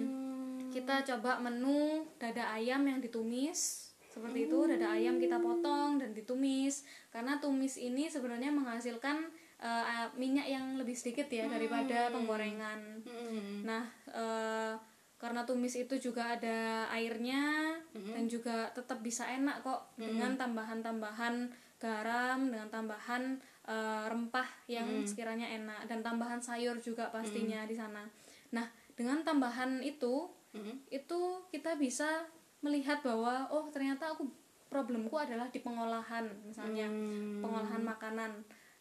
kita 0.70 1.02
coba 1.14 1.42
menu 1.42 2.06
dada 2.22 2.54
ayam 2.54 2.86
yang 2.86 3.02
ditumis. 3.02 3.90
Seperti 4.10 4.50
itu 4.50 4.58
dada 4.66 4.94
ayam 4.98 5.22
kita 5.22 5.38
potong 5.38 6.02
dan 6.02 6.14
ditumis. 6.14 6.86
Karena 7.14 7.38
tumis 7.38 7.78
ini 7.78 8.10
sebenarnya 8.10 8.50
menghasilkan 8.50 9.30
uh, 9.62 10.06
minyak 10.16 10.48
yang 10.48 10.78
lebih 10.78 10.94
sedikit 10.94 11.28
ya 11.30 11.46
daripada 11.50 12.10
penggorengan. 12.14 13.02
Hmm. 13.06 13.66
nah 13.66 13.84
uh, 14.12 14.74
karena 15.18 15.42
tumis 15.50 15.74
itu 15.74 15.98
juga 15.98 16.38
ada 16.38 16.86
airnya 16.94 17.74
dan 17.90 18.30
juga 18.30 18.70
tetap 18.78 19.02
bisa 19.02 19.26
enak 19.26 19.66
kok 19.66 19.98
dengan 19.98 20.38
tambahan-tambahan 20.38 21.50
garam 21.82 22.54
dengan 22.54 22.70
tambahan 22.70 23.42
uh, 23.66 24.06
rempah 24.10 24.46
yang 24.70 24.86
sekiranya 25.10 25.50
enak 25.58 25.90
dan 25.90 26.06
tambahan 26.06 26.38
sayur 26.38 26.78
juga 26.78 27.10
pastinya 27.10 27.66
di 27.66 27.74
sana. 27.74 28.06
Nah 28.54 28.66
dengan 28.94 29.22
tambahan 29.26 29.82
itu 29.82 30.30
Hmm. 30.56 30.80
itu 30.90 31.44
kita 31.52 31.76
bisa 31.76 32.24
melihat 32.64 33.04
bahwa 33.04 33.46
oh 33.52 33.68
ternyata 33.70 34.16
aku 34.16 34.26
problemku 34.72 35.14
adalah 35.20 35.46
di 35.52 35.60
pengolahan 35.62 36.24
misalnya 36.48 36.88
Hmm. 36.88 37.44
pengolahan 37.44 37.84
makanan. 37.84 38.32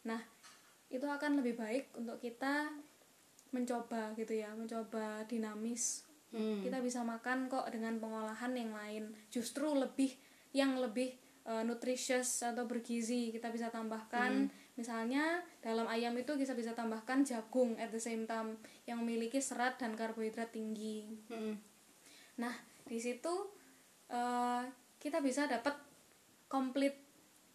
Nah 0.07 0.17
itu 0.91 1.07
akan 1.07 1.43
lebih 1.43 1.59
baik 1.59 1.91
untuk 1.99 2.23
kita 2.23 2.71
mencoba 3.51 4.15
gitu 4.19 4.37
ya 4.37 4.53
mencoba 4.55 5.25
dinamis. 5.27 6.05
Hmm. 6.35 6.59
kita 6.59 6.83
bisa 6.83 7.07
makan 7.07 7.47
kok 7.47 7.71
dengan 7.71 7.97
pengolahan 8.03 8.53
yang 8.53 8.75
lain. 8.75 9.15
Justru 9.31 9.73
lebih 9.73 10.11
yang 10.51 10.75
lebih 10.77 11.15
uh, 11.47 11.63
nutritious 11.63 12.43
atau 12.43 12.67
bergizi 12.67 13.31
kita 13.31 13.49
bisa 13.55 13.71
tambahkan. 13.71 14.51
Misalnya 14.77 15.41
dalam 15.65 15.89
ayam 15.89 16.13
itu 16.19 16.37
kita 16.37 16.53
bisa 16.53 16.77
tambahkan 16.77 17.25
jagung 17.25 17.79
at 17.81 17.89
the 17.89 18.03
same 18.03 18.29
time 18.29 18.61
yang 18.85 19.01
memiliki 19.01 19.41
serat 19.41 19.81
dan 19.81 19.97
karbohidrat 19.97 20.53
tinggi. 20.53 21.17
Hmm. 21.33 21.57
Nah, 22.37 22.53
di 22.85 23.01
situ 23.01 23.33
eh, 24.13 24.63
kita 25.01 25.25
bisa 25.25 25.49
dapat 25.49 25.81
complete 26.53 27.01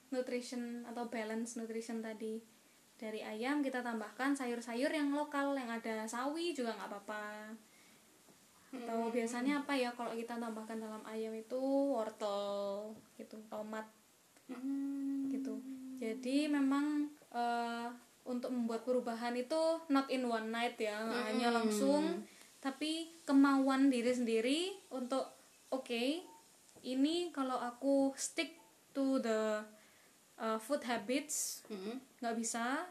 nutrition 0.10 0.82
atau 0.90 1.08
balance 1.14 1.56
nutrition 1.62 2.02
tadi 2.02 2.42
dari 3.02 3.26
ayam 3.26 3.66
kita 3.66 3.82
tambahkan 3.82 4.38
sayur-sayur 4.38 4.94
yang 4.94 5.10
lokal 5.18 5.58
yang 5.58 5.74
ada 5.74 6.06
sawi 6.06 6.54
juga 6.54 6.78
nggak 6.78 6.90
apa-apa. 6.94 7.26
Atau 8.72 9.10
biasanya 9.10 9.66
apa 9.66 9.74
ya 9.74 9.90
kalau 9.98 10.14
kita 10.14 10.38
tambahkan 10.38 10.78
dalam 10.78 11.02
ayam 11.10 11.34
itu 11.34 11.60
wortel 11.98 12.94
gitu 13.18 13.42
tomat. 13.50 13.90
Hmm. 14.52 15.32
gitu. 15.32 15.58
Jadi 15.96 16.52
memang 16.52 17.08
eh, 17.32 17.88
untuk 18.26 18.54
membuat 18.54 18.86
perubahan 18.86 19.34
itu 19.34 19.82
not 19.90 20.06
in 20.14 20.28
one 20.30 20.54
night 20.54 20.78
ya 20.78 21.02
nggak 21.02 21.24
hanya 21.34 21.50
langsung 21.50 22.22
tapi 22.62 23.10
kemauan 23.26 23.90
diri 23.90 24.14
sendiri 24.14 24.60
untuk 24.94 25.26
oke 25.74 26.22
ini 26.86 27.34
kalau 27.34 27.58
aku 27.58 28.14
stick 28.14 28.62
to 28.94 29.18
the 29.18 29.66
uh, 30.42 30.58
food 30.58 30.82
habits 30.84 31.62
Hmm. 31.70 32.02
nggak 32.20 32.36
bisa. 32.36 32.90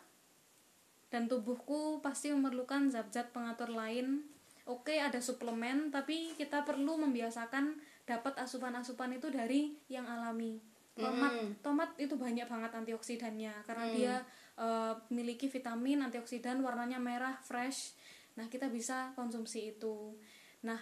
Dan 1.11 1.27
tubuhku 1.27 1.99
pasti 1.99 2.31
memerlukan 2.31 2.87
zat-zat 2.87 3.35
pengatur 3.35 3.75
lain. 3.75 4.23
Oke 4.65 5.03
ada 5.03 5.19
suplemen 5.19 5.91
tapi 5.91 6.31
kita 6.39 6.63
perlu 6.63 6.95
membiasakan 6.95 7.75
dapat 8.07 8.39
asupan-asupan 8.39 9.19
itu 9.19 9.27
dari 9.27 9.75
yang 9.91 10.07
alami. 10.07 10.63
Tomat 10.95 11.33
tomat 11.65 11.91
itu 11.99 12.15
banyak 12.15 12.47
banget 12.47 12.71
antioksidannya 12.71 13.55
karena 13.67 13.87
dia 13.91 14.15
uh, 14.55 14.95
memiliki 15.11 15.51
vitamin 15.51 16.07
antioksidan 16.07 16.63
warnanya 16.63 17.03
merah 17.03 17.35
fresh. 17.43 17.99
Nah 18.39 18.47
kita 18.47 18.71
bisa 18.71 19.11
konsumsi 19.19 19.75
itu. 19.75 20.15
Nah 20.63 20.79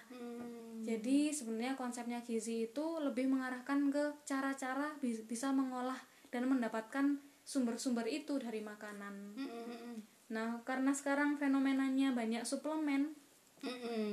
jadi 0.85 1.33
sebenarnya 1.33 1.73
konsepnya 1.73 2.21
gizi 2.21 2.69
itu 2.69 2.85
lebih 3.01 3.31
mengarahkan 3.31 3.89
ke 3.89 4.05
cara-cara 4.29 4.93
bi- 5.01 5.25
bisa 5.25 5.49
mengolah 5.55 5.97
dan 6.29 6.49
mendapatkan 6.49 7.20
sumber-sumber 7.45 8.05
itu 8.05 8.37
dari 8.37 8.61
makanan. 8.61 9.37
Nah 10.29 10.61
karena 10.68 10.93
sekarang 10.93 11.41
fenomenanya 11.41 12.12
banyak 12.12 12.45
suplemen 12.45 13.16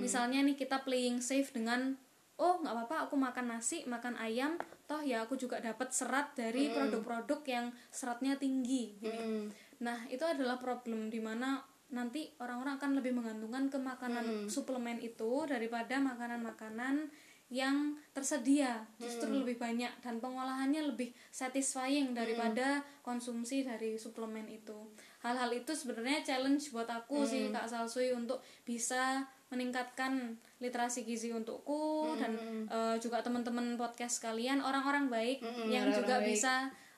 misalnya 0.02 0.42
nih 0.42 0.58
kita 0.58 0.82
playing 0.82 1.22
safe 1.22 1.54
dengan 1.54 1.94
oh 2.42 2.60
nggak 2.60 2.74
apa-apa 2.74 2.96
aku 3.08 3.16
makan 3.16 3.46
nasi 3.54 3.86
makan 3.86 4.18
ayam 4.20 4.58
toh 4.90 5.00
ya 5.06 5.24
aku 5.24 5.40
juga 5.40 5.62
dapat 5.62 5.94
serat 5.94 6.36
dari 6.36 6.74
produk-produk 6.74 7.42
yang 7.46 7.66
seratnya 7.90 8.36
tinggi. 8.36 8.98
Gini. 9.00 9.50
nah 9.80 10.08
itu 10.08 10.24
adalah 10.24 10.58
problem 10.58 11.12
di 11.12 11.20
mana 11.20 11.62
nanti 11.94 12.34
orang-orang 12.42 12.82
akan 12.82 12.92
lebih 12.98 13.14
menggantungkan 13.14 13.70
ke 13.70 13.78
makanan 13.78 14.50
suplemen 14.50 14.98
itu 15.00 15.46
daripada 15.46 16.02
makanan-makanan 16.02 17.14
yang 17.54 17.94
tersedia 18.10 18.90
justru 18.98 19.30
lebih 19.30 19.62
banyak 19.62 19.94
dan 20.02 20.18
pengolahannya 20.18 20.90
lebih 20.90 21.14
satisfying 21.30 22.18
daripada 22.18 22.82
konsumsi 23.06 23.62
dari 23.62 24.02
suplemen 24.02 24.50
itu. 24.50 24.90
Hal-hal 25.22 25.54
itu 25.54 25.70
sebenarnya 25.78 26.26
challenge 26.26 26.74
buat 26.74 26.90
aku 26.90 27.22
sih 27.22 27.54
kak 27.54 27.70
Salsui 27.70 28.18
untuk 28.18 28.42
bisa 28.66 29.30
meningkatkan 29.54 30.42
literasi 30.58 31.06
gizi 31.06 31.30
untukku 31.30 32.18
dan 32.18 32.34
eh, 32.66 32.98
juga 32.98 33.22
teman-teman 33.22 33.78
podcast 33.78 34.26
kalian 34.26 34.66
orang-orang 34.66 35.06
baik 35.14 35.46
yang 35.70 35.94
orang-orang 35.94 35.98
juga 36.02 36.16
baik. 36.18 36.26
bisa 36.34 36.54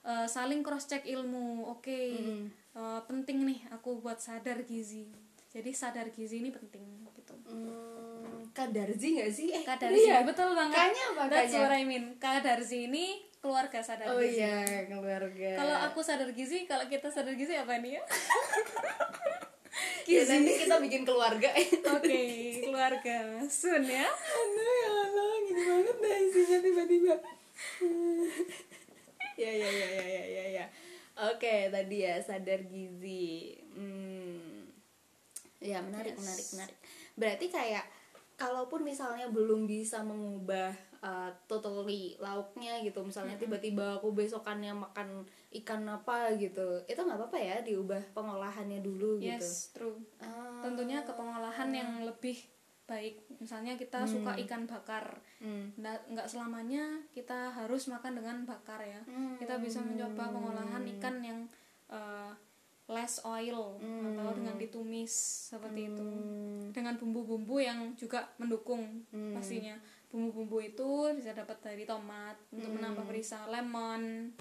eh, 0.07 0.27
saling 0.31 0.63
cross 0.63 0.87
check 0.87 1.03
ilmu. 1.03 1.67
Oke 1.67 2.15
eh, 2.71 3.01
penting 3.03 3.43
nih 3.43 3.59
aku 3.75 3.99
buat 3.99 4.23
sadar 4.23 4.63
gizi 4.63 5.26
jadi 5.57 5.71
sadar 5.73 6.13
gizi 6.13 6.37
ini 6.37 6.53
penting 6.53 6.85
gitu. 7.17 7.33
Hmm, 7.49 8.45
kadarzi 8.53 9.17
nggak 9.17 9.31
sih? 9.33 9.49
Eh 9.49 9.65
kadarzi 9.65 10.05
iya. 10.05 10.21
betul 10.21 10.53
banget. 10.53 10.77
Kayaknya 10.77 11.05
apa 11.17 11.23
that's 11.33 11.55
what 11.57 11.73
I 11.73 11.81
mean. 11.81 12.13
Kadarzi 12.21 12.85
ini 12.85 13.25
keluarga 13.41 13.81
sadar 13.81 14.13
oh 14.13 14.21
gizi. 14.21 14.37
iya 14.37 14.85
keluarga. 14.85 15.49
Kalau 15.57 15.75
aku 15.89 15.99
sadar 16.05 16.29
gizi 16.37 16.69
kalau 16.69 16.85
kita 16.85 17.09
sadar 17.09 17.33
gizi 17.33 17.57
apa 17.57 17.81
nih 17.81 17.97
ya? 17.97 18.03
Ya, 20.07 20.23
nanti 20.23 20.63
kita 20.63 20.79
bikin 20.79 21.03
keluarga. 21.03 21.51
Oke 21.99 22.21
keluarga. 22.63 23.43
Soon 23.51 23.83
ya? 23.83 24.07
Aduh 24.07 24.71
ya 24.71 24.89
Allah, 25.03 25.27
gini 25.43 25.61
banget 25.67 25.97
deh 25.99 26.17
isinya 26.31 26.57
tiba-tiba. 26.63 27.15
ya 29.43 29.51
ya 29.51 29.69
ya 29.69 29.87
ya 29.91 30.05
ya 30.07 30.23
ya 30.23 30.45
ya. 30.63 30.65
Oke, 31.27 31.67
tadi 31.67 32.07
ya 32.07 32.23
sadar 32.23 32.63
gizi. 32.71 33.59
Hmm. 33.75 34.56
Ya, 35.59 35.81
menarik 35.81 36.13
Yes. 36.13 36.21
menarik 36.21 36.47
menarik. 36.53 36.77
Berarti 37.17 37.45
kayak 37.49 37.85
kalaupun 38.37 38.85
misalnya 38.85 39.25
belum 39.33 39.65
bisa 39.65 40.05
mengubah 40.05 40.69
uh, 41.01 41.33
totally 41.49 42.13
lauknya 42.21 42.77
gitu 42.85 43.01
misalnya 43.01 43.33
tiba-tiba 43.33 43.97
aku 43.97 44.13
besokannya 44.13 44.77
makan 44.77 45.25
ikan 45.65 45.81
apa 45.89 46.37
gitu 46.37 46.85
itu 46.85 46.99
nggak 47.01 47.17
apa-apa 47.17 47.37
ya 47.41 47.57
diubah 47.65 48.13
pengolahannya 48.13 48.85
dulu 48.85 49.17
gitu? 49.17 49.33
Yes 49.41 49.73
true. 49.73 49.97
Ah, 50.21 50.61
tentunya 50.61 51.01
ke 51.01 51.13
pengolahan 51.17 51.69
yang 51.73 52.05
lebih 52.05 52.37
baik. 52.87 53.19
Misalnya 53.41 53.75
kita 53.75 54.07
suka 54.07 54.37
ikan 54.47 54.63
bakar. 54.69 55.19
Hmm. 55.37 55.69
nggak 55.77 56.25
selamanya 56.29 57.01
kita 57.13 57.51
harus 57.53 57.89
makan 57.89 58.21
dengan 58.21 58.37
bakar 58.45 58.79
ya. 58.85 59.01
Kita 59.41 59.57
bisa 59.57 59.81
mencoba 59.81 60.29
pengolahan 60.29 60.85
ikan 60.97 61.19
yang 61.25 61.39
eh, 61.89 62.31
less 62.87 63.19
oil 63.27 63.75
atau 63.83 64.31
dengan 64.31 64.55
ditumis 64.55 65.11
seperti 65.51 65.91
itu. 65.91 66.07
Dengan 66.71 66.95
bumbu-bumbu 66.95 67.59
yang 67.59 67.91
juga 67.99 68.31
mendukung 68.39 69.03
pastinya. 69.35 69.75
Bumbu-bumbu 70.07 70.63
itu 70.63 71.11
bisa 71.19 71.35
dapat 71.35 71.59
dari 71.59 71.83
tomat 71.83 72.39
untuk 72.55 72.71
menambah 72.79 73.03
perisa 73.03 73.43
lemon. 73.51 74.31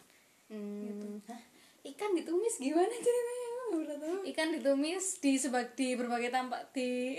Hmm. 0.46 1.18
Hah, 1.26 1.42
ikan 1.90 2.14
ditumis 2.14 2.62
gimana 2.62 2.86
ceritanya? 2.86 3.46
Gue 3.66 3.82
tahu. 3.82 4.22
ikan 4.30 4.54
ditumis 4.54 5.18
di 5.18 5.34
sebag 5.34 5.74
di 5.74 5.98
berbagai 5.98 6.30
tampak 6.30 6.70
di 6.70 7.18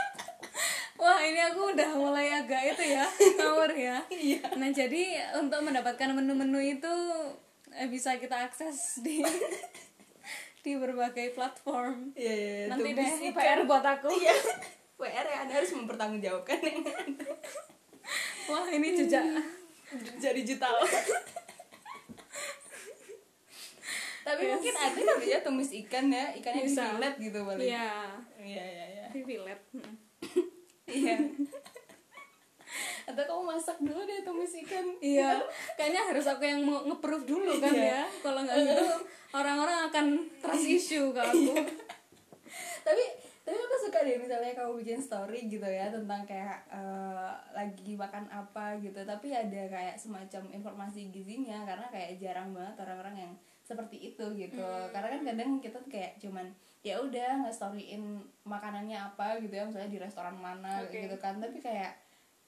Wah 1.00 1.20
ini 1.20 1.36
aku 1.36 1.76
udah 1.76 1.96
mulai 2.00 2.32
agak 2.32 2.76
itu 2.76 2.96
ya 2.96 3.04
ngawur 3.36 3.72
ya. 3.72 4.00
Nah 4.56 4.72
jadi 4.72 5.32
untuk 5.36 5.60
mendapatkan 5.60 6.16
menu-menu 6.16 6.60
itu 6.60 6.94
eh, 7.76 7.88
bisa 7.92 8.16
kita 8.16 8.48
akses 8.48 9.04
di 9.04 9.20
di 10.60 10.76
berbagai 10.76 11.32
platform. 11.32 12.12
Iya, 12.12 12.32
iya, 12.32 12.52
iya, 12.52 12.66
Nanti 12.68 12.88
deh 12.92 13.08
ikan. 13.32 13.40
PR 13.40 13.60
buat 13.64 13.84
aku. 13.84 14.08
Iya. 14.20 14.34
WR 15.00 15.24
ya 15.24 15.38
Anda 15.42 15.54
harus 15.56 15.72
mempertanggungjawabkan 15.72 16.60
yang 16.60 16.84
Wah 18.46 18.68
ini 18.68 18.92
jejak. 18.92 19.24
jadi 20.20 20.36
digital. 20.36 20.76
Tapi 24.20 24.42
mungkin 24.44 24.74
ada 24.76 25.00
kali 25.00 25.26
ya 25.32 25.40
tumis 25.40 25.72
ikan 25.72 26.12
ya, 26.12 26.36
ikannya 26.36 26.68
di 26.68 26.70
Bisa. 26.70 26.84
fillet 26.92 27.14
gitu 27.16 27.38
paling. 27.40 27.64
Iya. 27.64 27.88
Iya, 28.36 28.64
iya, 28.68 28.84
iya. 28.92 29.06
Di 29.08 29.20
fillet. 29.24 29.60
Iya. 30.84 31.16
Atau 33.06 33.22
kamu 33.22 33.42
masak 33.46 33.78
dulu 33.78 34.00
deh 34.02 34.20
tumis 34.20 34.52
ikan. 34.64 34.86
Iya, 34.98 35.40
kayaknya 35.74 36.02
harus 36.08 36.26
aku 36.26 36.42
yang 36.42 36.60
mau 36.60 36.82
nge-proof 36.84 37.22
dulu 37.24 37.52
kan 37.56 37.72
Iya. 37.72 38.00
ya. 38.00 38.02
Kalau 38.20 38.40
nggak 38.42 38.56
gitu 38.58 38.84
orang-orang 39.30 39.78
akan 39.86 40.06
trust 40.40 40.66
issue 40.66 41.08
ke 41.10 41.20
aku. 41.20 41.54
tapi 42.80 43.04
tapi 43.40 43.56
aku 43.56 43.76
suka 43.88 43.98
deh 44.02 44.18
misalnya 44.18 44.52
kamu 44.52 44.78
bikin 44.82 45.00
story 45.00 45.46
gitu 45.46 45.64
ya 45.64 45.90
tentang 45.90 46.22
kayak 46.22 46.60
eh, 46.70 47.32
lagi 47.50 47.94
makan 47.94 48.26
apa 48.28 48.78
gitu 48.78 49.00
tapi 49.02 49.32
ada 49.32 49.62
kayak 49.66 49.96
semacam 49.96 50.50
informasi 50.50 51.10
gizinya 51.10 51.62
karena 51.64 51.86
kayak 51.90 52.18
jarang 52.18 52.54
banget 52.54 52.74
orang-orang 52.78 53.16
yang 53.26 53.32
seperti 53.62 54.12
itu 54.12 54.24
gitu 54.34 54.66
karena 54.90 55.08
kan 55.14 55.22
kadang 55.22 55.50
kita 55.58 55.78
kayak 55.86 56.18
cuman 56.18 56.46
ya 56.82 56.98
udah 56.98 57.46
nge 57.46 57.52
storyin 57.54 58.18
makanannya 58.42 58.98
apa 58.98 59.38
gitu 59.38 59.54
ya 59.54 59.62
misalnya 59.62 59.90
di 59.94 60.00
restoran 60.02 60.34
mana 60.34 60.82
Oke. 60.82 61.06
gitu 61.06 61.16
kan 61.22 61.38
tapi 61.38 61.62
kayak 61.62 61.94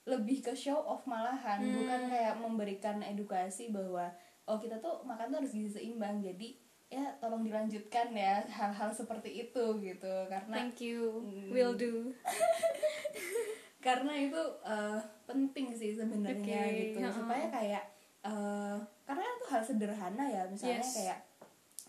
lebih 0.03 0.41
ke 0.41 0.51
show 0.51 0.75
off 0.77 1.03
malahan 1.05 1.63
bukan 1.63 2.01
kayak 2.07 2.35
memberikan 2.35 2.99
edukasi 2.99 3.71
bahwa 3.71 4.11
oh 4.43 4.59
kita 4.59 4.75
tuh 4.77 4.99
makan 5.01 5.31
tuh 5.31 5.37
harus 5.39 5.55
gizi 5.55 5.71
seimbang 5.71 6.19
jadi 6.19 6.51
ya 6.87 7.07
tolong 7.17 7.41
dilanjutkan 7.41 8.11
ya 8.11 8.43
hal-hal 8.45 8.91
seperti 8.91 9.47
itu 9.47 9.63
gitu 9.79 10.13
karena 10.27 10.53
Thank 10.53 10.83
you, 10.83 11.23
will 11.49 11.73
do. 11.73 12.11
karena 13.85 14.13
itu 14.15 14.41
eh, 14.63 14.99
penting 15.25 15.73
sih 15.73 15.91
sebenarnya 15.91 16.39
Oke, 16.63 16.75
gitu 16.93 16.97
ha-ha. 17.01 17.11
supaya 17.11 17.45
kayak 17.49 17.83
eh, 18.23 18.77
karena 19.03 19.23
itu 19.25 19.45
hal 19.49 19.61
sederhana 19.61 20.25
ya 20.27 20.43
misalnya 20.47 20.79
Yes. 20.79 20.93
kayak 20.95 21.19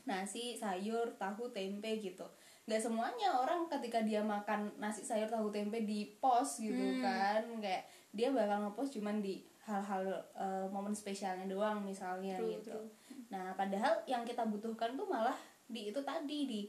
nasi 0.05 0.55
sayur 0.55 1.07
tahu 1.17 1.49
tempe 1.51 1.89
gitu 1.99 2.27
nggak 2.65 2.81
semuanya 2.81 3.29
orang 3.35 3.69
ketika 3.69 4.01
dia 4.01 4.21
makan 4.21 4.73
nasi 4.77 5.05
sayur 5.05 5.29
tahu 5.29 5.49
tempe 5.49 5.83
di 5.83 6.17
pos 6.17 6.59
gitu 6.59 6.73
Hmm. 6.73 7.01
kan. 7.01 7.43
Kayak 7.59 7.85
dia 8.11 8.29
bakal 8.31 8.63
ngepost 8.63 8.95
cuman 8.95 9.19
di 9.19 9.41
hal-hal 9.61 10.05
eh, 10.35 10.67
momen 10.69 10.93
spesialnya 10.93 11.45
doang 11.45 11.81
misalnya 11.81 12.37
True, 12.37 12.53
gitu. 12.55 12.73
true. 12.73 12.89
nah 13.27 13.51
padahal 13.53 13.97
yang 14.05 14.21
kita 14.23 14.45
butuhkan 14.45 14.93
tuh 14.93 15.05
malah 15.05 15.35
di 15.65 15.89
itu 15.89 15.97
tadi 15.99 16.45
di 16.45 16.61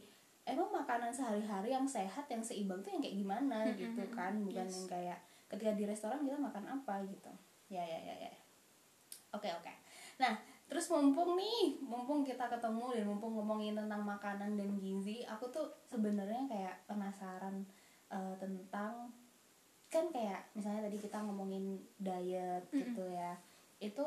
emang 0.44 0.72
makanan 0.74 1.12
sehari-hari 1.12 1.70
yang 1.70 1.84
sehat 1.84 2.24
yang 2.26 2.40
seimbang 2.40 2.80
tuh 2.80 2.90
yang 2.90 3.02
kayak 3.02 3.18
gimana 3.18 3.58
gitu 3.74 4.04
kan. 4.10 4.34
Bukan 4.40 4.64
Yes. 4.64 4.72
yang 4.72 4.88
kayak 4.90 5.20
ketika 5.46 5.72
di 5.74 5.84
restoran 5.84 6.24
kita 6.24 6.36
makan 6.36 6.64
apa 6.66 7.04
gitu. 7.04 7.32
Ya 7.68 7.82
ya 7.82 8.00
ya 8.02 8.16
ya. 8.22 8.32
Oke 9.32 9.48
oke. 9.50 9.72
Nah 10.18 10.32
terus 10.66 10.90
mumpung 10.90 11.38
nih 11.38 11.78
mumpung 11.82 12.26
kita 12.26 12.50
ketemu 12.50 12.98
dan 12.98 13.06
mumpung 13.06 13.38
ngomongin 13.38 13.78
tentang 13.78 14.02
makanan 14.02 14.58
dan 14.58 14.70
gizi 14.82 15.22
aku 15.30 15.46
tuh 15.54 15.70
sebenarnya 15.86 16.50
kayak 16.50 16.76
penasaran 16.90 17.62
eh, 18.10 18.34
tentang 18.42 19.14
kan 19.88 20.06
kayak 20.12 20.42
misalnya 20.58 20.90
tadi 20.90 20.98
kita 20.98 21.22
ngomongin 21.22 21.80
diet 22.02 22.66
gitu 22.74 23.06
ya 23.08 23.38
itu 23.80 24.06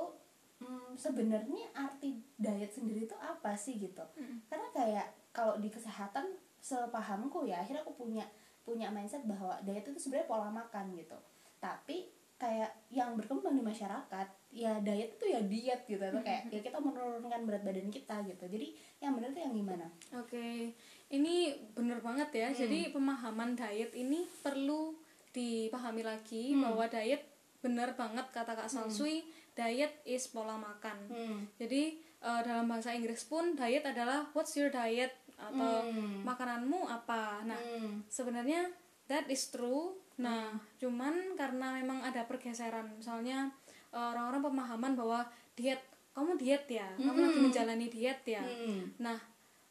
mm, 0.63 0.99
sebenarnya 0.99 1.71
arti 1.75 2.19
diet 2.39 2.71
sendiri 2.75 3.07
itu 3.07 3.17
apa 3.19 3.55
sih 3.55 3.79
gitu? 3.79 4.03
Karena 4.51 4.69
kayak 4.75 5.07
kalau 5.31 5.57
di 5.59 5.71
kesehatan 5.71 6.35
sepahamku 6.59 7.47
ya 7.47 7.63
akhirnya 7.63 7.87
aku 7.87 7.95
punya 7.95 8.27
punya 8.67 8.93
mindset 8.93 9.25
bahwa 9.25 9.57
diet 9.65 9.87
itu 9.87 9.97
sebenarnya 9.97 10.29
pola 10.29 10.51
makan 10.53 10.93
gitu. 10.99 11.17
Tapi 11.63 12.11
kayak 12.39 12.71
yang 12.89 13.19
berkembang 13.19 13.59
di 13.59 13.63
masyarakat 13.63 14.27
ya 14.49 14.79
diet 14.81 15.19
itu 15.19 15.27
ya 15.27 15.41
diet 15.43 15.81
gitu 15.85 16.01
atau 16.01 16.23
kayak 16.23 16.49
ya 16.49 16.63
kita 16.63 16.79
menurunkan 16.79 17.43
berat 17.45 17.63
badan 17.67 17.91
kita 17.91 18.23
gitu. 18.25 18.45
Jadi 18.47 18.69
yang 19.03 19.19
benar 19.19 19.35
tuh 19.35 19.43
yang 19.43 19.55
gimana? 19.55 19.87
Oke, 20.15 20.73
ini 21.11 21.35
bener 21.75 21.99
banget 21.99 22.31
ya. 22.33 22.49
Jadi 22.55 22.95
pemahaman 22.95 23.53
diet 23.53 23.91
ini 23.93 24.23
perlu 24.41 24.95
dipahami 25.29 26.03
lagi 26.03 26.57
bahwa 26.57 26.87
diet 26.87 27.27
benar 27.59 27.99
banget 27.99 28.25
kata 28.31 28.55
Kak 28.55 28.71
Salsui 28.71 29.27
diet 29.53 29.99
is 30.07 30.31
pola 30.31 30.55
makan. 30.55 30.99
Hmm. 31.11 31.39
jadi 31.59 31.99
eh, 31.99 32.41
dalam 32.47 32.71
bahasa 32.71 32.95
Inggris 32.95 33.27
pun 33.27 33.59
diet 33.59 33.83
adalah 33.83 34.31
what's 34.31 34.55
your 34.55 34.71
diet 34.71 35.11
atau 35.35 35.87
makananmu 36.23 36.87
apa. 36.87 37.43
Nah 37.43 37.59
Hmm. 37.59 38.03
sebenarnya 38.07 38.71
that 39.07 39.27
is 39.27 39.51
true 39.51 39.99
nah 40.19 40.51
cuman 40.83 41.39
karena 41.39 41.79
memang 41.79 42.03
ada 42.03 42.27
pergeseran 42.27 42.91
misalnya 42.99 43.49
eh, 43.95 43.99
orang-orang 43.99 44.43
pemahaman 44.51 44.93
bahwa 44.99 45.21
diet 45.55 45.79
kamu 46.11 46.35
diet 46.35 46.67
ya 46.67 46.91
kamu 46.99 47.19
lagi 47.23 47.39
menjalani 47.39 47.87
diet 47.87 48.21
ya. 48.27 48.43
Hmm. 48.43 48.91
nah 48.99 49.19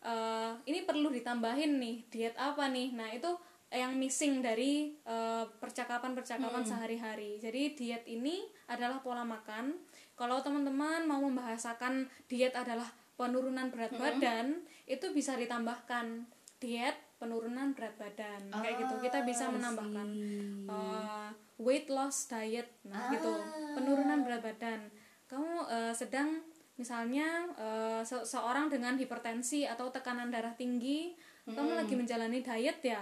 eh, 0.07 0.51
ini 0.69 0.87
perlu 0.87 1.11
ditambahin 1.11 1.75
nih 1.79 1.97
diet 2.07 2.35
apa 2.39 2.71
nih? 2.71 2.95
Nah 2.95 3.11
itu 3.11 3.29
yang 3.67 3.99
missing 3.99 4.39
dari 4.39 4.95
eh, 5.03 5.45
percakapan-percakapan 5.59 6.63
sehari-hari. 6.63 7.35
Jadi 7.43 7.75
diet 7.75 8.03
ini 8.07 8.47
adalah 8.71 9.03
pola 9.03 9.27
makan. 9.27 9.75
Kalau 10.15 10.39
teman-teman 10.39 11.03
mau 11.03 11.19
membahasakan 11.19 12.07
diet 12.31 12.55
adalah 12.55 12.87
penurunan 13.19 13.67
berat 13.73 13.91
badan 13.97 14.63
itu 14.87 15.11
bisa 15.11 15.35
ditambahkan. 15.35 16.25
Diet 16.57 16.97
penurunan 17.17 17.73
berat 17.73 17.93
badan 17.95 18.41
kayak 18.51 18.77
gitu 18.77 18.93
kita 19.01 19.19
bisa 19.23 19.45
Ah, 19.45 19.51
menambahkan 19.51 20.07
see. 20.07 20.65
uh, 20.65 21.29
weight 21.57 21.87
loss 21.87 22.27
diet 22.27 22.69
nah 22.83 23.09
gitu 23.09 23.27
Ah. 23.27 23.73
penurunan 23.73 24.21
berat 24.21 24.41
badan 24.41 24.85
kamu 25.25 25.65
uh, 25.65 25.91
sedang 25.91 26.39
misalnya 26.75 27.25
uh, 27.53 28.01
se- 28.01 28.21
seorang 28.23 28.69
dengan 28.69 28.93
hipertensi 28.95 29.65
atau 29.65 29.89
tekanan 29.89 30.29
darah 30.29 30.53
tinggi 30.53 31.17
kamu 31.43 31.73
Hmm. 31.73 31.79
lagi 31.79 31.95
menjalani 31.95 32.39
diet 32.39 32.79
ya 32.81 33.01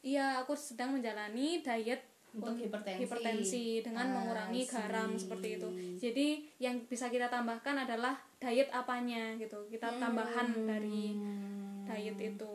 iya 0.00 0.40
aku 0.40 0.54
sedang 0.54 0.94
menjalani 0.94 1.60
diet 1.60 2.00
Untuk 2.30 2.54
un- 2.54 2.62
hipertensi. 2.62 3.00
hipertensi 3.02 3.64
dengan 3.82 4.06
Ah, 4.06 4.12
mengurangi 4.16 4.62
I 4.62 4.66
garam 4.66 5.10
see. 5.12 5.20
seperti 5.20 5.48
itu 5.58 5.68
jadi 5.98 6.28
yang 6.58 6.80
bisa 6.86 7.06
kita 7.06 7.26
tambahkan 7.26 7.76
adalah 7.76 8.14
diet 8.38 8.70
apanya 8.70 9.36
gitu 9.36 9.68
kita 9.68 9.90
tambahan 9.92 10.48
dari 10.64 11.12
Hmm. 11.12 11.84
diet 11.84 12.16
itu 12.16 12.52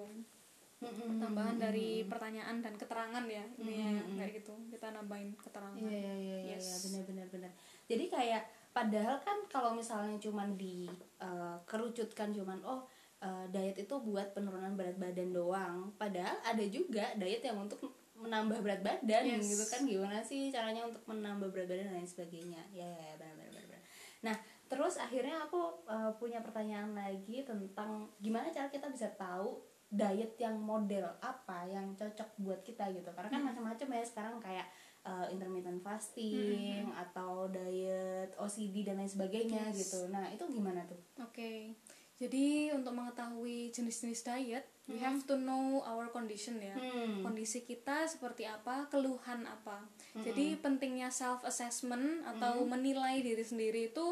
Hmm. 0.88 1.17
tambahan 1.17 1.57
dari 1.57 2.05
pertanyaan 2.05 2.59
dan 2.59 2.73
keterangan 2.73 3.23
ya 3.23 3.43
ini 3.57 3.73
ya 3.75 3.89
kayak 4.15 4.31
gitu 4.39 4.53
kita 4.69 4.89
nambahin 4.89 5.33
keterangan 5.36 5.75
Iya 5.75 5.89
iya 5.91 6.13
iya 6.15 6.38
Yes. 6.53 6.63
iya, 6.63 6.77
benar 6.86 7.03
benar 7.05 7.27
benar. 7.29 7.51
Jadi 7.86 8.05
kayak 8.07 8.43
padahal 8.71 9.17
kan 9.19 9.38
kalau 9.45 9.71
misalnya 9.71 10.15
cuman 10.17 10.53
di 10.53 10.86
eh, 11.17 11.57
kerucutkan 11.63 12.29
cuman 12.29 12.59
oh 12.61 12.86
eh, 13.19 13.45
diet 13.49 13.77
itu 13.77 13.95
buat 13.99 14.31
penurunan 14.31 14.73
berat 14.73 14.95
badan 14.95 15.31
doang. 15.31 15.89
Padahal 15.95 16.38
ada 16.41 16.65
juga 16.65 17.11
diet 17.15 17.41
yang 17.41 17.57
untuk 17.59 17.81
menambah 18.15 18.61
berat 18.61 18.79
badan 18.79 19.23
Yes. 19.27 19.43
gitu 19.45 19.65
kan 19.67 19.81
gimana 19.83 20.21
sih 20.21 20.47
caranya 20.47 20.86
untuk 20.86 21.03
menambah 21.05 21.49
berat 21.49 21.67
badan 21.67 21.86
dan 21.86 21.95
lain 21.95 22.07
sebagainya. 22.07 22.61
Ya 22.71 22.86
ya, 22.86 23.01
ya 23.05 23.15
benar 23.15 23.36
benar 23.41 23.63
benar. 23.65 23.81
Nah, 24.23 24.36
terus 24.65 24.95
akhirnya 24.95 25.38
aku 25.41 25.59
eh, 25.86 26.11
punya 26.15 26.39
pertanyaan 26.39 26.91
lagi 26.91 27.43
tentang 27.43 28.07
gimana 28.17 28.49
cara 28.49 28.67
kita 28.67 28.88
bisa 28.88 29.09
tahu 29.11 29.59
diet 29.88 30.36
yang 30.36 30.57
model 30.57 31.05
apa 31.21 31.65
yang 31.65 31.93
cocok 31.93 32.29
buat 32.38 32.59
kita 32.61 32.89
gitu. 32.91 33.07
Karena 33.13 33.29
kan 33.29 33.41
macam-macam 33.45 33.88
ya 33.93 34.03
sekarang 34.03 34.36
kayak 34.41 34.67
eh, 35.05 35.27
intermittent 35.29 35.86
fasting 35.86 36.89
atau 36.89 37.45
diet 37.47 38.33
OCD 38.36 38.81
dan 38.81 38.97
lain 38.97 39.07
sebagainya 39.07 39.69
Yes. 39.69 39.86
gitu. 39.86 40.09
Nah, 40.09 40.25
itu 40.33 40.41
gimana 40.49 40.81
tuh? 40.89 40.97
Oke, 41.21 41.77
jadi 42.17 42.73
untuk 42.73 42.97
mengetahui 42.97 43.69
jenis-jenis 43.69 44.25
diet, 44.25 44.65
we 44.89 44.97
have 44.97 45.21
to 45.27 45.38
know 45.38 45.86
our 45.86 46.09
condition 46.09 46.57
ya. 46.57 46.73
Hmm. 46.73 47.21
Kondisi 47.21 47.61
kita 47.61 48.09
seperti 48.09 48.49
apa, 48.49 48.89
keluhan 48.89 49.45
apa. 49.45 49.86
Jadi 50.17 50.57
pentingnya 50.57 51.13
self 51.13 51.45
assessment 51.45 52.25
atau 52.25 52.65
menilai 52.65 53.21
diri 53.21 53.45
sendiri 53.45 53.93
itu 53.93 54.07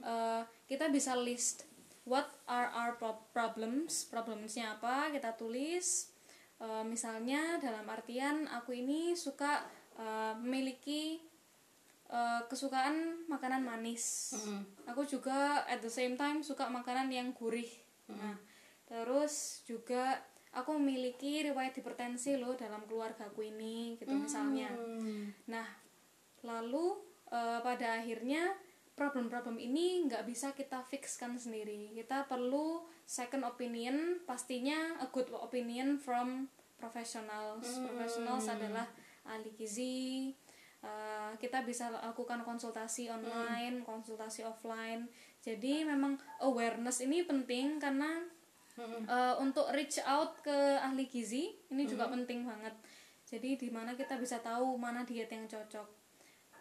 eh, 0.00 0.42
kita 0.64 0.88
bisa 0.88 1.12
list 1.12 1.67
what 2.08 2.26
are 2.48 2.72
our 2.72 2.96
pro- 2.96 3.28
problems, 3.36 4.08
problemsnya 4.08 4.80
apa 4.80 5.12
kita 5.12 5.36
tulis. 5.36 6.08
Eh, 6.58 6.84
misalnya 6.88 7.60
dalam 7.60 7.84
artian 7.86 8.48
aku 8.50 8.74
ini 8.74 9.12
suka 9.14 9.62
eh, 10.00 10.34
memiliki 10.40 11.20
eh, 12.08 12.40
kesukaan 12.48 13.28
makanan 13.28 13.62
manis. 13.62 14.34
Mm-mm. 14.34 14.64
Aku 14.88 15.04
juga 15.04 15.62
at 15.68 15.84
the 15.84 15.92
same 15.92 16.16
time 16.16 16.40
suka 16.40 16.66
makanan 16.66 17.12
yang 17.12 17.30
gurih. 17.36 17.68
Nah, 18.08 18.40
terus 18.88 19.60
juga 19.68 20.16
aku 20.56 20.80
memiliki 20.80 21.44
riwayat 21.44 21.76
hipertensi 21.76 22.40
loh 22.40 22.56
dalam 22.56 22.88
keluargaku 22.88 23.52
ini 23.52 24.00
gitu 24.00 24.16
misalnya. 24.16 24.72
Hmm. 24.72 25.28
Nah, 25.44 25.68
lalu 26.40 26.96
eh, 27.28 27.60
pada 27.60 28.00
akhirnya 28.00 28.56
problem-problem 28.98 29.62
ini 29.62 30.10
nggak 30.10 30.26
bisa 30.26 30.50
kita 30.50 30.82
fixkan 30.82 31.38
sendiri. 31.38 31.94
Kita 31.94 32.26
perlu 32.26 32.82
second 33.06 33.46
opinion, 33.46 34.18
pastinya 34.26 34.98
a 34.98 35.06
good 35.14 35.30
opinion 35.30 36.02
from 36.02 36.50
professionals. 36.74 37.62
Professionals 37.78 38.50
adalah 38.50 38.90
ahli 39.22 39.54
gizi. 39.54 40.34
Eh, 40.78 41.32
kita 41.42 41.66
bisa 41.66 41.90
lakukan 41.90 42.42
konsultasi 42.42 43.10
online, 43.10 43.82
konsultasi 43.82 44.46
offline. 44.46 45.10
Jadi 45.42 45.82
memang 45.82 46.18
awareness 46.42 47.02
ini 47.02 47.26
penting 47.26 47.82
karena 47.82 48.22
eh, 48.78 49.34
untuk 49.42 49.70
reach 49.74 49.98
out 50.06 50.38
ke 50.42 50.78
ahli 50.78 51.10
gizi 51.10 51.54
ini 51.70 51.82
juga 51.86 52.06
penting 52.10 52.46
banget. 52.46 52.74
Jadi 53.26 53.58
di 53.58 53.68
mana 53.68 53.98
kita 53.98 54.16
bisa 54.16 54.38
tahu 54.38 54.78
mana 54.78 55.02
diet 55.02 55.28
yang 55.28 55.50
cocok. 55.50 55.97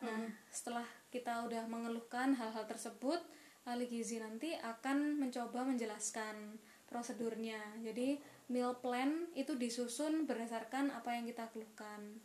Nah, 0.01 0.29
setelah 0.53 0.85
kita 1.09 1.45
udah 1.47 1.65
mengeluhkan 1.65 2.37
hal-hal 2.37 2.65
tersebut, 2.69 3.17
ahli 3.65 3.89
gizi 3.89 4.21
nanti 4.21 4.53
akan 4.57 5.17
mencoba 5.17 5.65
menjelaskan 5.65 6.61
prosedurnya. 6.85 7.59
Jadi, 7.81 8.21
meal 8.47 8.77
plan 8.79 9.27
itu 9.33 9.57
disusun 9.57 10.29
berdasarkan 10.29 10.93
apa 10.93 11.17
yang 11.17 11.25
kita 11.27 11.49
keluhkan. 11.51 12.21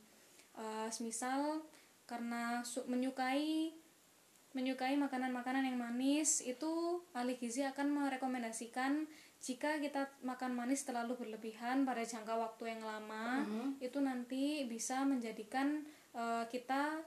Eh, 0.53 0.89
semisal 0.93 1.65
karena 2.05 2.61
menyukai 2.85 3.73
menyukai 4.53 5.01
makanan-makanan 5.01 5.65
yang 5.65 5.81
manis 5.81 6.45
itu 6.45 7.01
ahli 7.17 7.41
gizi 7.41 7.65
akan 7.65 7.89
merekomendasikan 7.89 9.09
jika 9.41 9.81
kita 9.81 10.13
makan 10.21 10.53
manis 10.53 10.85
terlalu 10.85 11.17
berlebihan 11.17 11.89
pada 11.89 12.05
jangka 12.05 12.37
waktu 12.37 12.77
yang 12.77 12.85
lama 12.85 13.49
itu 13.81 13.97
nanti 14.05 14.69
bisa 14.69 15.09
menjadikan 15.09 15.89
eh, 16.13 16.45
kita 16.53 17.01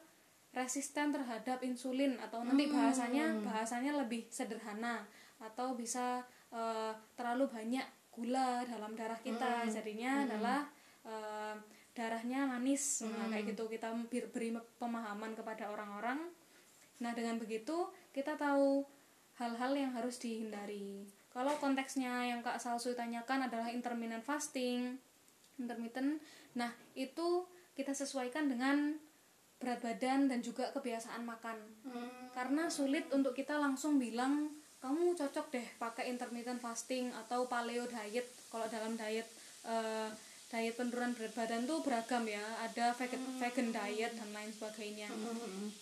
resisten 0.56 1.12
terhadap 1.12 1.60
insulin 1.68 2.16
atau 2.16 2.41
nanti 2.47 2.72
bahasanya 2.72 3.36
bahasanya 3.43 3.99
lebih 3.99 4.24
sederhana 4.32 5.03
atau 5.38 5.76
bisa 5.76 6.24
eh, 6.56 6.95
terlalu 7.20 7.51
banyak 7.51 7.84
gula 8.16 8.64
dalam 8.64 8.95
darah 8.95 9.20
kita. 9.20 9.68
Jadinya 9.68 10.24
adalah 10.24 10.64
eh, 11.03 11.56
darahnya 11.91 12.47
manis. 12.47 13.03
Nah 13.03 13.28
kayak 13.28 13.51
gitu 13.51 13.68
kita 13.68 13.91
beri 14.08 14.56
pemahaman 14.80 15.36
kepada 15.36 15.68
orang-orang. 15.72 16.32
Nah, 16.99 17.12
dengan 17.12 17.36
begitu 17.36 17.91
kita 18.16 18.39
tahu 18.39 18.88
hal-hal 19.36 19.72
yang 19.76 19.91
harus 19.91 20.16
dihindari. 20.20 21.03
Kalau 21.36 21.51
konteksnya 21.60 22.32
yang 22.32 22.39
Kak 22.39 22.64
Salsu 22.64 22.95
tanyakan 22.95 23.51
adalah 23.51 23.68
intermittent 23.68 24.24
fasting, 24.24 24.95
intermittent, 25.60 26.24
nah 26.56 26.72
itu 26.95 27.43
kita 27.76 27.91
sesuaikan 27.91 28.47
dengan 28.47 28.95
berat 29.60 29.80
badan 29.82 30.28
dan 30.28 30.39
juga 30.43 30.70
kebiasaan 30.76 31.24
makan. 31.24 31.58
Karena 32.36 32.68
sulit 32.68 33.08
untuk 33.16 33.32
kita 33.34 33.56
langsung 33.56 33.97
bilang 33.97 34.51
kamu 34.84 35.18
cocok 35.18 35.49
deh 35.49 35.68
pakai 35.82 36.14
intermittent 36.14 36.62
fasting 36.62 37.10
atau 37.26 37.49
paleo 37.49 37.89
diet. 37.89 38.28
Kalau 38.53 38.70
dalam 38.70 38.93
diet 38.93 39.26
eh, 39.66 40.10
diet 40.53 40.78
penurunan 40.78 41.18
berat 41.18 41.34
badan 41.34 41.66
tuh 41.66 41.82
beragam 41.82 42.22
ya, 42.30 42.43
ada 42.62 42.93
vegan, 42.93 43.18
vegan 43.41 43.74
diet 43.74 44.14
dan 44.14 44.30
lain 44.30 44.51
sebagainya. 44.53 45.10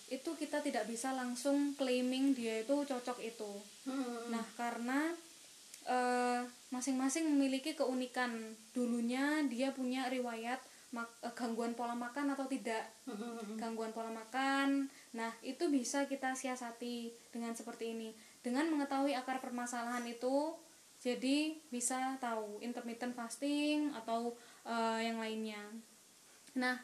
Itu 0.08 0.32
kita 0.40 0.64
tidak 0.64 0.88
bisa 0.88 1.12
langsung 1.12 1.76
claiming 1.76 2.32
dia 2.32 2.64
itu 2.64 2.72
cocok 2.72 3.18
itu. 3.20 3.52
Nah, 4.32 4.44
karena 4.56 5.12
eh, 5.84 6.40
masing-masing 6.72 7.28
memiliki 7.28 7.76
keunikan. 7.76 8.56
Dulunya 8.72 9.44
dia 9.46 9.70
punya 9.70 10.08
riwayat 10.08 10.58
gangguan 11.34 11.74
pola 11.74 11.98
makan 11.98 12.32
atau 12.32 12.46
tidak. 12.46 12.86
Gangguan 13.58 13.90
pola 13.90 14.14
makan. 14.14 14.86
Nah, 15.16 15.32
itu 15.42 15.66
bisa 15.68 16.06
kita 16.06 16.38
siasati 16.38 17.10
dengan 17.34 17.52
seperti 17.52 17.92
ini. 17.92 18.14
Dengan 18.44 18.70
mengetahui 18.70 19.16
akar 19.16 19.40
permasalahan 19.42 20.04
itu, 20.06 20.54
jadi 21.02 21.58
bisa 21.68 22.16
tahu 22.22 22.62
intermittent 22.62 23.12
fasting 23.12 23.92
atau 23.92 24.32
eh, 24.64 25.10
yang 25.10 25.18
lainnya. 25.18 25.60
Nah, 26.54 26.78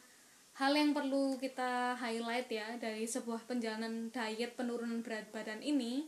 hal 0.59 0.75
yang 0.75 0.91
perlu 0.91 1.39
kita 1.39 1.95
highlight 1.95 2.49
ya 2.51 2.67
dari 2.77 3.07
sebuah 3.07 3.47
penjalanan 3.47 4.11
diet 4.11 4.53
penurunan 4.59 4.99
berat 5.01 5.31
badan 5.31 5.63
ini 5.63 6.05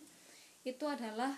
itu 0.68 0.86
adalah 0.86 1.32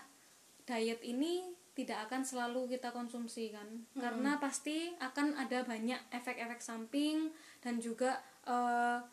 diet 0.66 1.00
ini 1.06 1.46
tidak 1.76 2.08
akan 2.08 2.24
selalu 2.24 2.72
kita 2.72 2.88
konsumsi 2.88 3.52
kan 3.52 3.68
karena 4.00 4.40
pasti 4.40 4.96
akan 4.96 5.36
ada 5.36 5.60
banyak 5.60 6.00
efek-efek 6.08 6.64
samping 6.64 7.28
dan 7.60 7.76
juga 7.76 8.16
uh, 8.48 9.04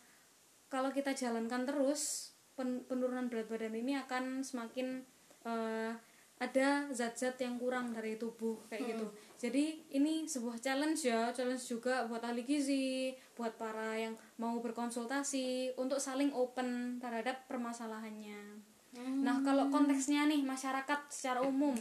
kalau 0.72 0.90
kita 0.96 1.12
jalankan 1.12 1.68
terus 1.68 2.32
pen 2.56 2.88
penurunan 2.88 3.28
berat 3.28 3.52
badan 3.52 3.76
ini 3.76 4.00
akan 4.00 4.48
semakin 4.48 5.04
uh, 5.44 5.92
ada 6.42 6.92
zat-zat 6.92 7.40
yang 7.40 7.56
kurang 7.56 7.96
dari 7.96 8.20
tubuh 8.20 8.64
kayak 8.68 8.96
gitu. 8.96 9.06
hmm. 9.08 9.14
gitu. 9.14 9.32
Jadi 9.44 9.66
ini 9.96 10.24
sebuah 10.24 10.60
challenge 10.60 11.04
ya, 11.04 11.32
challenge 11.36 11.68
juga 11.68 12.08
buat 12.08 12.24
ahli 12.24 12.48
gizi, 12.48 13.12
buat 13.36 13.60
para 13.60 13.96
yang 13.96 14.16
mau 14.40 14.56
berkonsultasi 14.64 15.76
untuk 15.76 16.00
saling 16.00 16.32
open 16.32 17.00
terhadap 17.00 17.44
permasalahannya. 17.48 18.40
Hmm. 18.94 19.20
Nah, 19.26 19.42
kalau 19.44 19.68
konteksnya 19.68 20.28
nih 20.30 20.44
masyarakat 20.44 21.12
secara 21.12 21.44
umum, 21.44 21.76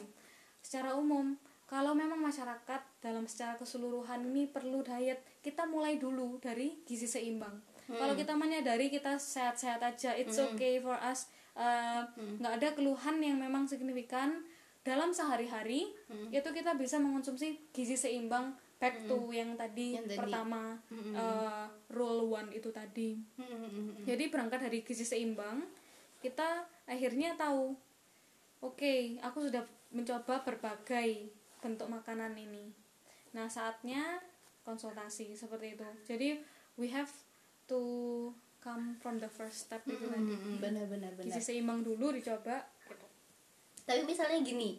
secara 0.62 0.94
umum 0.96 1.36
kalau 1.66 1.96
memang 1.96 2.20
masyarakat 2.20 2.80
dalam 3.00 3.24
secara 3.24 3.56
keseluruhan 3.56 4.28
ini 4.28 4.44
perlu 4.44 4.84
diet, 4.84 5.24
kita 5.40 5.64
mulai 5.64 5.96
dulu 5.96 6.36
dari 6.36 6.84
gizi 6.84 7.08
seimbang. 7.08 7.64
Hmm. 7.88 7.96
Kalau 7.96 8.12
kita 8.12 8.36
menyadari 8.36 8.92
kita 8.92 9.16
sehat-sehat 9.16 9.80
aja, 9.80 10.12
it's 10.12 10.36
hmm. 10.36 10.52
okay 10.52 10.76
for 10.84 10.94
us 11.00 11.32
Eh, 11.52 12.00
nggak 12.40 12.48
uh, 12.48 12.56
hmm. 12.56 12.64
ada 12.64 12.68
keluhan 12.72 13.20
yang 13.20 13.36
memang 13.36 13.68
signifikan 13.68 14.40
dalam 14.80 15.12
sehari-hari 15.12 15.92
hmm. 16.08 16.32
itu 16.32 16.48
kita 16.48 16.72
bisa 16.80 16.96
mengonsumsi 16.96 17.60
gizi 17.76 17.92
seimbang 17.92 18.56
back 18.80 19.04
hmm. 19.04 19.08
to 19.12 19.18
yang 19.36 19.52
tadi 19.52 20.00
yang 20.00 20.08
pertama 20.08 20.80
hmm. 20.88 21.12
uh, 21.12 21.68
rule 21.92 22.32
one 22.32 22.48
itu 22.56 22.72
tadi 22.72 23.20
hmm. 23.36 24.08
jadi 24.08 24.32
berangkat 24.32 24.64
dari 24.64 24.80
gizi 24.80 25.04
seimbang 25.04 25.60
kita 26.24 26.64
akhirnya 26.88 27.36
tahu 27.36 27.76
oke 28.64 28.72
okay, 28.72 29.20
aku 29.20 29.44
sudah 29.52 29.68
mencoba 29.92 30.42
berbagai 30.42 31.28
bentuk 31.62 31.86
makanan 31.86 32.34
ini. 32.34 32.72
Nah 33.36 33.46
saatnya 33.46 34.20
konsultasi 34.66 35.36
seperti 35.36 35.78
itu. 35.78 35.88
Jadi 36.08 36.28
we 36.80 36.88
have 36.90 37.12
to 37.68 37.80
come 38.62 38.96
from 39.02 39.18
the 39.18 39.28
first 39.28 39.68
step 39.68 39.82
itu 39.86 40.06
mm 40.06 40.14
-hmm, 40.14 40.14
tadi 40.14 40.54
benar 40.62 40.84
benar 40.86 41.10
gizi 41.18 41.42
seimbang 41.42 41.82
dulu 41.82 42.14
dicoba. 42.14 42.62
Gitu. 42.86 43.06
tapi 43.82 44.06
misalnya 44.06 44.38
gini 44.46 44.78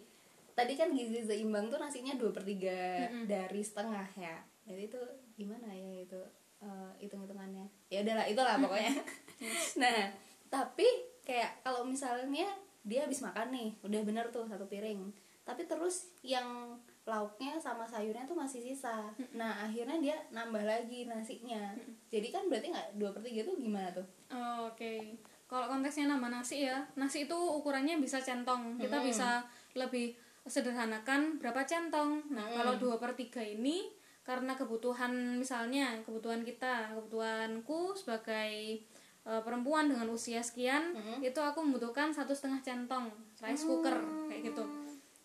tadi 0.55 0.80
kan 0.80 0.95
gizi 0.95 1.28
seimbang 1.28 1.68
tuh 1.68 1.76
nasinya 1.76 2.16
dua 2.16 2.32
per 2.32 2.47
tiga 2.47 3.03
mm 3.03 3.11
-hmm. 3.11 3.26
dari 3.28 3.61
setengah 3.61 4.07
ya. 4.16 4.38
Jadi 4.64 4.88
itu 4.88 5.01
gimana 5.36 5.68
ya 5.68 6.07
itu 6.07 6.22
uh, 6.64 6.91
hitung 7.03 7.28
hitungannya 7.28 7.68
ya 7.91 7.99
udahlah 8.01 8.26
itulah 8.28 8.55
pokoknya. 8.59 8.95
Nah 9.84 10.07
tapi 10.47 10.88
kayak 11.28 11.59
kalau 11.68 11.84
misalnya 11.84 12.47
dia 12.84 13.08
habis 13.08 13.24
makan 13.24 13.52
nih 13.52 13.70
udah 13.84 14.02
bener 14.04 14.26
tuh 14.30 14.46
satu 14.48 14.68
piring. 14.68 15.12
Tapi 15.44 15.68
terus 15.68 16.16
yang 16.24 16.80
lauknya 17.04 17.60
sama 17.60 17.84
sayurnya 17.84 18.24
tuh 18.24 18.36
masih 18.36 18.64
sisa. 18.64 19.12
Nah 19.36 19.68
akhirnya 19.68 20.00
dia 20.00 20.16
nambah 20.32 20.64
lagi 20.64 21.04
nasinya. 21.04 21.76
Jadi 22.08 22.28
kan 22.32 22.48
berarti 22.48 22.72
nggak 22.72 22.90
dua 22.96 23.12
per 23.12 23.24
tiga 23.28 23.44
tuh 23.44 23.60
gimana 23.60 23.92
tuh? 23.92 24.08
Oh, 24.32 24.72
oke. 24.72 24.80
Okay. 24.80 25.20
kalau 25.44 25.70
konteksnya 25.70 26.10
nambah 26.10 26.34
nasi 26.34 26.66
ya 26.66 26.82
nasi 26.98 27.30
itu 27.30 27.36
ukurannya 27.36 28.00
bisa 28.00 28.18
centong. 28.24 28.80
Kita 28.80 28.98
hmm. 29.00 29.06
bisa 29.06 29.44
lebih 29.76 30.16
sederhanakan 30.48 31.40
berapa 31.40 31.62
centong. 31.68 32.24
Nah 32.32 32.48
hmm. 32.48 32.56
kalau 32.56 32.74
dua 32.80 32.96
per 32.98 33.14
tiga 33.14 33.44
ini 33.44 33.92
karena 34.24 34.56
kebutuhan 34.56 35.36
misalnya 35.36 36.00
kebutuhan 36.08 36.48
kita 36.48 36.96
kebutuhanku 36.96 37.92
sebagai 37.92 38.80
uh, 39.28 39.42
perempuan 39.44 39.92
dengan 39.92 40.08
usia 40.12 40.44
sekian 40.44 40.96
hmm. 40.96 41.20
itu 41.24 41.40
aku 41.40 41.64
membutuhkan 41.64 42.12
satu 42.12 42.32
setengah 42.36 42.64
centong 42.64 43.12
rice 43.40 43.64
cooker 43.68 43.96
hmm. 43.96 44.28
kayak 44.32 44.42
gitu 44.54 44.64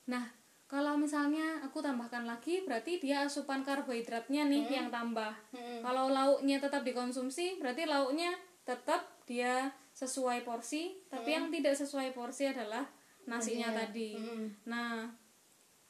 nah 0.09 0.25
kalau 0.69 1.01
misalnya 1.01 1.65
aku 1.65 1.81
tambahkan 1.81 2.29
lagi 2.29 2.61
berarti 2.69 3.01
dia 3.01 3.25
asupan 3.25 3.65
karbohidratnya 3.65 4.45
nih 4.45 4.63
hmm. 4.69 4.75
yang 4.75 4.89
tambah 4.93 5.33
hmm. 5.57 5.81
kalau 5.81 6.13
lauknya 6.13 6.61
tetap 6.61 6.85
dikonsumsi 6.85 7.57
berarti 7.57 7.89
lauknya 7.89 8.37
tetap 8.69 9.09
dia 9.25 9.73
sesuai 9.97 10.45
porsi 10.45 10.93
hmm. 10.93 11.09
tapi 11.09 11.29
yang 11.33 11.47
tidak 11.49 11.75
sesuai 11.75 12.13
porsi 12.13 12.53
adalah 12.53 12.85
nasinya 13.25 13.73
hmm. 13.73 13.79
tadi 13.81 14.11
hmm. 14.15 14.47
nah 14.69 15.09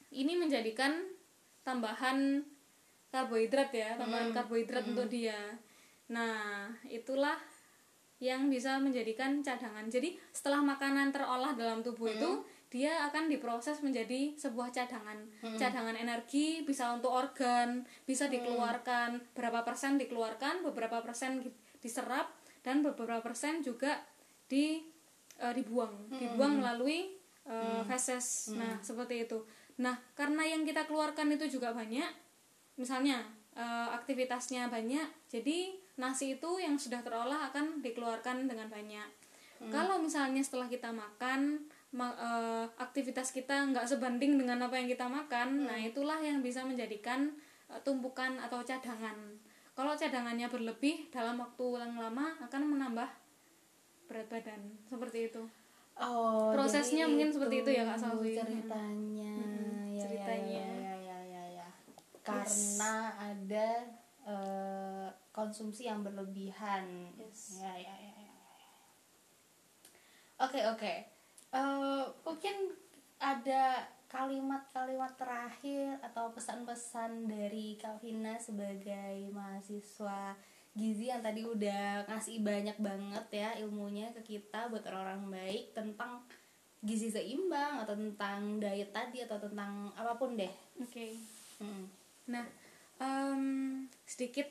ini 0.09 0.33
menjadikan 0.39 0.95
tambahan 1.61 2.41
karbohidrat 3.11 3.69
ya 3.75 3.99
tambahan 3.99 4.31
hmm. 4.31 4.35
karbohidrat 4.35 4.83
hmm. 4.87 4.91
untuk 4.95 5.07
dia 5.11 5.37
nah 6.09 6.71
itulah 6.87 7.37
yang 8.19 8.51
bisa 8.51 8.75
menjadikan 8.83 9.39
cadangan 9.39 9.87
jadi 9.87 10.15
setelah 10.35 10.59
makanan 10.59 11.15
terolah 11.15 11.55
dalam 11.55 11.79
tubuh 11.79 12.11
hmm. 12.11 12.15
itu 12.19 12.31
dia 12.69 13.09
akan 13.09 13.33
diproses 13.33 13.81
menjadi 13.81 14.37
sebuah 14.37 14.69
cadangan 14.69 15.17
hmm. 15.41 15.57
cadangan 15.57 15.97
energi 15.97 16.61
bisa 16.61 16.93
untuk 16.93 17.09
organ 17.09 17.81
bisa 18.05 18.29
hmm. 18.29 18.33
dikeluarkan 18.37 19.09
hmm. 19.17 19.33
berapa 19.33 19.65
persen 19.65 19.97
dikeluarkan 19.97 20.61
beberapa 20.61 21.01
persen 21.01 21.41
diserap 21.81 22.29
dan 22.61 22.85
beberapa 22.85 23.23
persen 23.25 23.65
juga 23.65 24.03
di 24.45 24.83
uh, 25.41 25.53
dibuang 25.55 26.13
hmm. 26.13 26.19
dibuang 26.21 26.61
melalui 26.61 27.15
uh, 27.49 27.81
hmm. 27.81 27.89
feses 27.89 28.53
hmm. 28.53 28.61
nah 28.61 28.73
seperti 28.85 29.25
itu 29.25 29.39
nah 29.79 29.95
karena 30.13 30.45
yang 30.45 30.61
kita 30.67 30.85
keluarkan 30.85 31.31
itu 31.33 31.57
juga 31.57 31.73
banyak 31.73 32.11
misalnya 32.77 33.25
uh, 33.57 33.95
aktivitasnya 33.97 34.69
banyak 34.69 35.07
jadi 35.31 35.73
nasi 35.99 36.39
itu 36.39 36.49
yang 36.63 36.79
sudah 36.79 37.03
terolah 37.03 37.51
akan 37.51 37.83
dikeluarkan 37.83 38.47
dengan 38.47 38.71
banyak 38.71 39.09
hmm. 39.59 39.67
kalau 39.67 39.99
misalnya 39.99 40.39
setelah 40.39 40.71
kita 40.71 40.89
makan 40.95 41.67
uh, 41.99 42.65
aktivitas 42.79 43.35
kita 43.35 43.67
nggak 43.75 43.83
sebanding 43.83 44.39
dengan 44.39 44.63
apa 44.63 44.79
yang 44.79 44.87
kita 44.87 45.05
makan 45.11 45.59
hmm. 45.59 45.65
nah 45.67 45.77
itulah 45.77 46.23
yang 46.23 46.39
bisa 46.39 46.63
menjadikan 46.63 47.35
uh, 47.67 47.77
tumpukan 47.83 48.39
atau 48.39 48.63
cadangan 48.63 49.19
kalau 49.75 49.95
cadangannya 49.95 50.47
berlebih 50.47 51.11
dalam 51.11 51.39
waktu 51.39 51.83
yang 51.83 51.95
lama 51.99 52.35
akan 52.47 52.61
menambah 52.63 53.09
berat 54.07 54.27
badan 54.31 54.61
seperti 54.87 55.29
itu 55.29 55.43
oh 55.99 56.55
prosesnya 56.55 57.05
mungkin 57.05 57.27
itu 57.27 57.35
seperti 57.35 57.55
itu 57.67 57.69
ya 57.75 57.83
kak 57.83 57.99
Salwi 57.99 58.39
ceritanya 58.39 59.35
hmm, 59.35 59.83
ya, 59.93 60.01
ceritanya 60.01 60.63
ya, 60.63 60.95
ya, 60.95 60.95
ya, 60.95 61.19
ya, 61.27 61.43
ya. 61.59 61.67
karena 62.23 62.93
yes. 63.11 63.19
ada 63.19 63.67
uh, 64.25 65.07
konsumsi 65.31 65.87
yang 65.87 66.03
berlebihan 66.03 67.13
yes. 67.15 67.61
ya 67.61 67.73
ya 67.77 67.95
ya 67.95 68.13
ya 68.17 68.35
oke 70.39 70.51
okay, 70.51 70.63
oke 70.65 70.79
okay 70.79 70.97
uh, 71.53 72.05
mungkin 72.25 72.73
ada 73.19 73.83
kalimat-kalimat 74.09 75.13
terakhir 75.13 76.01
atau 76.01 76.33
pesan-pesan 76.33 77.29
dari 77.29 77.77
Kalvina 77.77 78.41
sebagai 78.41 79.29
mahasiswa 79.29 80.33
gizi 80.73 81.11
yang 81.11 81.21
tadi 81.21 81.45
udah 81.45 82.07
ngasih 82.07 82.41
banyak 82.41 82.77
banget 82.79 83.25
ya 83.33 83.49
ilmunya 83.61 84.09
ke 84.15 84.37
kita 84.37 84.69
buat 84.71 84.85
orang-orang 84.87 85.33
baik 85.33 85.75
tentang 85.75 86.23
gizi 86.79 87.11
seimbang 87.11 87.83
atau 87.83 87.93
tentang 87.93 88.57
diet 88.57 88.95
tadi 88.95 89.19
atau 89.27 89.35
tentang 89.35 89.91
apa 89.93 90.15
pun 90.15 90.39
deh. 90.39 90.49
Oke. 90.79 90.89
Okay. 90.89 91.11
Hmm. 91.59 91.91
Nah, 92.31 92.47
um, 92.99 93.43
sedikit 94.05 94.47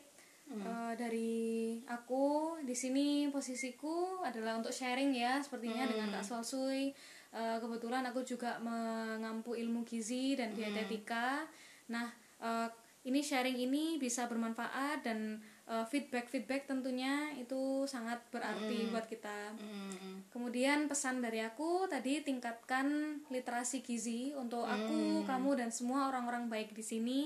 hmm. 0.51 0.64
uh, 0.64 0.92
dari 0.99 1.78
aku 1.86 2.59
di 2.64 2.74
sini 2.74 3.28
posisiku 3.30 4.24
adalah 4.24 4.59
untuk 4.59 4.74
sharing 4.74 5.14
ya 5.14 5.38
sepertinya 5.44 5.86
hmm. 5.86 5.90
dengan 5.94 6.09
Kak 6.18 6.24
Solsui 6.26 6.90
uh, 7.36 7.57
kebetulan 7.62 8.03
aku 8.09 8.24
juga 8.24 8.59
mengampu 8.59 9.55
ilmu 9.55 9.84
gizi 9.86 10.34
dan 10.34 10.53
hmm. 10.53 10.57
dietetika 10.59 11.44
hmm. 11.44 11.51
nah 11.92 12.07
uh, 12.42 12.68
ini 13.07 13.24
sharing 13.24 13.57
ini 13.57 13.96
bisa 13.96 14.28
bermanfaat 14.28 15.07
dan 15.07 15.40
uh, 15.64 15.86
feedback 15.88 16.28
feedback 16.28 16.68
tentunya 16.68 17.32
itu 17.40 17.88
sangat 17.88 18.20
berarti 18.28 18.84
mm. 18.84 18.90
buat 18.92 19.07
kita. 19.09 19.57
Mm. 19.57 20.28
Kemudian 20.28 20.78
pesan 20.90 21.24
dari 21.24 21.40
aku 21.40 21.88
tadi 21.88 22.20
tingkatkan 22.20 23.18
literasi 23.32 23.80
gizi 23.80 24.36
untuk 24.36 24.68
mm. 24.68 24.74
aku, 24.74 25.01
kamu 25.24 25.51
dan 25.57 25.70
semua 25.72 26.12
orang-orang 26.12 26.53
baik 26.53 26.76
di 26.76 26.84
sini. 26.84 27.22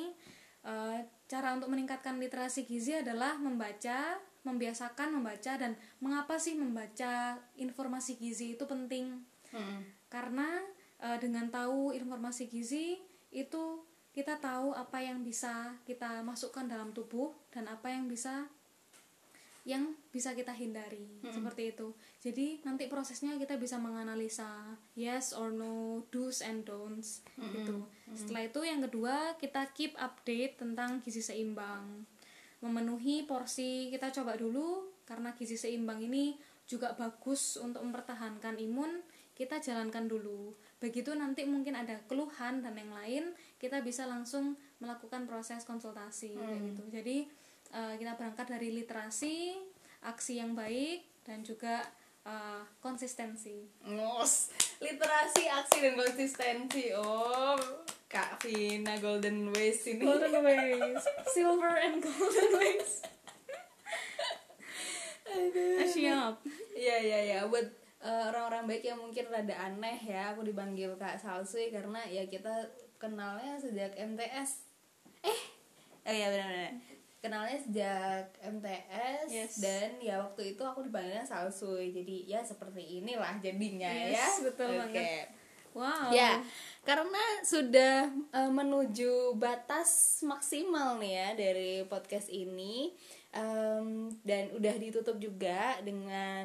Uh, 0.62 1.02
cara 1.26 1.56
untuk 1.56 1.72
meningkatkan 1.72 2.20
literasi 2.20 2.68
gizi 2.68 3.00
adalah 3.00 3.40
membaca, 3.40 4.20
membiasakan 4.44 5.16
membaca 5.16 5.56
dan 5.56 5.74
mengapa 5.98 6.36
sih 6.36 6.52
membaca 6.52 7.40
informasi 7.56 8.20
gizi 8.20 8.54
itu 8.54 8.68
penting? 8.68 9.24
Hmm. 9.48 9.80
Karena 10.12 10.60
e, 11.00 11.08
dengan 11.22 11.48
tahu 11.48 11.96
informasi 11.96 12.52
gizi 12.52 13.00
itu 13.32 13.80
kita 14.12 14.36
tahu 14.44 14.76
apa 14.76 15.00
yang 15.00 15.24
bisa 15.24 15.72
kita 15.88 16.20
masukkan 16.20 16.68
dalam 16.68 16.92
tubuh 16.92 17.32
dan 17.48 17.64
apa 17.64 17.88
yang 17.88 18.12
bisa 18.12 18.44
yang 19.62 19.94
bisa 20.10 20.34
kita 20.34 20.50
hindari 20.50 21.22
hmm. 21.22 21.30
seperti 21.30 21.70
itu 21.70 21.94
jadi 22.18 22.58
nanti 22.66 22.90
prosesnya 22.90 23.38
kita 23.38 23.54
bisa 23.54 23.78
menganalisa 23.78 24.74
yes 24.98 25.30
or 25.30 25.54
no 25.54 26.02
do's 26.10 26.42
and 26.42 26.66
don'ts 26.66 27.22
hmm. 27.38 27.46
gitu 27.54 27.78
hmm. 27.78 28.16
setelah 28.18 28.42
itu 28.50 28.60
yang 28.66 28.82
kedua 28.82 29.38
kita 29.38 29.62
keep 29.70 29.94
update 30.02 30.58
tentang 30.58 30.98
gizi 31.06 31.22
seimbang 31.22 32.02
memenuhi 32.58 33.22
porsi 33.22 33.90
kita 33.94 34.10
coba 34.10 34.34
dulu 34.34 34.90
karena 35.06 35.30
gizi 35.38 35.54
seimbang 35.54 36.02
ini 36.02 36.34
juga 36.66 36.94
bagus 36.98 37.58
untuk 37.58 37.86
mempertahankan 37.86 38.58
imun 38.58 39.02
kita 39.38 39.62
jalankan 39.62 40.10
dulu 40.10 40.58
begitu 40.82 41.14
nanti 41.14 41.46
mungkin 41.46 41.78
ada 41.78 42.02
keluhan 42.10 42.66
dan 42.66 42.74
yang 42.74 42.90
lain 42.90 43.24
kita 43.62 43.78
bisa 43.82 44.10
langsung 44.10 44.58
melakukan 44.82 45.30
proses 45.30 45.62
konsultasi 45.62 46.34
hmm. 46.34 46.58
gitu 46.66 46.82
jadi 46.90 47.16
uh, 47.72 47.94
kita 47.96 48.14
berangkat 48.14 48.46
dari 48.48 48.70
literasi 48.72 49.56
aksi 50.04 50.38
yang 50.38 50.52
baik 50.52 51.02
dan 51.26 51.42
juga 51.42 51.82
uh, 52.26 52.62
konsistensi. 52.78 53.66
Ngos, 53.86 54.52
literasi, 54.82 55.48
aksi 55.48 55.78
dan 55.82 55.94
konsistensi. 55.98 56.92
Oh, 56.94 57.58
Kak 58.12 58.44
Vina 58.44 59.00
Golden 59.00 59.50
Ways 59.50 59.88
ini. 59.88 60.04
Golden 60.04 60.44
ways, 60.44 61.02
silver 61.32 61.74
and 61.80 62.04
golden 62.04 62.50
ways. 62.60 63.00
Aduh. 65.32 65.88
Siap. 65.88 66.34
Iya 66.76 66.96
iya 67.00 67.18
iya 67.24 67.40
buat 67.48 67.64
eh, 68.04 68.22
orang-orang 68.28 68.68
baik 68.68 68.84
yang 68.84 69.00
mungkin 69.00 69.32
rada 69.32 69.54
aneh 69.56 69.96
ya 70.04 70.36
aku 70.36 70.44
dipanggil 70.44 70.92
Kak 71.00 71.16
Salsui 71.16 71.72
karena 71.72 72.04
ya 72.04 72.26
kita 72.28 72.68
kenalnya 73.00 73.56
sejak 73.56 73.96
MTS. 73.96 74.68
Eh, 75.24 75.40
oh 76.04 76.12
iya 76.12 76.28
benar-benar. 76.28 76.91
Kenalnya 77.22 77.54
sejak 77.62 78.24
MTS 78.42 79.26
Yes. 79.30 79.52
dan 79.62 80.02
ya 80.02 80.18
waktu 80.18 80.58
itu 80.58 80.62
aku 80.66 80.82
dipanggilnya 80.82 81.22
Salsui. 81.22 81.94
Jadi 81.94 82.26
ya 82.26 82.42
seperti 82.42 82.98
inilah 82.98 83.38
jadinya 83.38 83.86
Yes, 83.88 84.42
ya. 84.42 84.50
betul 84.50 84.74
Oke. 84.74 84.90
banget. 84.90 85.26
Wow. 85.72 86.12
Ya, 86.12 86.42
karena 86.84 87.22
sudah 87.48 88.10
eh, 88.12 88.50
menuju 88.52 89.38
batas 89.40 90.20
maksimal 90.20 91.00
nih 91.00 91.12
ya 91.16 91.28
dari 91.32 91.72
podcast 91.88 92.28
ini 92.28 92.92
Em, 93.32 94.12
dan 94.28 94.52
udah 94.52 94.76
ditutup 94.76 95.16
juga 95.16 95.80
dengan 95.80 96.44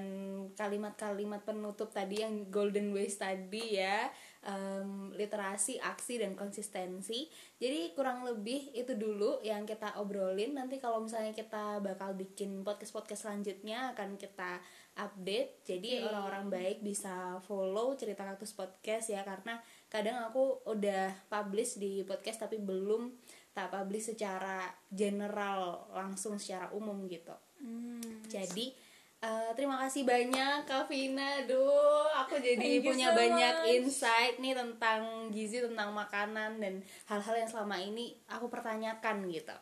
kalimat-kalimat 0.55 1.43
penutup 1.43 1.91
tadi 1.91 2.23
yang 2.23 2.47
golden 2.47 2.95
ways 2.95 3.19
tadi 3.19 3.75
ya 3.75 4.07
Em, 4.45 5.11
literasi, 5.17 5.81
aksi 5.81 6.21
dan 6.21 6.37
konsistensi. 6.37 7.25
Jadi 7.57 7.91
kurang 7.97 8.21
lebih 8.21 8.69
itu 8.77 8.93
dulu 8.93 9.41
yang 9.41 9.65
kita 9.65 9.97
obrolin. 9.97 10.53
Nanti 10.53 10.77
kalau 10.77 11.01
misalnya 11.01 11.33
kita 11.33 11.81
bakal 11.81 12.13
bikin 12.13 12.61
podcast-podcast 12.61 13.27
selanjutnya 13.27 13.97
akan 13.97 14.15
kita 14.15 14.61
update. 14.97 15.65
Jadi 15.65 15.99
Oke. 15.99 16.05
orang-orang 16.09 16.45
baik 16.53 16.77
bisa 16.85 17.41
follow 17.49 17.97
cerita 17.97 18.23
kaktus 18.23 18.53
podcast 18.53 19.09
ya 19.09 19.25
karena 19.25 19.57
kadang 19.89 20.21
aku 20.29 20.61
udah 20.69 21.11
publish 21.27 21.81
di 21.81 22.05
podcast 22.05 22.45
tapi 22.45 22.61
belum 22.61 23.09
tak 23.57 23.73
publish 23.73 24.13
secara 24.13 24.69
general 24.93 25.89
langsung 25.97 26.37
secara 26.37 26.69
umum 26.77 27.09
gitu. 27.09 27.33
Hmm. 27.57 28.21
Jadi 28.29 28.86
eh, 29.21 29.51
terima 29.57 29.81
kasih 29.81 30.03
banyak 30.05 30.65
Kak 30.65 30.85
Vina. 30.89 31.41
Duh, 31.49 32.05
aku 32.13 32.37
jadi 32.37 32.79
Thank 32.81 32.85
punya 32.85 33.09
so 33.11 33.17
banyak 33.17 33.55
much. 33.61 33.69
insight 33.73 34.35
nih 34.37 34.53
tentang 34.53 35.31
gizi, 35.33 35.63
tentang 35.63 35.89
makanan 35.93 36.61
dan 36.61 36.81
hal-hal 37.09 37.35
yang 37.35 37.49
selama 37.49 37.77
ini 37.81 38.17
aku 38.29 38.47
pertanyakan 38.47 39.25
gitu. 39.29 39.55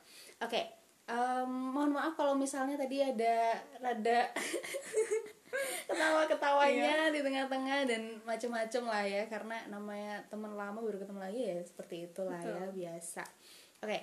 Oke, 0.43 0.62
em, 1.08 1.49
mohon 1.49 1.95
maaf 1.95 2.14
kalau 2.18 2.36
misalnya 2.36 2.76
tadi 2.76 2.99
ada 2.99 3.56
rada 3.80 4.30
ketawa-ketawanya 5.88 7.14
di 7.16 7.20
tengah-tengah 7.24 7.80
dan 7.88 8.01
macem-macem 8.28 8.84
lah 8.84 9.03
ya 9.08 9.24
karena 9.32 9.56
namanya 9.72 10.20
teman 10.28 10.51
lama 10.58 10.84
baru 10.84 10.99
ketemu 10.99 11.20
lagi 11.22 11.41
ya 11.47 11.58
seperti 11.64 12.12
itulah 12.12 12.39
ya 12.41 12.68
Betul. 12.68 12.76
biasa. 12.76 13.24
Oke, 13.86 13.99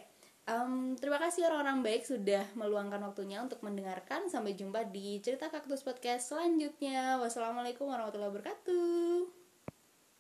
em, 0.47 0.95
terima 0.99 1.19
kasih 1.21 1.47
orang-orang 1.49 1.83
baik 1.85 2.03
sudah 2.07 2.45
meluangkan 2.55 3.03
waktunya 3.03 3.43
untuk 3.43 3.61
mendengarkan. 3.61 4.31
Sampai 4.31 4.57
jumpa 4.57 4.89
di 4.89 5.19
cerita 5.21 5.51
kaktus 5.51 5.83
podcast 5.83 6.33
selanjutnya. 6.33 7.19
Wassalamualaikum 7.21 7.91
warahmatullahi 7.91 8.31
wabarakatuh. 8.31 9.42